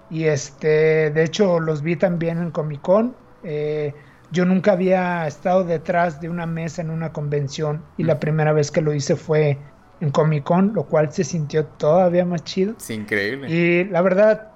y 0.10 0.26
este, 0.26 1.12
de 1.12 1.24
hecho 1.24 1.60
los 1.60 1.82
vi 1.82 1.96
también 1.96 2.38
en 2.40 2.52
Comic 2.52 2.82
Con. 2.82 3.16
Eh, 3.44 3.94
yo 4.32 4.46
nunca 4.46 4.74
había 4.74 5.28
estado 5.28 5.64
detrás 5.64 6.22
de 6.22 6.30
una 6.30 6.46
mesa 6.46 6.82
en 6.82 6.92
una 6.92 7.12
convención 7.12 7.84
y 7.98 8.04
la 8.04 8.20
primera 8.20 8.54
vez 8.54 8.72
que 8.72 8.82
lo 8.82 8.94
hice 8.94 9.16
fue 9.16 9.58
en 10.02 10.12
Comic 10.12 10.44
Con, 10.44 10.74
lo 10.74 10.86
cual 10.86 11.12
se 11.12 11.24
sintió 11.24 11.66
todavía 11.66 12.26
más 12.26 12.44
chido. 12.44 12.76
Es 12.78 12.90
increíble. 12.90 13.50
Y 13.50 13.86
la 13.86 14.02
verdad, 14.02 14.52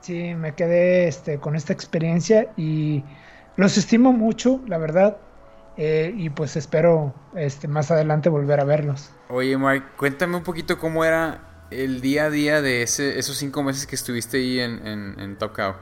sí, 0.00 0.34
me 0.34 0.54
quedé 0.54 1.08
este, 1.08 1.38
con 1.38 1.56
esta 1.56 1.72
experiencia 1.72 2.50
y 2.56 3.04
los 3.56 3.76
estimo 3.76 4.12
mucho, 4.12 4.60
la 4.66 4.78
verdad. 4.78 5.18
Eh, 5.82 6.12
y 6.14 6.28
pues 6.28 6.56
espero 6.56 7.14
este, 7.34 7.66
más 7.66 7.90
adelante 7.90 8.28
volver 8.28 8.60
a 8.60 8.64
verlos. 8.64 9.12
Oye, 9.30 9.56
Mike, 9.56 9.86
cuéntame 9.96 10.36
un 10.36 10.42
poquito 10.42 10.78
cómo 10.78 11.06
era 11.06 11.66
el 11.70 12.02
día 12.02 12.26
a 12.26 12.30
día 12.30 12.60
de 12.60 12.82
ese, 12.82 13.18
esos 13.18 13.38
cinco 13.38 13.62
meses 13.62 13.86
que 13.86 13.94
estuviste 13.94 14.36
ahí 14.36 14.60
en, 14.60 14.86
en, 14.86 15.18
en 15.18 15.38
Top 15.38 15.56
Cow. 15.56 15.76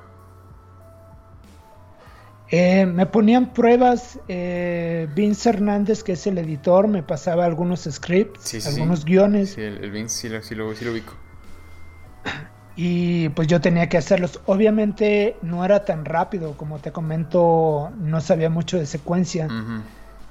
Eh, 2.53 2.87
me 2.87 3.07
ponían 3.07 3.53
pruebas, 3.53 4.21
eh, 4.29 5.09
Vince 5.17 5.49
Hernández, 5.49 6.05
que 6.05 6.13
es 6.13 6.29
el 6.29 6.39
editor, 6.39 6.87
me 6.87 7.03
pasaba 7.03 7.45
algunos 7.45 7.89
scripts, 7.91 8.69
algunos 8.69 9.05
guiones. 9.05 9.55
Sí, 9.55 9.63
el, 9.63 9.91
Vince 9.91 10.15
sí 10.15 10.29
lo, 10.29 10.41
sí, 10.43 10.55
lo, 10.85 10.93
ubico. 10.93 11.15
Y 12.81 13.29
pues 13.31 13.49
yo 13.49 13.61
tenía 13.61 13.89
que 13.89 13.99
hacerlos. 13.99 14.41
Obviamente 14.47 15.37
no 15.43 15.65
era 15.65 15.85
tan 15.85 16.05
rápido, 16.05 16.57
como 16.57 16.79
te 16.79 16.93
comento, 16.93 17.91
no 17.99 18.21
sabía 18.21 18.51
mucho 18.51 18.79
de 18.79 18.87
secuencia. 18.87 19.49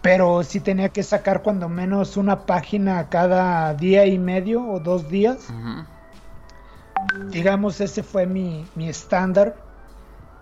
Pero 0.01 0.41
sí 0.43 0.61
tenía 0.61 0.87
que 0.87 1.03
sacar 1.03 1.41
cuando 1.41 1.67
menos 1.67 2.15
una 2.15 2.45
página 2.45 3.09
cada 3.09 3.73
día 3.73 4.05
y 4.05 4.17
medio 4.17 4.65
o 4.65 4.79
dos 4.79 5.09
días. 5.09 5.49
Digamos, 7.31 7.81
ese 7.81 8.01
fue 8.01 8.25
mi, 8.25 8.65
mi 8.75 8.87
estándar 8.87 9.57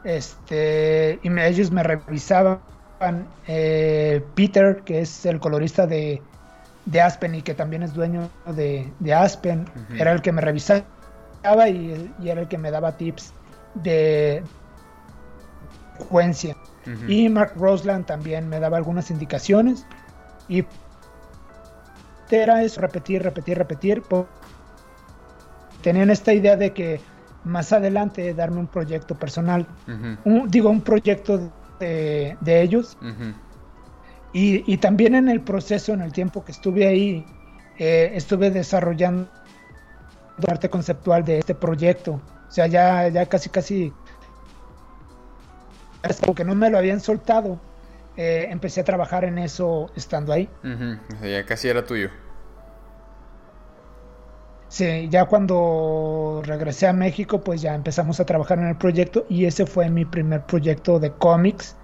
este, 0.04 1.20
y 1.24 1.40
ellos 1.40 1.72
me 1.72 1.82
revisaban. 1.82 2.62
Eh, 3.48 4.24
Peter, 4.36 4.84
que 4.86 5.02
es 5.02 5.26
el 5.26 5.40
colorista 5.40 5.88
de, 5.88 6.22
Aspen 7.04 7.34
y 7.34 7.42
que 7.42 7.56
también 7.56 7.82
es 7.82 7.96
dueño 7.96 8.30
de, 8.56 9.14
Aspen, 9.14 9.66
era 9.98 10.12
el 10.12 10.22
que 10.22 10.32
me 10.32 10.42
revisaba 10.42 10.84
y, 11.70 12.12
era 12.24 12.42
el 12.42 12.48
que 12.48 12.58
me 12.58 12.72
daba 12.72 12.98
tips 12.98 13.34
de 13.76 14.44
secuencia. 15.98 16.56
Y 17.08 17.30
Mark 17.30 17.54
Rosland 17.56 18.06
también 18.06 18.48
me 18.48 18.60
daba 18.60 18.78
algunas 18.78 19.10
indicaciones. 19.10 19.88
Y 20.48 20.64
era 22.30 22.62
eso, 22.64 22.82
repetir, 22.82 23.24
repetir, 23.24 23.58
repetir. 23.58 24.04
Tenían 25.82 26.10
esta 26.10 26.34
idea 26.34 26.56
de 26.56 26.74
que 26.74 27.00
más 27.44 27.72
adelante 27.74 28.34
darme 28.34 28.60
un 28.60 28.68
proyecto 28.68 29.16
personal, 29.16 29.68
digo, 30.48 30.70
un 30.70 30.82
proyecto 30.82 31.52
de, 31.80 32.38
ellos. 32.46 32.98
y, 34.34 34.78
también 34.78 35.16
en 35.16 35.30
el 35.30 35.42
proceso, 35.42 35.94
en 35.94 36.02
el 36.02 36.12
tiempo 36.12 36.44
que 36.44 36.52
estuve 36.52 36.88
ahí, 36.88 37.26
eh, 37.78 38.12
estuve 38.14 38.52
desarrollando 38.52 39.30
arte 40.48 40.70
conceptual 40.70 41.24
de 41.24 41.40
este 41.40 41.56
proyecto. 41.56 42.22
O 42.48 42.52
sea, 42.52 42.68
ya, 42.68 43.08
ya 43.08 43.26
casi, 43.26 43.50
casi, 43.50 43.94
aunque 46.26 46.44
no 46.44 46.56
me 46.56 46.70
lo 46.70 46.78
habían 46.78 47.00
soltado, 47.00 47.60
eh, 48.18 48.48
empecé 48.50 48.82
a 48.82 48.84
trabajar 48.84 49.26
en 49.26 49.38
eso 49.38 49.92
estando 49.96 50.32
ahí. 50.32 50.50
ya 51.22 51.46
casi 51.46 51.68
era 51.68 51.86
tuyo. 51.86 52.10
Sí, 54.68 55.08
ya 55.10 55.26
cuando 55.26 56.42
regresé 56.44 56.88
a 56.88 56.94
México, 56.94 57.42
pues 57.42 57.62
ya 57.62 57.76
empezamos 57.76 58.20
a 58.20 58.26
trabajar 58.26 58.60
en 58.60 58.68
el 58.68 58.76
proyecto 58.76 59.26
y 59.30 59.46
ese 59.46 59.66
fue 59.66 59.90
mi 59.90 60.06
primer 60.06 60.46
proyecto 60.46 61.00
de 61.00 61.12
cómics, 61.12 61.76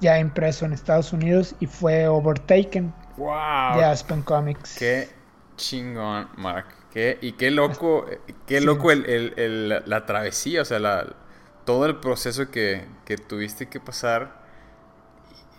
ya 0.00 0.18
impreso 0.18 0.64
en 0.64 0.72
Estados 0.72 1.12
Unidos 1.12 1.54
y 1.60 1.66
fue 1.66 2.06
Overtaken 2.06 2.92
wow. 3.16 3.78
de 3.78 3.84
Aspen 3.84 4.22
Comics. 4.22 4.76
Qué 4.78 5.08
chingón, 5.56 6.28
Mark. 6.36 6.75
Qué, 6.96 7.18
y 7.20 7.32
qué 7.32 7.50
loco, 7.50 8.06
qué 8.46 8.62
loco 8.62 8.90
el, 8.90 9.82
la 9.84 10.06
travesía, 10.06 10.62
o 10.62 10.64
sea, 10.64 10.78
la, 10.78 11.14
todo 11.66 11.84
el 11.84 11.96
proceso 11.96 12.50
que, 12.50 12.86
que 13.04 13.18
tuviste 13.18 13.68
que 13.68 13.80
pasar. 13.80 14.46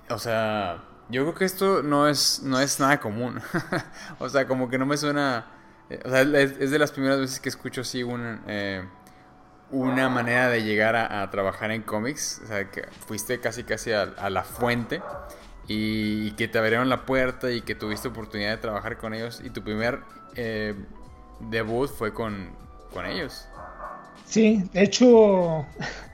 O 0.10 0.18
sea, 0.18 0.84
yo 1.10 1.22
creo 1.26 1.36
que 1.36 1.46
esto 1.46 1.84
no 1.84 2.08
es, 2.08 2.42
no 2.42 2.60
es 2.60 2.80
nada 2.80 3.00
común. 3.00 3.40
o 4.20 4.28
sea, 4.30 4.48
como 4.48 4.68
que 4.68 4.80
no 4.80 4.88
me 4.88 4.98
suena 4.98 5.46
eh, 5.90 6.00
o 6.04 6.10
sea, 6.10 6.22
es, 6.22 6.72
de 6.72 6.80
las 6.80 6.92
primeras 6.92 7.20
veces 7.20 7.40
que 7.40 7.50
escucho 7.50 7.82
así 7.82 8.04
un, 8.04 8.42
eh, 8.48 8.84
una 9.72 10.10
manera 10.10 10.50
de 10.50 10.64
llegar 10.64 10.96
a, 10.96 11.30
trabajar 11.30 11.72
en 11.72 11.82
cómics. 11.82 12.42
O 12.44 12.48
sea, 12.48 12.70
que 12.70 12.88
fuiste 13.06 13.40
casi 13.40 13.64
casi 13.64 13.92
a, 13.92 14.30
la 14.30 14.44
fuente 14.44 15.02
y, 15.68 16.32
que 16.32 16.48
te 16.48 16.58
abrieron 16.58 16.90
la 16.90 17.06
puerta 17.06 17.52
y 17.52 17.62
que 17.62 17.76
tuviste 17.76 18.08
oportunidad 18.08 18.52
de 18.52 18.58
trabajar 18.58 18.98
con 18.98 19.14
ellos. 19.14 19.42
Y 19.44 19.50
tu 19.50 19.64
primer 19.64 20.02
eh, 20.36 20.76
debut 21.40 21.90
fue 21.90 22.14
con, 22.14 22.50
con 22.94 23.06
ellos. 23.06 23.48
Sí, 24.26 24.64
de 24.74 24.84
hecho, 24.84 25.66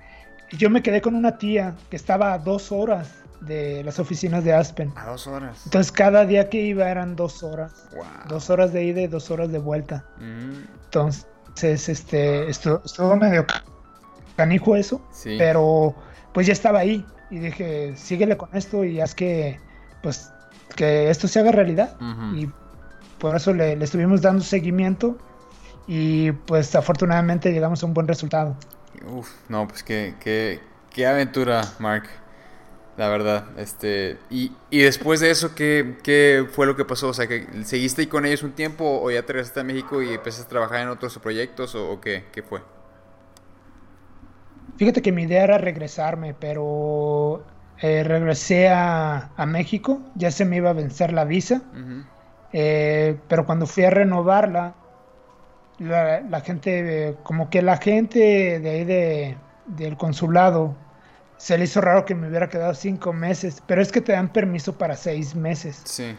yo 0.57 0.69
me 0.69 0.82
quedé 0.82 1.01
con 1.01 1.15
una 1.15 1.38
tía 1.38 1.76
que 1.89 1.95
estaba 1.95 2.34
a 2.34 2.39
dos 2.39 2.71
horas 2.71 3.24
de 3.41 3.84
las 3.84 3.99
oficinas 3.99 4.43
de 4.43 4.53
Aspen. 4.53 4.93
A 4.95 5.07
dos 5.07 5.28
horas. 5.28 5.61
Entonces 5.65 5.91
cada 5.91 6.26
día 6.26 6.49
que 6.49 6.61
iba 6.61 6.89
eran 6.89 7.15
dos 7.15 7.43
horas. 7.43 7.89
Dos 8.30 8.49
horas 8.49 8.71
de 8.74 8.86
ida 8.86 9.01
y 9.01 9.07
dos 9.07 9.30
horas 9.32 9.51
de 9.51 9.59
vuelta. 9.59 10.05
Mm. 10.17 10.63
Entonces, 10.86 11.89
este, 11.89 12.49
esto, 12.49 12.82
estuvo 12.86 13.15
medio 13.15 13.45
canijo 14.36 14.76
eso. 14.76 15.01
Pero 15.24 15.95
pues 16.34 16.47
ya 16.47 16.53
estaba 16.53 16.80
ahí. 16.80 17.05
Y 17.30 17.39
dije, 17.39 17.95
síguele 17.95 18.38
con 18.38 18.49
esto 18.53 18.84
y 18.84 19.01
haz 19.01 19.15
que, 19.15 19.59
pues, 20.01 20.32
que 20.76 21.09
esto 21.09 21.28
se 21.28 21.39
haga 21.39 21.51
realidad. 21.51 21.97
Y 22.36 22.47
por 23.24 23.38
eso 23.38 23.53
le, 23.53 23.82
estuvimos 23.82 24.21
dando 24.21 24.43
seguimiento. 24.43 25.17
Y 25.88 26.34
pues 26.34 26.76
afortunadamente 26.76 27.53
llegamos 27.53 27.82
a 27.82 27.86
un 27.86 27.93
buen 27.93 28.05
resultado. 28.05 28.57
Uf, 29.07 29.30
no, 29.47 29.65
pues 29.65 29.82
qué, 29.82 30.15
qué, 30.19 30.59
qué 30.89 31.07
aventura, 31.07 31.61
Mark. 31.80 32.03
La 32.97 33.07
verdad, 33.07 33.45
este, 33.57 34.17
y, 34.30 34.51
y 34.69 34.80
después 34.80 35.21
de 35.21 35.32
eso, 35.32 35.55
¿qué, 35.55 35.95
¿qué, 36.03 36.45
fue 36.51 36.65
lo 36.65 36.76
que 36.76 36.84
pasó? 36.84 37.07
O 37.07 37.13
sea, 37.13 37.26
que 37.28 37.47
¿seguiste 37.63 38.01
ahí 38.01 38.07
con 38.07 38.26
ellos 38.26 38.43
un 38.43 38.51
tiempo 38.51 39.01
o 39.01 39.09
ya 39.09 39.21
te 39.21 39.32
regresaste 39.32 39.61
a 39.61 39.63
México 39.63 40.01
y 40.01 40.13
empezaste 40.13 40.45
a 40.45 40.49
trabajar 40.49 40.82
en 40.82 40.89
otros 40.89 41.17
proyectos 41.19 41.76
o, 41.76 42.01
qué, 42.01 42.26
qué 42.34 42.43
fue? 42.43 42.61
Fíjate 44.76 45.01
que 45.01 45.13
mi 45.13 45.24
idea 45.24 45.45
era 45.45 45.57
regresarme, 45.57 46.34
pero 46.34 47.45
eh, 47.80 48.03
regresé 48.03 48.67
a, 48.67 49.32
a, 49.38 49.45
México, 49.45 50.01
ya 50.15 50.30
se 50.30 50.43
me 50.43 50.57
iba 50.57 50.71
a 50.71 50.74
vencer 50.74 51.13
la 51.13 51.24
visa, 51.24 51.61
eh, 52.54 53.18
pero 53.28 53.45
cuando 53.45 53.66
fui 53.66 53.84
a 53.84 53.89
renovarla, 53.89 54.76
la, 55.80 56.22
la 56.22 56.41
gente, 56.41 57.18
como 57.24 57.49
que 57.49 57.62
la 57.62 57.78
gente 57.78 58.60
de 58.60 58.70
ahí 58.70 58.84
de, 58.86 59.38
del 59.66 59.97
consulado 59.97 60.76
se 61.38 61.58
le 61.58 61.66
hizo 61.66 61.82
raro 61.82 62.06
que 62.06 62.16
me 62.16 62.30
hubiera 62.30 62.47
quedado 62.47 62.74
cinco 62.74 63.12
meses, 63.12 63.62
pero 63.68 63.82
es 63.82 63.91
que 63.91 64.01
te 64.01 64.14
dan 64.14 64.30
permiso 64.30 64.78
para 64.78 64.95
seis 64.95 65.36
meses. 65.36 65.82
Sí. 65.84 66.16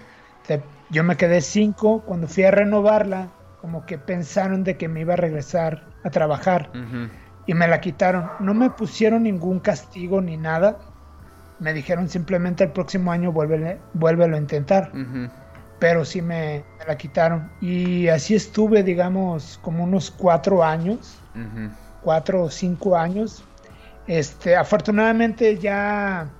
yo 0.90 1.04
me 1.04 1.16
quedé 1.16 1.40
cinco, 1.40 2.02
cuando 2.04 2.28
fui 2.28 2.44
a 2.44 2.50
renovarla, 2.50 3.28
como 3.60 3.86
que 3.86 3.96
pensaron 3.96 4.64
de 4.64 4.76
que 4.76 4.88
me 4.88 5.00
iba 5.00 5.14
a 5.14 5.16
regresar 5.16 5.84
a 6.02 6.10
trabajar 6.10 6.70
y 7.46 7.54
me 7.54 7.66
la 7.68 7.80
quitaron. 7.80 8.30
No 8.40 8.52
me 8.52 8.68
pusieron 8.68 9.22
ningún 9.22 9.60
castigo 9.60 10.20
ni 10.20 10.36
nada, 10.36 10.78
me 11.58 11.72
dijeron 11.72 12.10
simplemente 12.10 12.64
el 12.64 12.72
próximo 12.72 13.10
año 13.10 13.32
vuélvelo 13.32 14.36
a 14.36 14.38
intentar. 14.38 14.92
Pero 15.78 16.04
sí 16.04 16.22
me, 16.22 16.64
la 16.86 16.96
quitaron. 16.96 17.50
Y 17.60 18.08
así 18.08 18.34
estuve, 18.34 18.82
digamos, 18.82 19.58
como 19.62 19.84
unos 19.84 20.10
cuatro 20.10 20.62
años, 20.62 21.18
cuatro 22.02 22.44
o 22.44 22.50
cinco 22.50 22.96
años. 22.96 23.44
Este, 24.06 24.54
afortunadamente 24.54 25.58
ya 25.58 26.30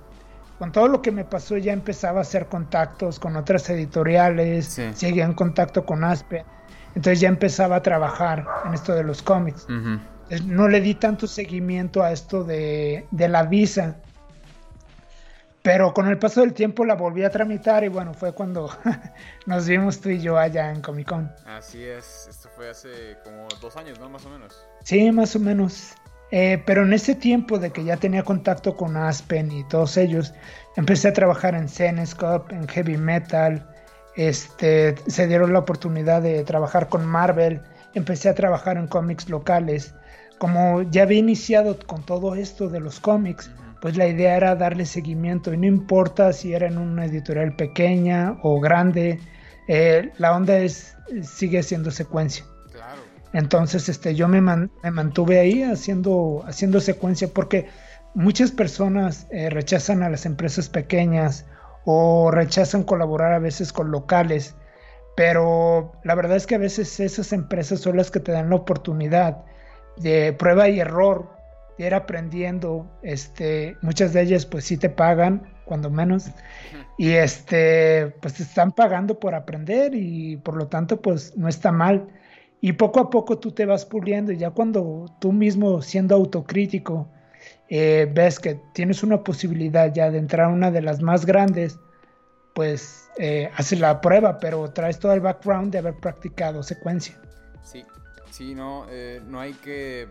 con 0.59 0.71
todo 0.71 0.87
lo 0.87 1.01
que 1.01 1.11
me 1.11 1.25
pasó 1.25 1.57
ya 1.57 1.73
empezaba 1.73 2.19
a 2.19 2.21
hacer 2.21 2.47
contactos 2.47 3.19
con 3.19 3.35
otras 3.35 3.69
editoriales, 3.69 4.79
seguía 4.93 5.25
en 5.25 5.33
contacto 5.33 5.85
con 5.85 6.03
Aspen, 6.03 6.43
entonces 6.89 7.19
ya 7.19 7.27
empezaba 7.27 7.77
a 7.77 7.81
trabajar 7.81 8.45
en 8.65 8.73
esto 8.73 8.93
de 8.93 9.03
los 9.03 9.21
cómics. 9.21 9.67
No 10.45 10.67
le 10.67 10.81
di 10.81 10.95
tanto 10.95 11.27
seguimiento 11.27 12.01
a 12.01 12.11
esto 12.11 12.43
de, 12.43 13.05
de, 13.11 13.27
la 13.27 13.43
visa, 13.43 13.97
pero 15.65 15.95
con 15.95 16.07
el 16.07 16.19
paso 16.19 16.41
del 16.41 16.53
tiempo 16.53 16.85
la 16.85 16.93
volví 16.93 17.23
a 17.23 17.31
tramitar 17.31 17.83
y 17.83 17.87
bueno, 17.87 18.13
fue 18.13 18.33
cuando 18.33 18.69
nos 19.47 19.67
vimos 19.67 19.99
tú 19.99 20.09
y 20.09 20.21
yo 20.21 20.37
allá 20.37 20.71
en 20.71 20.79
Comic 20.79 21.07
Con. 21.07 21.33
Así 21.43 21.83
es, 21.83 22.27
esto 22.29 22.49
fue 22.55 22.69
hace 22.69 23.17
como 23.23 23.47
dos 23.59 23.75
años, 23.75 23.99
¿no? 23.99 24.07
Más 24.07 24.23
o 24.27 24.29
menos. 24.29 24.63
Sí, 24.83 25.11
más 25.11 25.35
o 25.35 25.39
menos. 25.39 25.95
Eh, 26.29 26.61
pero 26.67 26.83
en 26.83 26.93
ese 26.93 27.15
tiempo 27.15 27.57
de 27.57 27.71
que 27.71 27.83
ya 27.83 27.97
tenía 27.97 28.21
contacto 28.21 28.77
con 28.77 28.95
Aspen 28.95 29.51
y 29.51 29.67
todos 29.67 29.97
ellos, 29.97 30.35
empecé 30.75 31.07
a 31.07 31.13
trabajar 31.13 31.55
en 31.55 31.67
Zenescope, 31.67 32.53
en 32.53 32.67
Heavy 32.67 32.97
Metal, 32.97 33.67
este, 34.15 34.93
se 35.07 35.25
dieron 35.25 35.51
la 35.51 35.59
oportunidad 35.59 36.21
de 36.21 36.43
trabajar 36.43 36.89
con 36.89 37.07
Marvel, 37.07 37.59
empecé 37.95 38.29
a 38.29 38.35
trabajar 38.35 38.77
en 38.77 38.85
cómics 38.85 39.29
locales. 39.29 39.95
Como 40.37 40.83
ya 40.83 41.03
había 41.03 41.17
iniciado 41.17 41.79
con 41.87 42.05
todo 42.05 42.35
esto 42.35 42.69
de 42.69 42.81
los 42.81 42.99
cómics, 42.99 43.49
pues 43.81 43.97
la 43.97 44.07
idea 44.07 44.35
era 44.35 44.55
darle 44.55 44.85
seguimiento 44.85 45.53
y 45.53 45.57
no 45.57 45.65
importa 45.65 46.33
si 46.33 46.53
era 46.53 46.67
en 46.67 46.77
una 46.77 47.05
editorial 47.05 47.55
pequeña 47.55 48.37
o 48.41 48.59
grande, 48.59 49.19
eh, 49.67 50.11
la 50.17 50.35
onda 50.35 50.57
es, 50.57 50.95
sigue 51.21 51.63
siendo 51.63 51.91
secuencia. 51.91 52.45
Entonces, 53.33 53.89
este, 53.89 54.15
yo 54.15 54.29
me, 54.29 54.39
mantuve 54.39 55.39
ahí 55.39 55.61
haciendo, 55.61 56.43
haciendo 56.47 56.79
secuencia 56.79 57.27
porque 57.27 57.67
muchas 58.13 58.51
personas 58.51 59.27
eh, 59.29 59.49
rechazan 59.49 60.03
a 60.03 60.09
las 60.09 60.25
empresas 60.25 60.69
pequeñas 60.69 61.45
o 61.83 62.31
rechazan 62.31 62.83
colaborar 62.83 63.33
a 63.33 63.39
veces 63.39 63.73
con 63.73 63.91
locales, 63.91 64.55
pero 65.17 65.91
la 66.03 66.15
verdad 66.15 66.37
es 66.37 66.47
que 66.47 66.55
a 66.55 66.59
veces 66.59 66.99
esas 66.99 67.33
empresas 67.33 67.81
son 67.81 67.97
las 67.97 68.09
que 68.09 68.21
te 68.21 68.31
dan 68.31 68.49
la 68.49 68.55
oportunidad 68.55 69.43
de 69.97 70.33
prueba 70.33 70.69
y 70.69 70.79
error, 70.79 71.34
ir 71.77 71.93
aprendiendo, 71.93 72.89
este, 73.03 73.77
muchas 73.81 74.13
de 74.13 74.21
ellas 74.21 74.45
pues 74.45 74.65
sí 74.65 74.77
te 74.77 74.89
pagan, 74.89 75.51
cuando 75.65 75.89
menos, 75.89 76.27
y 76.97 77.11
este, 77.11 78.07
pues 78.21 78.35
te 78.35 78.43
están 78.43 78.71
pagando 78.71 79.19
por 79.19 79.35
aprender 79.35 79.93
y 79.93 80.37
por 80.37 80.55
lo 80.55 80.67
tanto 80.67 81.01
pues 81.01 81.35
no 81.37 81.47
está 81.47 81.71
mal. 81.71 82.07
Y 82.61 82.73
poco 82.73 82.99
a 82.99 83.09
poco 83.09 83.37
tú 83.37 83.51
te 83.51 83.65
vas 83.65 83.85
puliendo 83.85 84.31
y 84.31 84.37
ya 84.37 84.51
cuando 84.51 85.05
tú 85.19 85.31
mismo 85.31 85.81
siendo 85.81 86.15
autocrítico 86.15 87.07
eh, 87.67 88.09
ves 88.11 88.39
que 88.39 88.59
tienes 88.73 89.03
una 89.03 89.23
posibilidad 89.23 89.93
ya 89.93 90.09
de 90.09 90.17
entrar 90.17 90.47
a 90.47 90.53
una 90.53 90.71
de 90.71 90.81
las 90.81 91.01
más 91.01 91.25
grandes, 91.25 91.77
pues 92.53 93.09
eh, 93.17 93.49
haces 93.55 93.79
la 93.79 94.01
prueba, 94.01 94.39
pero 94.39 94.71
traes 94.71 94.99
todo 94.99 95.13
el 95.13 95.19
background 95.19 95.71
de 95.71 95.79
haber 95.79 95.95
practicado 95.95 96.63
secuencia. 96.63 97.19
Sí, 97.63 97.85
sí, 98.31 98.55
no, 98.55 98.85
eh, 98.89 99.21
no 99.25 99.39
hay 99.39 99.53
que 99.53 100.07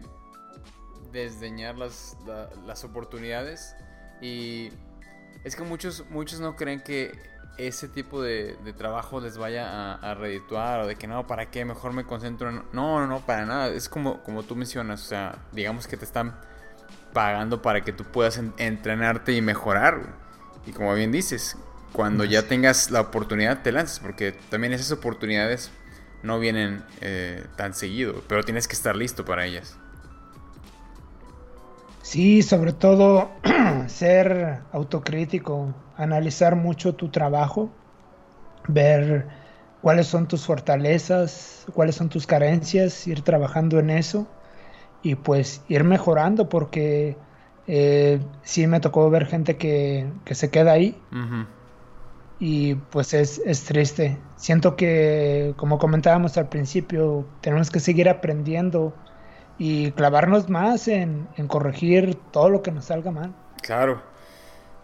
desdeñar 1.14 1.78
las, 1.78 2.18
las 2.66 2.84
oportunidades 2.84 3.74
y 4.20 4.70
es 5.44 5.56
que 5.56 5.62
muchos, 5.62 6.04
muchos 6.10 6.40
no 6.40 6.56
creen 6.56 6.80
que 6.80 7.12
ese 7.56 7.88
tipo 7.88 8.20
de, 8.20 8.56
trabajo 8.76 9.20
les 9.20 9.38
vaya 9.38 9.94
a, 9.94 10.14
redituar 10.14 10.80
o 10.80 10.86
de 10.86 10.96
que 10.96 11.06
no, 11.06 11.26
¿para 11.26 11.50
qué? 11.50 11.64
Mejor 11.64 11.92
me 11.92 12.04
concentro 12.04 12.48
en... 12.50 12.56
No, 12.72 13.00
no, 13.00 13.06
no, 13.06 13.20
para 13.20 13.46
nada. 13.46 13.68
Es 13.68 13.88
como, 13.88 14.22
como 14.24 14.42
tú 14.42 14.56
mencionas, 14.56 15.02
o 15.02 15.04
sea, 15.04 15.38
digamos 15.52 15.86
que 15.86 15.96
te 15.96 16.04
están 16.04 16.34
pagando 17.12 17.62
para 17.62 17.82
que 17.82 17.92
tú 17.92 18.04
puedas 18.04 18.40
entrenarte 18.56 19.32
y 19.32 19.40
mejorar. 19.40 20.16
Y 20.66 20.72
como 20.72 20.94
bien 20.94 21.12
dices, 21.12 21.56
cuando 21.92 22.24
ya 22.24 22.48
tengas 22.48 22.90
la 22.90 23.00
oportunidad 23.00 23.62
te 23.62 23.70
lanzas, 23.70 24.00
porque 24.00 24.32
también 24.50 24.72
esas 24.72 24.90
oportunidades 24.90 25.70
no 26.24 26.40
vienen 26.40 26.84
eh, 27.02 27.46
tan 27.56 27.74
seguido, 27.74 28.24
pero 28.26 28.42
tienes 28.42 28.66
que 28.66 28.74
estar 28.74 28.96
listo 28.96 29.24
para 29.24 29.44
ellas. 29.44 29.78
Sí, 32.04 32.42
sobre 32.42 32.74
todo 32.74 33.30
ser 33.86 34.60
autocrítico, 34.72 35.72
analizar 35.96 36.54
mucho 36.54 36.94
tu 36.94 37.08
trabajo, 37.08 37.70
ver 38.68 39.26
cuáles 39.80 40.06
son 40.06 40.28
tus 40.28 40.44
fortalezas, 40.44 41.64
cuáles 41.72 41.94
son 41.94 42.10
tus 42.10 42.26
carencias, 42.26 43.06
ir 43.06 43.22
trabajando 43.22 43.78
en 43.78 43.88
eso 43.88 44.26
y 45.02 45.14
pues 45.14 45.62
ir 45.66 45.82
mejorando 45.84 46.50
porque 46.50 47.16
eh, 47.66 48.20
sí 48.42 48.66
me 48.66 48.80
tocó 48.80 49.08
ver 49.08 49.24
gente 49.24 49.56
que, 49.56 50.06
se 50.30 50.50
queda 50.50 50.72
ahí 50.72 50.94
y 52.38 52.74
pues 52.74 53.14
es, 53.14 53.40
es, 53.46 53.64
triste. 53.64 54.18
Siento 54.36 54.76
que 54.76 55.54
como 55.56 55.78
comentábamos 55.78 56.36
al 56.36 56.50
principio, 56.50 57.24
tenemos 57.40 57.70
que 57.70 57.80
seguir 57.80 58.10
aprendiendo 58.10 58.92
y 59.58 59.92
clavarnos 59.92 60.48
más 60.48 60.88
en, 60.88 61.28
en 61.36 61.48
corregir 61.48 62.16
todo 62.32 62.48
lo 62.48 62.62
que 62.62 62.72
nos 62.72 62.86
salga 62.86 63.10
mal. 63.10 63.34
Claro. 63.62 64.02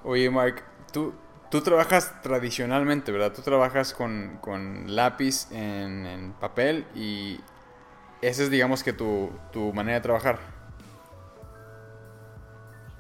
Oye, 0.05 0.31
Mark, 0.31 0.63
tú, 0.93 1.15
tú 1.51 1.61
trabajas 1.61 2.15
tradicionalmente, 2.23 3.13
¿verdad? 3.13 3.33
Tú 3.33 3.43
trabajas 3.43 3.93
con, 3.93 4.39
lápiz 4.87 5.49
en, 5.53 6.33
papel 6.41 6.87
y 6.95 7.41
esa 8.23 8.45
es, 8.45 8.51
digamos, 8.51 8.83
que 8.83 8.93
tu, 8.93 9.31
manera 9.75 9.99
de 9.99 10.03
trabajar. 10.03 10.39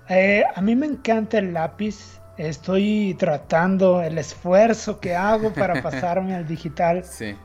Eh, 0.08 0.44
a 0.54 0.60
mí 0.60 0.74
me 0.74 0.86
encanta 0.86 1.38
el 1.38 1.54
lápiz. 1.54 2.20
Estoy 2.36 3.14
tratando 3.18 4.02
el 4.02 4.18
esfuerzo 4.18 4.98
que 4.98 5.14
hago 5.14 5.52
para 5.52 5.82
pasarme 5.82 6.34
al 6.34 6.46
digital. 6.46 7.04
Sí. 7.04 7.36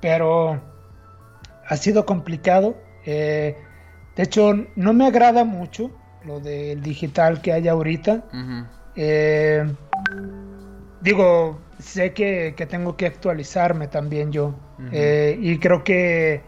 Pero 0.00 0.60
ha 1.66 1.76
sido 1.76 2.04
complicado. 2.04 2.76
Eh, 3.04 3.56
de 4.16 4.22
hecho, 4.22 4.54
no 4.76 4.92
me 4.92 5.06
agrada 5.06 5.44
mucho 5.44 5.90
lo 6.24 6.40
del 6.40 6.82
digital 6.82 7.42
que 7.42 7.52
hay 7.52 7.68
ahorita. 7.68 8.24
Eh, 8.96 9.64
digo, 11.00 11.58
sé 11.78 12.12
que, 12.12 12.54
tengo 12.68 12.96
que 12.96 13.06
actualizarme 13.06 13.88
también 13.88 14.32
yo. 14.32 14.54
Eh, 14.92 15.38
y 15.40 15.58
creo 15.58 15.84
que 15.84 16.42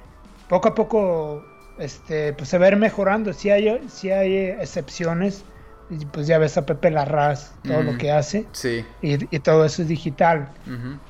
poco 0.48 0.68
a 0.68 0.74
poco 0.74 1.44
este, 1.78 2.32
pues 2.32 2.48
se 2.48 2.58
va 2.58 2.66
a 2.66 2.68
ir 2.68 2.76
mejorando. 2.76 3.32
Si 3.32 3.50
hay, 3.50 3.80
si 3.88 4.10
hay 4.10 4.36
excepciones, 4.36 5.44
pues 6.12 6.26
ya 6.26 6.38
ves 6.38 6.56
a 6.56 6.66
Pepe 6.66 6.90
Larraz, 6.90 7.52
todo 7.62 7.82
lo 7.82 7.98
que 7.98 8.10
hace. 8.10 8.46
Sí. 8.52 8.84
Y, 9.02 9.18
todo 9.40 9.64
eso 9.64 9.82
es 9.82 9.88
digital. 9.88 10.50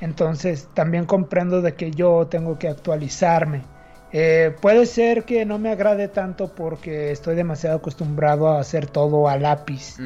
Entonces 0.01 0.69
también 0.75 1.07
comprendo 1.07 1.63
de 1.63 1.75
que 1.75 1.91
yo 1.91 2.27
tengo 2.27 2.59
que 2.59 2.69
actualizarme. 2.69 3.63
Eh, 4.13 4.55
puede 4.61 4.87
ser 4.87 5.25
que 5.25 5.45
no 5.45 5.59
me 5.59 5.71
agrade 5.71 6.09
tanto 6.09 6.55
porque 6.55 7.11
estoy 7.11 7.35
demasiado 7.35 7.77
acostumbrado 7.77 8.49
a 8.49 8.61
hacer 8.61 8.87
todo 8.87 9.29
a 9.29 9.37
lápiz. 9.37 9.97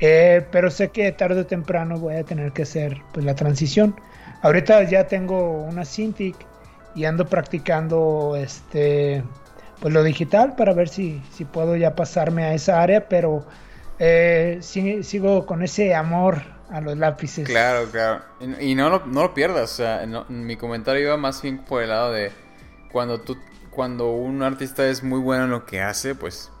Eh, 0.00 0.46
pero 0.50 0.70
sé 0.70 0.88
que 0.88 1.10
tarde 1.12 1.40
o 1.40 1.46
temprano 1.46 1.98
voy 1.98 2.16
a 2.16 2.24
tener 2.24 2.52
que 2.52 2.62
hacer 2.62 2.98
pues, 3.12 3.24
la 3.24 3.34
transición. 3.34 3.94
Ahorita 4.42 4.82
ya 4.84 5.06
tengo 5.06 5.62
una 5.62 5.84
Cintiq 5.84 6.36
y 6.94 7.04
ando 7.04 7.26
practicando 7.26 8.36
este 8.36 9.22
pues 9.80 9.92
lo 9.92 10.04
digital 10.04 10.54
para 10.54 10.72
ver 10.74 10.88
si, 10.88 11.20
si 11.32 11.44
puedo 11.44 11.74
ya 11.74 11.96
pasarme 11.96 12.44
a 12.44 12.54
esa 12.54 12.80
área, 12.80 13.08
pero 13.08 13.44
eh, 13.98 14.58
sigo 14.60 15.44
con 15.44 15.62
ese 15.62 15.94
amor 15.94 16.42
a 16.70 16.80
los 16.80 16.96
lápices. 16.96 17.48
Claro, 17.48 17.88
claro. 17.90 18.22
Y, 18.60 18.76
no, 18.76 18.88
lo, 18.88 19.06
no 19.06 19.22
lo 19.22 19.34
pierdas. 19.34 19.72
O 19.72 19.74
sea, 19.74 20.06
mi 20.28 20.56
comentario 20.56 21.02
iba 21.02 21.16
más 21.16 21.42
bien 21.42 21.58
por 21.58 21.82
el 21.82 21.88
lado 21.88 22.12
de 22.12 22.30
cuando 22.92 23.20
tú 23.20 23.36
cuando 23.72 24.12
un 24.12 24.42
artista 24.42 24.86
es 24.86 25.02
muy 25.02 25.18
bueno 25.18 25.44
en 25.44 25.50
lo 25.50 25.64
que 25.64 25.80
hace, 25.80 26.14
pues 26.14 26.52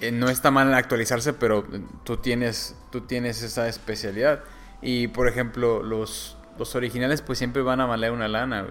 eh, 0.00 0.12
no 0.12 0.28
está 0.28 0.50
mal 0.50 0.72
actualizarse, 0.74 1.32
pero 1.32 1.64
tú 2.04 2.18
tienes, 2.18 2.76
tú 2.92 3.00
tienes 3.00 3.42
esa 3.42 3.66
especialidad. 3.66 4.44
Y 4.82 5.08
por 5.08 5.26
ejemplo, 5.26 5.82
los, 5.82 6.36
los 6.58 6.74
originales 6.76 7.22
pues 7.22 7.38
siempre 7.38 7.62
van 7.62 7.80
a 7.80 7.86
valer 7.86 8.12
una 8.12 8.28
lana. 8.28 8.66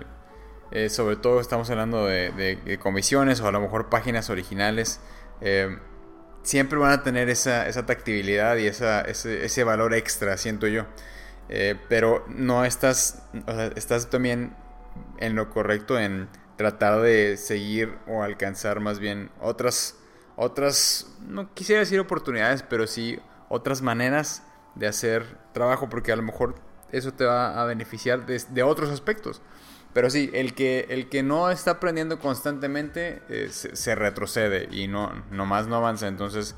Eh, 0.72 0.90
sobre 0.90 1.16
todo 1.16 1.42
estamos 1.42 1.70
hablando 1.70 2.06
de, 2.06 2.80
comisiones 2.82 3.42
o 3.42 3.48
a 3.48 3.52
lo 3.52 3.60
mejor 3.60 3.90
páginas 3.90 4.30
originales. 4.30 5.00
Eh, 5.42 5.76
siempre 6.44 6.78
van 6.78 6.92
a 6.92 7.02
tener 7.02 7.30
esa, 7.30 7.68
esa 7.68 7.88
tactibilidad 7.88 8.56
y 8.58 8.68
esa, 8.68 9.02
ese, 9.02 9.46
ese, 9.46 9.64
valor 9.64 9.96
extra, 9.96 10.38
siento 10.38 10.68
yo. 10.68 10.86
pero 11.90 12.24
no 12.28 12.66
estás, 12.66 13.24
estás 13.76 14.10
también 14.10 14.56
en 15.18 15.36
lo 15.36 15.50
correcto 15.50 16.00
en 16.00 16.28
tratar 16.58 17.02
de 17.02 17.38
seguir 17.38 17.98
o 18.08 18.24
alcanzar 18.24 18.80
más 18.80 19.00
bien 19.00 19.32
otras 19.42 19.98
otras, 20.36 21.08
no 21.28 21.54
quisiera 21.54 21.80
decir 21.80 22.00
oportunidades, 22.00 22.64
pero 22.64 22.88
sí 22.88 23.20
otras 23.50 23.82
maneras 23.82 24.44
de 24.76 24.88
hacer 24.88 25.38
trabajo, 25.54 25.90
porque 25.90 26.12
a 26.12 26.16
lo 26.16 26.24
mejor 26.24 26.56
eso 26.92 27.14
te 27.14 27.26
va 27.26 27.62
a 27.62 27.66
beneficiar 27.66 28.26
de, 28.26 28.64
otros 28.64 28.90
aspectos. 28.90 29.42
Pero 29.94 30.10
sí, 30.10 30.32
el 30.34 30.56
que, 30.56 30.88
el 30.90 31.08
que 31.08 31.22
no 31.22 31.52
está 31.52 31.72
aprendiendo 31.72 32.18
constantemente 32.20 33.22
eh, 33.30 33.50
se, 33.52 33.94
retrocede 33.94 34.68
y 34.72 34.88
no, 34.88 35.12
nomás 35.30 35.68
no 35.68 35.76
avanza. 35.76 36.08
Entonces, 36.08 36.56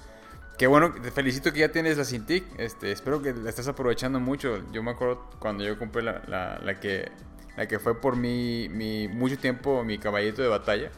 qué 0.57 0.67
bueno, 0.67 0.93
te 0.93 1.11
felicito 1.11 1.51
que 1.51 1.59
ya 1.59 1.69
tienes 1.69 1.97
la 1.97 2.05
Cintiq. 2.05 2.45
Este, 2.57 2.93
espero 2.93 3.21
que 3.21 3.33
la 3.33 3.49
estés 3.49 3.67
aprovechando 3.67 4.21
mucho. 4.21 4.63
Yo 4.71 4.81
me 4.83 4.91
acuerdo 4.91 5.29
cuando 5.39 5.65
yo 5.65 5.77
compré 5.77 6.01
la, 6.01 6.21
la, 6.63 6.79
que, 6.79 7.11
la 7.57 7.67
que 7.67 7.79
fue 7.79 7.99
por 7.99 8.15
mi, 8.15 8.69
mi, 8.69 9.07
mucho 9.07 9.37
tiempo 9.37 9.83
mi 9.83 9.97
caballito 9.97 10.41
de 10.41 10.47
batalla. 10.47 10.91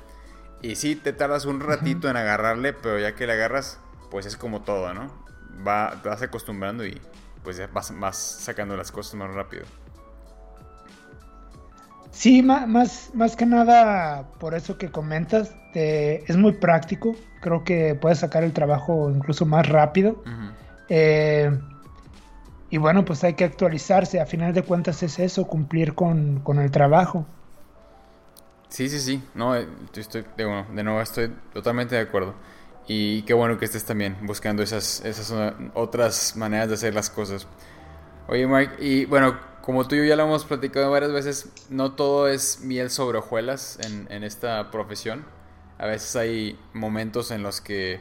Y 0.62 0.76
sí, 0.76 0.96
te 0.96 1.14
tardas 1.14 1.46
un 1.46 1.60
ratito 1.60 2.10
en 2.10 2.18
agarrarle, 2.18 2.74
pero 2.74 3.00
ya 3.00 3.14
que 3.16 3.28
le 3.28 3.34
agarras, 3.34 3.80
pues 4.10 4.26
es 4.26 4.38
como 4.38 4.62
todo, 4.62 4.94
¿no? 4.94 5.12
Va, 5.66 6.00
te 6.02 6.10
vas 6.10 6.22
acostumbrando 6.22 6.86
y 6.86 7.00
pues 7.44 7.58
ya 7.58 7.68
vas, 7.68 7.94
vas 8.00 8.18
sacando 8.18 8.76
las 8.76 8.92
cosas 8.92 9.16
más 9.16 9.32
rápido. 9.34 9.66
Sí, 12.12 12.42
más, 12.42 13.12
más 13.14 13.36
que 13.36 13.46
nada 13.46 14.28
por 14.40 14.56
eso 14.56 14.78
que 14.78 14.90
comentas, 14.90 15.56
es 15.76 16.36
muy 16.36 16.54
práctico, 16.54 17.16
creo 17.42 17.64
que 17.64 17.96
puedes 17.96 18.20
sacar 18.20 18.44
el 18.44 18.54
trabajo 18.54 19.12
incluso 19.12 19.46
más 19.46 19.68
rápido. 19.70 20.24
Eh, 20.90 21.52
y 22.70 22.78
bueno, 22.78 23.06
pues 23.06 23.24
hay 23.24 23.34
que 23.34 23.46
actualizarse, 23.46 24.20
a 24.20 24.26
final 24.26 24.54
de 24.54 24.64
cuentas 24.64 25.02
es 25.04 25.20
eso, 25.20 25.46
cumplir 25.48 25.96
con, 25.96 26.44
el 26.48 26.72
trabajo. 26.72 27.26
Sí, 28.68 28.90
sí, 28.90 29.00
sí, 29.00 29.24
no, 29.34 29.56
eh, 29.56 29.68
estoy, 29.96 30.26
de, 30.36 30.66
de 30.74 30.84
nuevo 30.84 31.02
estoy 31.02 31.34
totalmente 31.54 31.96
de 31.96 32.02
acuerdo. 32.02 32.34
Y 32.88 33.24
qué 33.24 33.34
bueno 33.34 33.58
que 33.58 33.66
estés 33.66 33.86
también 33.86 34.18
buscando 34.22 34.64
esas, 34.64 35.04
esas 35.04 35.34
otras 35.74 36.36
maneras 36.36 36.70
de 36.70 36.76
hacer 36.76 36.94
las 36.94 37.10
cosas. 37.10 37.48
Oye, 38.28 38.48
Mike, 38.48 38.76
y 38.80 39.06
bueno, 39.06 39.38
como 39.62 39.88
tú 39.88 39.96
y 39.96 40.00
yo 40.00 40.04
ya 40.06 40.16
lo 40.16 40.24
hemos 40.24 40.46
platicado 40.46 40.92
varias 40.92 41.12
veces, 41.12 41.50
no 41.70 41.94
todo 41.94 42.28
es 42.28 42.62
miel 42.62 42.90
sobre 42.90 43.18
hojuelas 43.18 43.80
en, 43.82 44.08
en 44.10 44.24
esta 44.24 44.72
profesión. 44.72 45.26
A 45.78 45.86
veces 45.86 46.16
hay 46.16 46.60
momentos 46.74 47.32
en 47.32 47.44
los 47.44 47.62
que, 47.62 48.00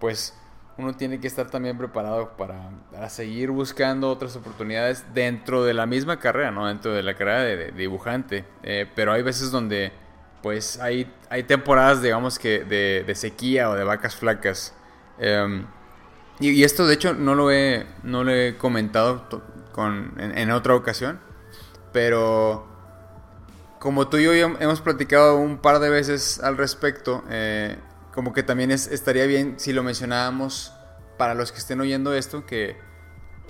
pues, 0.00 0.34
uno 0.78 0.94
tiene 0.94 1.20
que 1.20 1.26
estar 1.26 1.50
también 1.50 1.76
preparado 1.76 2.36
para, 2.36 2.70
seguir 3.08 3.50
buscando 3.50 4.10
otras 4.10 4.36
oportunidades 4.36 5.04
dentro 5.12 5.64
de 5.64 5.74
la 5.74 5.86
misma 5.86 6.18
carrera, 6.18 6.50
¿no? 6.50 6.66
Dentro 6.66 6.92
de 6.92 7.02
la 7.02 7.14
carrera 7.14 7.42
de, 7.42 7.72
dibujante. 7.72 8.44
Eh, 8.62 8.86
pero 8.94 9.12
hay 9.12 9.22
veces 9.22 9.50
donde 9.50 9.92
pues 10.42 10.80
hay, 10.80 11.12
hay 11.30 11.44
temporadas, 11.44 12.02
digamos 12.02 12.38
que 12.38 12.64
de, 12.64 13.14
sequía 13.14 13.70
o 13.70 13.74
de 13.74 13.84
vacas 13.84 14.16
flacas. 14.16 14.74
Em, 15.18 15.66
y, 16.40 16.64
esto, 16.64 16.86
de 16.86 16.94
hecho, 16.94 17.14
no 17.14 17.34
lo 17.34 17.52
he, 17.52 17.86
no 18.02 18.24
lo 18.24 18.32
he 18.32 18.56
comentado 18.56 19.28
con, 19.70 20.14
en, 20.18 20.50
otra 20.50 20.74
ocasión, 20.74 21.20
pero 21.92 22.66
como 23.78 24.08
tú 24.08 24.16
y 24.16 24.24
yo 24.24 24.32
hemos 24.32 24.80
platicado 24.80 25.36
un 25.36 25.58
par 25.58 25.78
de 25.78 25.90
veces 25.90 26.40
al 26.40 26.56
respecto, 26.56 27.22
eh, 27.30 27.76
como 28.12 28.32
que 28.32 28.42
también 28.42 28.70
estaría 28.70 29.26
bien 29.26 29.54
si 29.58 29.72
lo 29.72 29.82
mencionábamos 29.82 30.72
para 31.16 31.34
los 31.34 31.52
que 31.52 31.58
estén 31.58 31.80
oyendo 31.80 32.14
esto, 32.14 32.46
que 32.46 32.76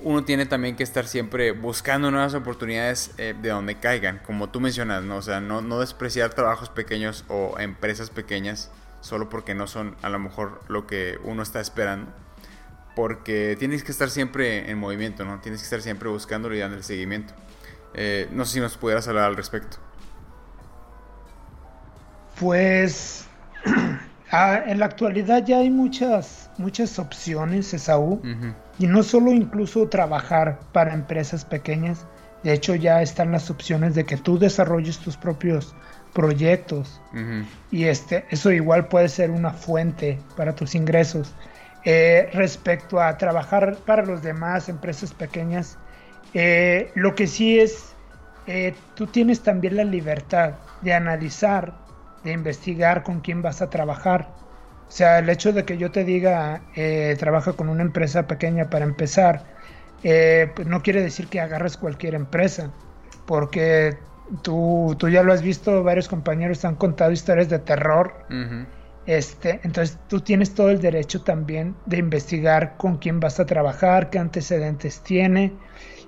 uno 0.03 0.25
tiene 0.25 0.47
también 0.47 0.77
que 0.77 0.83
estar 0.83 1.07
siempre 1.07 1.53
buscando 1.53 2.11
nuevas 2.11 2.35
oportunidades 2.35 3.13
eh, 3.19 3.35
de 3.41 3.51
donde 3.51 3.79
caigan, 3.79 4.21
como 4.25 4.51
tú 4.51 4.61
mencionas, 4.61 5.05
¿no? 5.05 5.17
O 5.17 5.23
sea, 5.23 5.41
no, 5.41 5.61
no 5.61 5.81
despreciar 5.81 6.35
trabajos 6.35 6.71
pequeños 6.71 7.25
o 7.29 7.59
empresas 7.59 8.11
pequeñas 8.11 8.71
solo 9.01 9.29
porque 9.29 9.55
no 9.55 9.67
son 9.67 9.97
a 10.03 10.09
lo 10.09 10.19
mejor 10.19 10.61
lo 10.69 10.87
que 10.87 11.19
uno 11.25 11.43
está 11.43 11.61
esperando. 11.61 12.13
Porque 12.95 13.57
tienes 13.59 13.85
que 13.85 13.93
estar 13.93 14.11
siempre 14.11 14.71
en 14.71 14.79
movimiento, 14.79 15.25
¿no? 15.25 15.41
Tienes 15.41 15.61
que 15.61 15.65
estar 15.65 15.83
siempre 15.83 16.09
buscándolo 16.09 16.55
y 16.55 16.59
dando 16.59 16.77
el 16.77 16.85
seguimiento. 16.85 17.35
Eh, 17.95 18.29
no 18.33 18.45
sé 18.45 18.55
si 18.55 18.61
nos 18.61 18.77
pudieras 18.77 19.09
hablar 19.09 19.25
al 19.25 19.37
respecto. 19.37 19.79
Pues 22.39 23.27
ah, 24.33 24.63
en 24.67 24.79
la 24.81 24.87
actualidad 24.87 25.45
ya 25.45 25.59
hay 25.59 25.71
muchas, 25.71 26.51
muchas 26.59 26.99
opciones, 26.99 27.73
Esaú. 27.73 28.21
Y 28.79 28.87
no 28.87 29.03
solo 29.03 29.33
incluso 29.33 29.89
trabajar 29.89 30.59
para 30.73 30.95
empresas 30.95 31.45
pequeñas, 31.45 32.07
de 32.43 32.53
hecho 32.53 32.75
ya 32.75 33.03
están 33.03 33.31
las 33.31 33.51
opciones 33.51 33.95
de 33.95 34.05
que 34.05 34.17
tú 34.17 34.39
desarrolles 34.39 34.99
tus 34.99 35.17
propios 35.17 35.75
proyectos. 36.13 37.01
Y 37.71 37.85
este, 37.85 38.25
eso 38.31 38.51
igual 38.51 38.89
puede 38.89 39.09
ser 39.09 39.31
una 39.31 39.53
fuente 39.53 40.19
para 40.37 40.55
tus 40.55 40.75
ingresos. 40.75 41.35
Eh, 41.85 42.31
respecto 42.33 43.01
a 43.01 43.17
trabajar 43.19 43.77
para 43.85 44.05
los 44.05 44.23
demás, 44.23 44.69
empresas 44.69 45.13
pequeñas, 45.13 45.79
eh, 46.33 46.91
lo 46.95 47.15
que 47.15 47.27
sí 47.27 47.59
es, 47.59 47.95
eh, 48.47 48.75
tú 48.95 49.07
tienes 49.07 49.41
también 49.41 49.77
la 49.77 49.85
libertad 49.85 50.55
de 50.81 50.95
analizar, 50.95 51.75
de 52.25 52.33
investigar 52.33 53.03
con 53.03 53.21
quién 53.21 53.43
vas 53.43 53.63
a 53.63 53.71
trabajar. 53.71 54.29
O 54.89 54.91
sea, 54.91 55.19
el 55.19 55.29
hecho 55.29 55.53
de 55.53 55.65
que 55.65 55.79
yo 55.79 55.91
te 55.91 56.05
diga, 56.05 56.63
eh, 56.77 57.17
trabaja 57.19 57.55
con 57.55 57.69
una 57.69 57.83
empresa 57.83 58.27
pequeña 58.27 58.69
para 58.69 58.85
empezar, 58.85 59.45
eh, 60.03 60.51
pues 60.55 60.69
no 60.69 60.83
quiere 60.83 61.03
decir 61.03 61.29
que 61.29 61.41
agarres 61.41 61.77
cualquier 61.77 62.15
empresa, 62.15 62.71
porque 63.27 63.97
tú, 64.43 64.95
tú 64.99 65.09
ya 65.09 65.23
lo 65.23 65.33
has 65.33 65.43
visto, 65.43 65.83
varios 65.83 66.09
compañeros 66.09 66.65
han 66.65 66.77
contado 66.77 67.11
historias 67.13 67.49
de 67.49 67.59
terror. 67.59 68.13
Este, 69.07 69.61
entonces 69.65 69.99
tú 70.09 70.21
tienes 70.21 70.55
todo 70.55 70.71
el 70.71 70.81
derecho 70.81 71.23
también 71.23 71.75
de 71.87 71.99
investigar 71.99 72.77
con 72.77 72.99
quién 72.99 73.19
vas 73.19 73.41
a 73.41 73.47
trabajar, 73.47 74.11
qué 74.11 74.19
antecedentes 74.19 75.03
tiene 75.03 75.53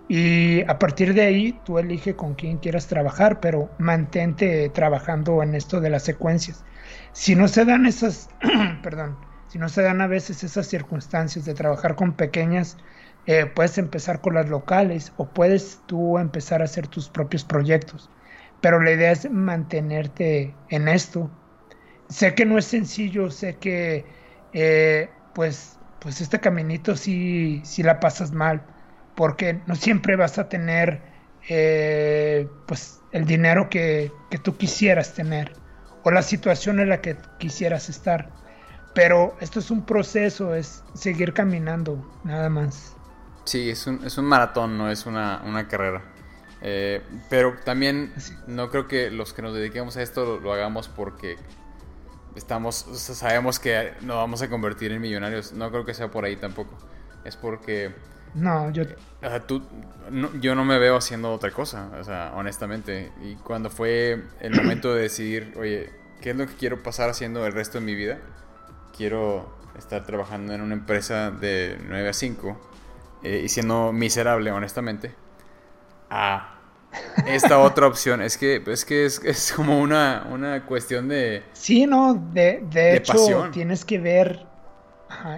y 0.09 0.63
a 0.69 0.79
partir 0.79 1.15
de 1.15 1.23
ahí 1.23 1.61
tú 1.65 1.79
elige 1.79 2.15
con 2.15 2.35
quién 2.35 2.59
quieras 2.59 2.87
trabajar, 2.87 3.41
pero 3.41 3.71
mantente 3.79 4.69
trabajando 4.69 5.43
en 5.43 5.55
esto 5.55 5.81
de 5.81 5.91
las 5.91 6.03
secuencias. 6.03 6.65
Si 7.13 7.35
no 7.35 7.49
se 7.49 7.65
dan 7.65 7.87
esas, 7.87 8.29
perdón, 8.83 9.17
si 9.49 9.59
no 9.59 9.69
se 9.69 9.83
dan 9.83 10.01
a 10.01 10.07
veces 10.07 10.45
esas 10.45 10.67
circunstancias 10.67 11.45
de 11.45 11.55
trabajar 11.55 11.95
con 11.95 12.13
pequeñas, 12.13 12.77
eh, 13.27 13.47
puedes 13.47 13.79
empezar 13.79 14.21
con 14.21 14.35
las 14.35 14.49
locales 14.49 15.13
o 15.17 15.27
puedes 15.27 15.81
tú 15.87 16.19
empezar 16.19 16.61
a 16.61 16.65
hacer 16.65 16.89
tus 16.89 17.09
propios 17.09 17.45
proyectos. 17.45 18.11
Pero 18.61 18.81
la 18.81 18.93
idea 18.93 19.13
es 19.13 19.31
mantenerte 19.31 20.55
en 20.69 20.89
esto. 20.89 21.31
Sé 22.09 22.35
que 22.35 22.45
no 22.45 22.59
es 22.59 22.67
sencillo, 22.67 23.31
sé 23.31 23.57
que 23.57 24.05
eh, 24.53 25.11
pues, 25.35 25.79
pues 26.01 26.21
este 26.21 26.41
caminito 26.41 26.97
sí, 26.97 27.63
sí 27.65 27.83
la 27.83 28.01
pasas 28.01 28.33
mal, 28.33 28.63
porque 29.15 29.61
no 29.67 29.75
siempre 29.77 30.17
vas 30.17 30.39
a 30.39 30.49
tener 30.49 31.03
eh, 31.49 32.49
pues 32.67 33.01
el 33.13 33.27
dinero 33.27 33.69
que, 33.69 34.13
que 34.31 34.39
tú 34.39 34.57
quisieras 34.57 35.15
tener 35.15 35.53
o 36.05 36.11
la 36.11 36.23
situación 36.23 36.81
en 36.81 36.91
la 36.91 37.01
que 37.01 37.17
quisieras 37.39 37.89
estar. 37.89 38.31
Pero 38.95 39.37
esto 39.41 39.59
es 39.59 39.71
un 39.71 39.85
proceso, 39.85 40.55
es 40.55 40.85
seguir 40.95 41.33
caminando, 41.33 42.21
nada 42.23 42.49
más. 42.49 42.95
Sí, 43.45 43.71
es 43.71 43.87
un, 43.87 44.05
es 44.05 44.17
un 44.19 44.27
maratón, 44.27 44.79
no 44.79 44.91
es 44.91 45.05
una, 45.07 45.67
carrera. 45.69 46.03
Eh, 46.63 47.03
pero 47.29 47.57
también 47.65 48.15
no 48.47 48.71
creo 48.71 48.87
que 48.87 49.11
los 49.11 49.33
que 49.35 49.43
nos 49.43 49.53
dediquemos 49.53 49.97
a 49.97 50.03
esto 50.03 50.41
lo, 50.41 50.53
hagamos 50.53 50.89
porque 50.89 51.37
estamos, 52.37 52.87
sabemos 52.93 53.59
que 53.59 53.93
nos 54.01 54.17
vamos 54.17 54.41
a 54.43 54.49
convertir 54.49 54.93
en 54.93 55.01
millonarios. 55.01 55.53
No 55.53 55.71
creo 55.71 55.85
que 55.85 55.93
sea 55.93 56.11
por 56.11 56.25
ahí 56.25 56.37
tampoco. 56.37 56.79
Es 57.25 57.37
porque... 57.37 57.93
No, 58.35 58.71
yo... 58.71 58.83
O 59.23 59.29
sea, 59.29 59.41
tú, 59.41 59.63
yo 60.41 60.55
no 60.55 60.65
me 60.65 60.79
veo 60.79 60.97
haciendo 60.97 61.33
otra 61.33 61.51
cosa, 61.51 61.89
o 61.99 62.05
sea, 62.05 62.33
honestamente. 62.35 63.13
Y 63.23 63.37
cuando 63.37 63.71
fue 63.71 64.25
el 64.41 64.55
momento 64.63 64.95
de 64.95 65.03
decidir, 65.03 65.55
oye, 65.57 65.91
¿qué 66.21 66.31
es 66.31 66.37
lo 66.37 66.47
que 66.47 66.55
quiero 66.55 66.83
pasar 66.83 67.11
haciendo 67.11 67.47
el 67.47 67.53
resto 67.53 67.79
de 67.79 67.85
mi 67.85 67.95
vida? 67.95 68.19
Quiero 68.97 69.55
estar 69.79 70.05
trabajando 70.05 70.53
en 70.53 70.61
una 70.61 70.75
empresa 70.75 71.31
de 71.31 71.79
9 71.89 72.09
a 72.09 72.13
5 72.13 72.61
eh, 73.23 73.43
y 73.45 73.49
siendo 73.49 73.93
miserable, 73.93 74.51
honestamente. 74.51 75.15
A 76.11 76.59
esta 77.27 77.59
otra 77.61 77.87
opción. 77.87 78.21
Es 78.21 78.37
que 78.37 78.63
es, 78.67 78.85
que 78.85 79.05
es, 79.05 79.53
como 79.55 79.81
una, 79.81 80.27
una, 80.31 80.65
cuestión 80.67 81.09
de... 81.09 81.43
Sí, 81.53 81.87
no, 81.87 82.15
de, 82.15 82.65
de, 82.71 82.97
hecho 82.97 83.49
tienes 83.53 83.85
que 83.85 83.99
ver 83.99 84.54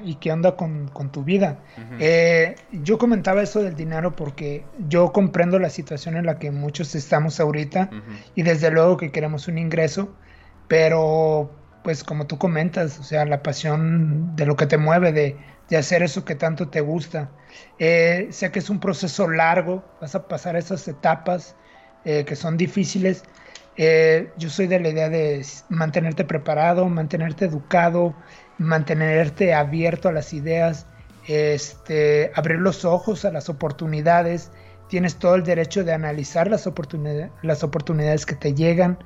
¿Y 0.03 0.17
qué 0.17 0.33
onda 0.33 0.57
con, 0.57 0.91
tu 1.13 1.25
vida? 1.25 1.59
Eh, 1.99 2.57
yo 2.73 2.99
comentaba 2.99 3.43
eso 3.43 3.63
del 3.63 3.75
dinero 3.75 4.15
porque 4.17 4.65
yo 4.89 5.13
comprendo 5.13 5.59
la 5.59 5.71
situación 5.71 6.17
en 6.17 6.27
la 6.27 6.39
que 6.39 6.51
muchos 6.51 6.95
estamos 6.95 7.41
ahorita 7.41 7.91
y 8.35 8.43
desde 8.43 8.71
luego 8.71 8.97
que 8.97 9.11
queremos 9.11 9.49
un 9.49 9.59
ingreso, 9.59 10.15
pero 10.69 11.51
pues 11.83 12.03
como 12.03 12.27
tú 12.27 12.39
comentas, 12.39 12.99
o 12.99 13.05
sea, 13.05 13.25
la 13.25 13.43
pasión 13.43 14.35
de 14.35 14.47
lo 14.47 14.57
que 14.57 14.67
te 14.67 14.77
mueve, 14.77 15.13
de, 15.13 15.37
hacer 15.77 16.03
eso 16.03 16.25
que 16.25 16.35
tanto 16.35 16.69
te 16.69 16.81
gusta. 16.81 17.31
Eh, 17.79 18.29
sé 18.31 18.51
que 18.51 18.61
es 18.61 18.71
un 18.71 18.81
proceso 18.81 19.29
largo, 19.29 19.85
vas 20.01 20.15
a 20.15 20.29
pasar 20.29 20.57
esas 20.57 20.87
etapas 20.89 21.57
eh, 22.05 22.25
que 22.25 22.37
son 22.37 22.57
difíciles. 22.57 23.25
yo 24.39 24.49
soy 24.51 24.67
de 24.67 24.81
la 24.81 24.89
idea 24.89 25.09
de 25.09 25.45
mantenerte 25.69 26.25
preparado, 26.25 26.89
mantenerte 26.89 27.45
educado, 27.45 28.15
mantenerte 28.59 29.55
abierto 29.55 30.09
a 30.09 30.13
las 30.13 30.33
ideas, 30.33 30.87
este, 31.27 32.31
abrir 32.35 32.59
los 32.59 32.85
ojos 32.85 33.25
a 33.25 33.31
las 33.31 33.49
oportunidades, 33.49 34.51
tienes 34.89 35.17
todo 35.17 35.35
el 35.35 35.43
derecho 35.43 35.85
de 35.85 35.93
analizar 35.93 36.49
las, 36.49 36.67
oportunidades, 36.67 37.31
las 37.43 37.65
oportunidades 37.65 38.25
que 38.25 38.37
te 38.37 38.55
llegan 38.55 38.99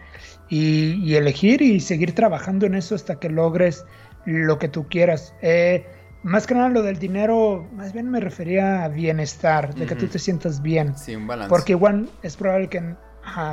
y, 0.49 1.15
elegir 1.15 1.63
y 1.63 1.81
seguir 1.81 2.15
trabajando 2.15 2.67
en 2.67 2.75
eso 2.75 2.95
hasta 2.95 3.19
que 3.19 3.29
logres 3.29 3.85
lo 4.27 4.59
que 4.59 4.69
tú 4.69 4.89
quieras. 4.89 5.35
Eh, 5.41 5.87
más 6.23 6.47
que 6.47 6.55
nada 6.55 6.69
lo 6.69 6.83
del 6.83 6.99
dinero, 6.99 7.67
más 7.73 7.93
bien 7.93 8.11
me 8.11 8.21
refería 8.21 8.85
a 8.85 8.89
bienestar, 8.89 9.75
de 9.75 9.87
que 9.87 9.95
tú 9.95 10.07
te 10.07 10.19
sientas 10.19 10.61
bien. 10.61 10.97
Sí, 10.97 11.17
un 11.17 11.27
balance. 11.27 11.49
Porque 11.49 11.73
igual 11.73 12.11
es 12.23 12.37
probable 12.37 12.69
que, 12.69 12.95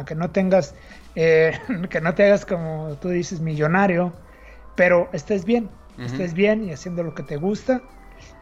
que 0.05 0.15
no 0.15 0.31
tengas, 0.31 0.75
eh, 1.15 1.53
que 1.89 2.01
no 2.01 2.13
te 2.13 2.25
hagas 2.25 2.45
como 2.45 2.97
tú 2.99 3.09
dices, 3.09 3.39
millonario, 3.39 4.11
pero 4.75 5.09
estés 5.13 5.45
bien, 5.45 5.69
estés 5.97 6.33
bien 6.33 6.63
y 6.63 6.71
haciendo 6.71 7.03
lo 7.03 7.13
que 7.13 7.23
te 7.23 7.37
gusta. 7.37 7.81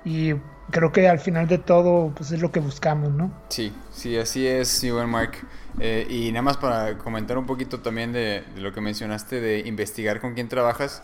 Y 0.04 0.34
creo 0.72 0.92
que 0.92 1.08
al 1.08 1.20
final 1.20 1.48
de 1.48 1.58
todo, 1.58 2.14
pues 2.16 2.32
es 2.32 2.42
lo 2.42 2.52
que 2.52 2.60
buscamos, 2.60 3.12
¿no? 3.12 3.32
Sí, 3.50 3.74
sí, 3.92 4.18
así 4.18 4.46
es, 4.48 4.84
Iván 4.84 5.10
Mark. 5.10 5.38
Eh, 5.80 6.08
y 6.10 6.32
nada 6.32 6.42
más 6.42 6.58
para 6.58 6.98
comentar 6.98 7.38
un 7.38 7.46
poquito 7.46 7.80
también 7.80 8.14
de, 8.14 8.44
lo 8.56 8.72
que 8.72 8.82
mencionaste 8.82 9.42
de 9.42 9.60
investigar 9.60 10.22
con 10.22 10.34
quién 10.34 10.48
trabajas. 10.48 11.02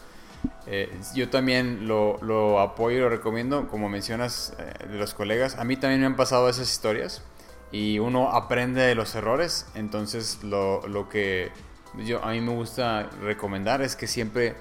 Eh, 0.65 0.89
yo 1.13 1.29
también 1.29 1.87
lo, 1.87 2.17
lo, 2.21 2.59
apoyo 2.59 2.97
y 2.97 2.99
lo 3.01 3.09
recomiendo, 3.09 3.67
como 3.67 3.89
mencionas 3.89 4.53
eh, 4.57 4.87
de 4.87 4.97
los 4.97 5.13
colegas. 5.13 5.57
A 5.57 5.63
mí 5.63 5.75
también 5.77 6.01
me 6.01 6.07
han 6.07 6.15
pasado 6.15 6.49
esas 6.49 6.71
historias 6.71 7.23
y 7.71 7.99
uno 7.99 8.31
aprende 8.31 8.81
de 8.81 8.95
los 8.95 9.15
errores. 9.15 9.67
Entonces, 9.75 10.43
lo, 10.43 10.87
lo 10.87 11.09
que 11.09 11.51
yo, 11.97 12.23
a 12.23 12.31
mí 12.31 12.41
me 12.41 12.53
gusta 12.53 13.09
recomendar 13.21 13.81
es 13.81 13.95
que 13.95 14.07
siempre 14.07 14.55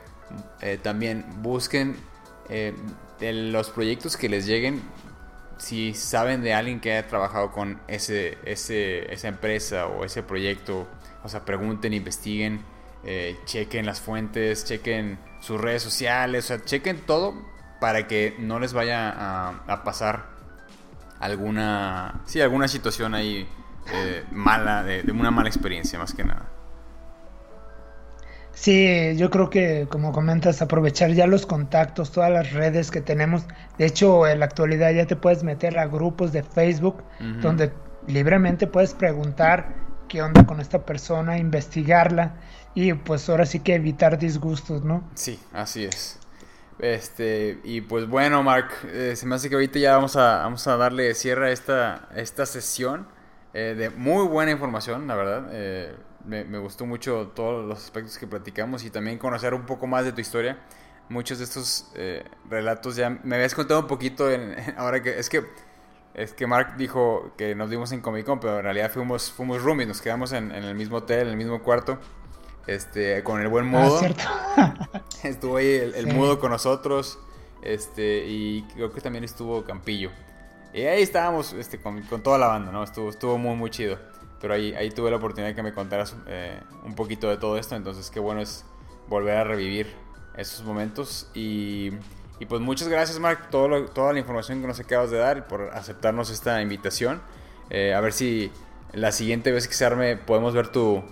también 0.83 1.24
busquen 1.43 1.97
los 3.20 3.70
proyectos 3.70 4.16
que 4.16 4.28
les 4.28 4.47
lleguen, 4.47 4.83
si 5.61 5.95
saben 5.95 6.43
de 6.43 6.55
alguien 6.55 6.81
que 6.81 6.93
haya 6.93 7.07
trabajado 7.07 7.53
con 7.53 7.81
ese, 7.87 8.39
ese, 8.45 9.12
esa 9.12 9.28
empresa 9.28 9.87
o 9.87 10.05
ese 10.05 10.22
proyecto, 10.22 10.89
o 11.22 11.28
sea, 11.28 11.45
pregunten, 11.45 11.93
investiguen, 11.93 12.64
eh, 13.05 13.39
chequen 13.45 13.87
las 13.87 14.01
fuentes, 14.01 14.64
chequen 14.64 15.18
sus 15.41 15.61
redes 15.61 15.83
sociales, 15.83 16.47
o 16.47 16.49
sea, 16.49 16.64
chequen 16.64 17.01
todo 17.03 17.35
para 17.78 18.07
que 18.07 18.35
no 18.39 18.59
les 18.59 18.72
vaya 18.72 19.11
a, 19.66 19.85
pasar 19.85 20.31
alguna, 21.18 22.22
sí, 22.24 22.41
alguna 22.41 22.68
situación 22.68 23.14
ahí 23.14 23.47
eh, 23.93 24.24
mala, 24.33 24.83
de 24.83 25.12
una 25.12 25.31
mala 25.31 25.49
experiencia 25.49 25.99
más 25.99 26.14
que 26.14 26.24
nada. 26.24 26.59
Sí, 28.61 29.16
yo 29.16 29.30
creo 29.30 29.48
que, 29.48 29.86
como 29.88 30.12
comentas, 30.12 30.61
aprovechar 30.61 31.12
ya 31.12 31.26
los 31.26 31.46
contactos, 31.46 32.12
todas 32.12 32.30
las 32.30 32.52
redes 32.52 32.90
que 32.90 33.00
tenemos. 33.00 33.46
De 33.78 33.86
hecho, 33.86 34.26
en 34.26 34.38
la 34.38 34.44
actualidad 34.44 34.92
ya 34.92 35.06
te 35.06 35.16
puedes 35.16 35.42
meter 35.42 35.78
a 35.78 35.86
grupos 35.86 36.30
de 36.32 36.42
Facebook 36.42 37.02
donde 37.40 37.72
libremente 38.06 38.66
puedes 38.66 38.92
preguntar 38.92 39.74
qué 40.08 40.20
onda 40.20 40.44
con 40.44 40.61
esta 40.61 40.84
persona, 40.84 41.38
investigarla 41.38 42.34
y 42.74 42.92
pues 42.92 43.30
ahora 43.30 43.46
sí 43.46 43.61
que 43.61 43.76
evitar 43.76 44.18
disgustos, 44.18 44.84
¿no? 44.84 45.08
Sí, 45.14 45.40
así 45.54 45.86
es. 45.86 46.18
Este, 46.80 47.61
y 47.64 47.80
pues 47.80 48.06
bueno, 48.06 48.42
Mark, 48.42 48.68
eh, 48.92 49.14
se 49.16 49.24
me 49.24 49.36
hace 49.36 49.48
que 49.48 49.54
ahorita 49.54 49.78
ya 49.78 49.94
vamos 49.94 50.16
a, 50.16 50.40
vamos 50.42 50.66
a 50.66 50.76
darle 50.76 51.14
cierre 51.14 51.48
a 51.48 51.52
esta, 51.52 52.11
esta 52.14 52.44
sesión 52.44 53.06
eh, 53.54 53.74
de 53.74 53.88
muy 53.88 54.26
buena 54.26 54.52
información, 54.52 55.06
la 55.06 55.14
verdad. 55.14 55.48
Eh, 55.50 55.94
me, 56.24 56.58
gustó 56.58 56.86
mucho 56.86 57.32
todos 57.34 57.66
los 57.66 57.78
aspectos 57.78 58.18
que 58.18 58.26
platicamos 58.26 58.84
y 58.84 58.90
también 58.90 59.18
conocer 59.18 59.54
un 59.54 59.66
poco 59.66 59.86
más 59.86 60.04
de 60.04 60.12
tu 60.12 60.20
historia. 60.20 60.58
Muchos 61.08 61.38
de 61.38 61.44
estos 61.44 61.90
eh, 61.94 62.24
relatos 62.48 62.96
ya 62.96 63.10
me 63.10 63.36
habías 63.36 63.54
contado 63.54 63.80
un 63.80 63.86
poquito 63.86 64.30
en, 64.30 64.54
ahora 64.76 65.02
que 65.02 65.18
es 65.18 65.28
que 65.28 65.44
es 66.12 66.32
que 66.32 66.46
Mark 66.46 66.76
dijo 66.76 67.32
que 67.36 67.54
nos 67.54 67.70
dimos 67.70 67.92
en 67.92 68.00
Comic 68.00 68.26
Con, 68.26 68.40
pero 68.40 68.58
en 68.58 68.64
realidad 68.64 68.90
fuimos 68.90 69.30
fuimos 69.30 69.62
roomies, 69.62 69.88
nos 69.88 70.00
quedamos 70.00 70.32
en, 70.32 70.50
el 70.50 70.74
mismo 70.74 70.98
hotel, 70.98 71.22
en 71.22 71.28
el 71.28 71.36
mismo 71.36 71.62
cuarto. 71.62 71.98
Este, 72.66 73.22
con 73.24 73.40
el 73.40 73.48
buen 73.48 73.66
ah, 73.66 73.68
modo. 73.68 74.00
estuvo 75.22 75.56
ahí 75.56 75.92
el, 75.94 76.06
mudo 76.08 76.38
con 76.38 76.50
nosotros. 76.50 77.18
Este, 77.62 78.26
y 78.26 78.62
creo 78.74 78.92
que 78.92 79.00
también 79.00 79.24
estuvo 79.24 79.64
Campillo. 79.64 80.10
Y 80.72 80.82
ahí 80.82 81.02
estábamos 81.02 81.52
este, 81.52 81.80
con, 81.80 82.02
con 82.02 82.22
toda 82.22 82.38
la 82.38 82.46
banda, 82.46 82.70
¿no? 82.70 82.82
Estuvo, 82.84 83.10
estuvo 83.10 83.38
muy, 83.38 83.56
muy 83.56 83.70
chido. 83.70 83.98
Pero 84.41 84.55
ahí, 84.55 84.72
ahí 84.74 84.91
tuve 84.91 85.11
la 85.11 85.16
oportunidad 85.16 85.51
de 85.51 85.55
que 85.55 85.62
me 85.62 85.74
contaras 85.74 86.16
eh, 86.26 86.61
un 86.84 86.95
poquito 86.95 87.28
de 87.28 87.36
todo 87.36 87.59
esto, 87.59 87.76
entonces 87.76 88.11
qué 88.11 88.20
bueno 88.20 88.41
es 88.41 88.64
volver 89.09 89.36
a 89.36 89.45
revivir 89.45 89.95
esos 90.36 90.64
momentos. 90.64 91.28
Y, 91.34 91.91
y 92.38 92.47
pues 92.47 92.61
muchas 92.62 92.88
gracias 92.88 93.18
Mark, 93.18 93.51
todo 93.51 93.86
toda 93.86 94.12
la 94.12 94.18
información 94.18 94.61
que 94.61 94.66
nos 94.66 94.80
acabas 94.80 95.11
de 95.11 95.18
dar 95.18 95.47
por 95.47 95.70
aceptarnos 95.74 96.30
esta 96.30 96.62
invitación. 96.62 97.20
Eh, 97.68 97.95
a 97.95 98.01
ver 98.01 98.12
si 98.12 98.51
la 98.93 99.12
siguiente 99.12 99.53
vez 99.53 99.68
que 99.68 99.74
se 99.74 99.84
arme 99.84 100.16
podemos 100.16 100.55
ver 100.55 100.68
tu, 100.68 101.05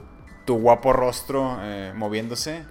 tu 0.46 0.58
guapo 0.58 0.92
rostro 0.92 1.58
eh, 1.60 1.92
moviéndose 1.94 2.64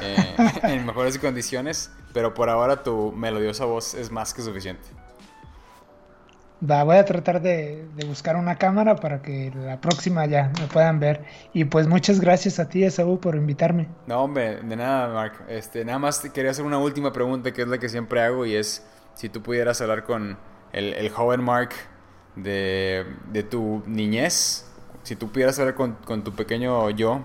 en 0.62 0.86
mejores 0.86 1.18
condiciones. 1.18 1.90
Pero 2.14 2.32
por 2.32 2.48
ahora 2.48 2.82
tu 2.82 3.12
melodiosa 3.12 3.66
voz 3.66 3.92
es 3.94 4.10
más 4.10 4.32
que 4.32 4.40
suficiente. 4.42 4.97
Va, 6.60 6.82
voy 6.82 6.96
a 6.96 7.04
tratar 7.04 7.40
de, 7.40 7.86
buscar 8.06 8.34
una 8.34 8.56
cámara 8.56 8.96
para 8.96 9.22
que 9.22 9.52
la 9.54 9.80
próxima 9.80 10.26
ya 10.26 10.50
me 10.60 10.66
puedan 10.66 10.98
ver. 10.98 11.24
Y 11.52 11.64
pues 11.64 11.86
muchas 11.86 12.20
gracias 12.20 12.58
a 12.58 12.68
ti, 12.68 12.82
Esaú, 12.82 13.20
por 13.20 13.36
invitarme. 13.36 13.86
No, 14.08 14.24
hombre, 14.24 14.56
de 14.56 14.76
nada, 14.76 15.14
Mark. 15.14 15.44
Este, 15.48 15.84
nada 15.84 16.00
más 16.00 16.20
te 16.20 16.30
quería 16.30 16.50
hacer 16.50 16.64
una 16.64 16.78
última 16.78 17.12
pregunta, 17.12 17.52
que 17.52 17.62
es 17.62 17.68
la 17.68 17.78
que 17.78 17.88
siempre 17.88 18.20
hago, 18.22 18.44
y 18.44 18.56
es 18.56 18.84
si 19.14 19.28
tú 19.28 19.40
pudieras 19.40 19.80
hablar 19.80 20.02
con 20.02 20.36
el, 20.72 21.08
joven 21.10 21.44
Mark 21.44 21.70
de, 22.34 23.06
tu 23.48 23.84
niñez, 23.86 24.66
si 25.04 25.14
tú 25.14 25.30
pudieras 25.30 25.58
hablar 25.60 25.76
con, 25.76 26.24
tu 26.24 26.34
pequeño 26.34 26.90
yo, 26.90 27.22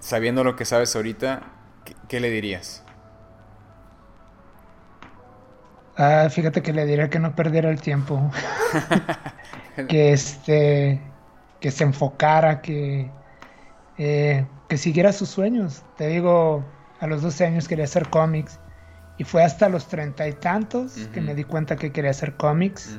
sabiendo 0.00 0.42
lo 0.42 0.56
que 0.56 0.64
sabes 0.64 0.96
ahorita, 0.96 1.52
qué 2.08 2.18
le 2.18 2.30
dirías? 2.30 2.84
Ah, 6.02 6.30
fíjate 6.30 6.62
que 6.62 6.72
le 6.72 6.86
diría 6.86 7.10
que 7.10 7.18
no 7.18 7.34
perdiera 7.34 7.68
el 7.68 7.78
tiempo. 7.78 8.30
que 9.88 10.12
este 10.12 10.98
que 11.60 11.70
se 11.70 11.84
enfocara, 11.84 12.62
que, 12.62 13.10
eh, 13.98 14.46
que 14.70 14.78
siguiera 14.78 15.12
sus 15.12 15.28
sueños. 15.28 15.82
Te 15.98 16.08
digo, 16.08 16.64
a 17.00 17.06
los 17.06 17.20
12 17.20 17.44
años 17.44 17.68
quería 17.68 17.84
hacer 17.84 18.08
cómics. 18.08 18.58
Y 19.18 19.24
fue 19.24 19.44
hasta 19.44 19.68
los 19.68 19.88
treinta 19.88 20.26
y 20.26 20.32
tantos 20.32 20.94
que 21.12 21.20
me 21.20 21.34
di 21.34 21.44
cuenta 21.44 21.76
que 21.76 21.92
quería 21.92 22.12
hacer 22.12 22.34
cómics. 22.36 22.98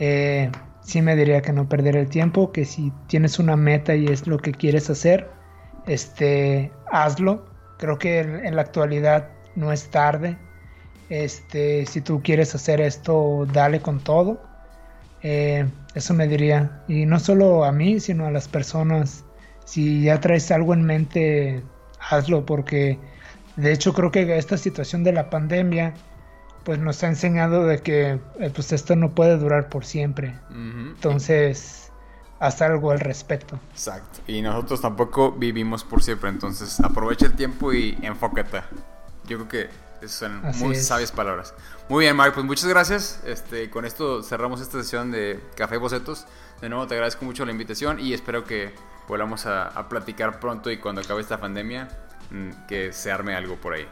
Eh, 0.00 0.50
sí 0.80 1.00
me 1.00 1.14
diría 1.14 1.40
que 1.40 1.52
no 1.52 1.68
perder 1.68 1.94
el 1.94 2.08
tiempo, 2.08 2.50
que 2.50 2.64
si 2.64 2.92
tienes 3.06 3.38
una 3.38 3.54
meta 3.54 3.94
y 3.94 4.06
es 4.06 4.26
lo 4.26 4.38
que 4.38 4.50
quieres 4.50 4.90
hacer, 4.90 5.30
este, 5.86 6.72
hazlo. 6.90 7.46
Creo 7.78 7.96
que 7.96 8.18
en 8.18 8.56
la 8.56 8.62
actualidad 8.62 9.28
no 9.54 9.70
es 9.70 9.88
tarde. 9.90 10.36
Este, 11.08 11.86
si 11.86 12.00
tú 12.00 12.22
quieres 12.22 12.54
hacer 12.54 12.80
esto, 12.80 13.46
dale 13.52 13.80
con 13.80 14.00
todo. 14.00 14.40
Eh, 15.22 15.66
eso 15.94 16.14
me 16.14 16.28
diría. 16.28 16.82
Y 16.88 17.06
no 17.06 17.18
solo 17.18 17.64
a 17.64 17.72
mí, 17.72 18.00
sino 18.00 18.26
a 18.26 18.30
las 18.30 18.48
personas. 18.48 19.24
Si 19.64 20.02
ya 20.02 20.20
traes 20.20 20.50
algo 20.50 20.74
en 20.74 20.84
mente, 20.84 21.62
hazlo, 22.10 22.44
porque 22.44 22.98
de 23.56 23.72
hecho 23.72 23.94
creo 23.94 24.10
que 24.10 24.36
esta 24.36 24.58
situación 24.58 25.04
de 25.04 25.12
la 25.12 25.30
pandemia 25.30 25.94
pues 26.64 26.78
nos 26.78 27.02
ha 27.02 27.08
enseñado 27.08 27.66
de 27.66 27.80
que 27.80 28.18
eh, 28.40 28.50
pues 28.54 28.72
esto 28.72 28.96
no 28.96 29.14
puede 29.14 29.36
durar 29.36 29.68
por 29.68 29.84
siempre. 29.84 30.34
Entonces, 30.50 31.92
haz 32.40 32.62
algo 32.62 32.90
al 32.90 33.00
respecto. 33.00 33.60
Exacto. 33.72 34.20
Y 34.26 34.42
nosotros 34.42 34.80
tampoco 34.80 35.32
vivimos 35.32 35.84
por 35.84 36.02
siempre, 36.02 36.30
entonces 36.30 36.80
aprovecha 36.80 37.26
el 37.26 37.34
tiempo 37.34 37.72
y 37.72 37.98
enfócate. 38.02 38.62
Yo 39.26 39.36
creo 39.36 39.48
que 39.48 39.83
son 40.08 40.42
muy 40.58 40.76
sabias 40.76 41.12
palabras. 41.12 41.54
Muy 41.88 42.04
bien, 42.04 42.16
Mark, 42.16 42.34
pues 42.34 42.46
muchas 42.46 42.66
gracias. 42.66 43.20
Este, 43.24 43.70
con 43.70 43.84
esto 43.84 44.22
cerramos 44.22 44.60
esta 44.60 44.82
sesión 44.82 45.10
de 45.10 45.40
Café 45.56 45.76
Bocetos. 45.76 46.26
De 46.60 46.68
nuevo 46.68 46.86
te 46.86 46.94
agradezco 46.94 47.24
mucho 47.24 47.44
la 47.44 47.52
invitación 47.52 48.00
y 48.00 48.14
espero 48.14 48.44
que 48.44 48.72
volvamos 49.08 49.46
a, 49.46 49.86
platicar 49.88 50.40
pronto 50.40 50.70
y 50.70 50.78
cuando 50.78 51.00
acabe 51.00 51.20
esta 51.20 51.38
pandemia, 51.38 51.88
mm, 52.30 52.66
que 52.66 52.92
se 52.92 53.12
arme 53.12 53.34
algo 53.34 53.56
por 53.56 53.74
ahí. 53.74 53.86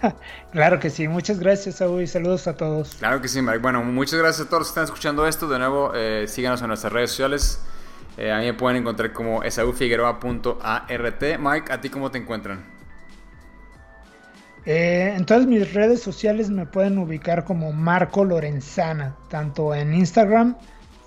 Claro 0.52 0.78
que 0.78 0.90
sí, 0.90 1.08
muchas 1.08 1.40
gracias 1.40 1.76
Saúl 1.76 2.02
y 2.02 2.06
saludos 2.06 2.46
a 2.46 2.56
todos. 2.56 2.94
Claro 2.94 3.20
que 3.20 3.28
sí, 3.28 3.42
Mark. 3.42 3.60
Bueno, 3.60 3.82
muchas 3.82 4.18
gracias 4.18 4.46
a 4.46 4.48
todos 4.48 4.60
los 4.60 4.68
que 4.68 4.70
están 4.70 4.84
escuchando 4.84 5.26
esto. 5.26 5.48
De 5.48 5.58
nuevo, 5.58 5.92
eh, 5.94 6.26
síganos 6.28 6.62
en 6.62 6.68
nuestras 6.68 6.92
redes 6.92 7.10
sociales. 7.10 7.60
Eh, 8.16 8.32
a 8.32 8.38
mí 8.38 8.46
me 8.46 8.54
pueden 8.54 8.78
encontrar 8.80 9.12
como 9.12 9.42
esaufigueroa.art. 9.42 11.22
Mike, 11.38 11.72
¿a 11.72 11.80
ti 11.80 11.90
cómo 11.90 12.10
te 12.10 12.18
encuentran? 12.18 12.77
Eh, 14.70 15.14
en 15.16 15.24
todas 15.24 15.46
mis 15.46 15.72
redes 15.72 16.02
sociales 16.02 16.50
me 16.50 16.66
pueden 16.66 16.98
ubicar 16.98 17.44
como 17.44 17.72
Marco 17.72 18.22
Lorenzana, 18.22 19.16
tanto 19.30 19.74
en 19.74 19.94
Instagram, 19.94 20.58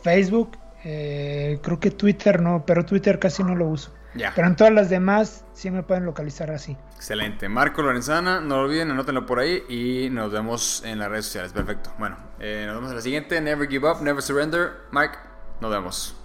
Facebook, 0.01 0.57
eh, 0.83 1.59
creo 1.61 1.79
que 1.79 1.91
Twitter 1.91 2.41
no, 2.41 2.65
pero 2.65 2.83
Twitter 2.83 3.19
casi 3.19 3.43
no 3.43 3.53
lo 3.53 3.67
uso. 3.67 3.93
Pero 4.35 4.47
en 4.47 4.55
todas 4.55 4.73
las 4.73 4.89
demás 4.89 5.45
sí 5.53 5.69
me 5.69 5.83
pueden 5.83 6.05
localizar 6.05 6.49
así. 6.49 6.75
Excelente. 6.95 7.47
Marco 7.49 7.83
Lorenzana, 7.83 8.41
no 8.41 8.57
lo 8.57 8.63
olviden, 8.63 8.89
anótenlo 8.89 9.27
por 9.27 9.37
ahí 9.37 9.63
y 9.69 10.09
nos 10.09 10.31
vemos 10.31 10.81
en 10.83 10.97
las 10.97 11.09
redes 11.09 11.25
sociales. 11.25 11.53
Perfecto. 11.53 11.93
Bueno, 11.99 12.17
eh, 12.39 12.63
nos 12.65 12.75
vemos 12.75 12.89
en 12.89 12.95
la 12.95 13.01
siguiente. 13.03 13.39
Never 13.41 13.69
give 13.69 13.87
up, 13.87 14.01
never 14.01 14.23
surrender. 14.23 14.71
Mike, 14.91 15.13
nos 15.61 15.69
vemos. 15.69 16.15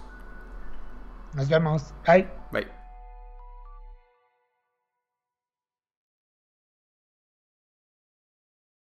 Nos 1.35 1.47
vemos. 1.47 1.93
Bye. 2.05 2.36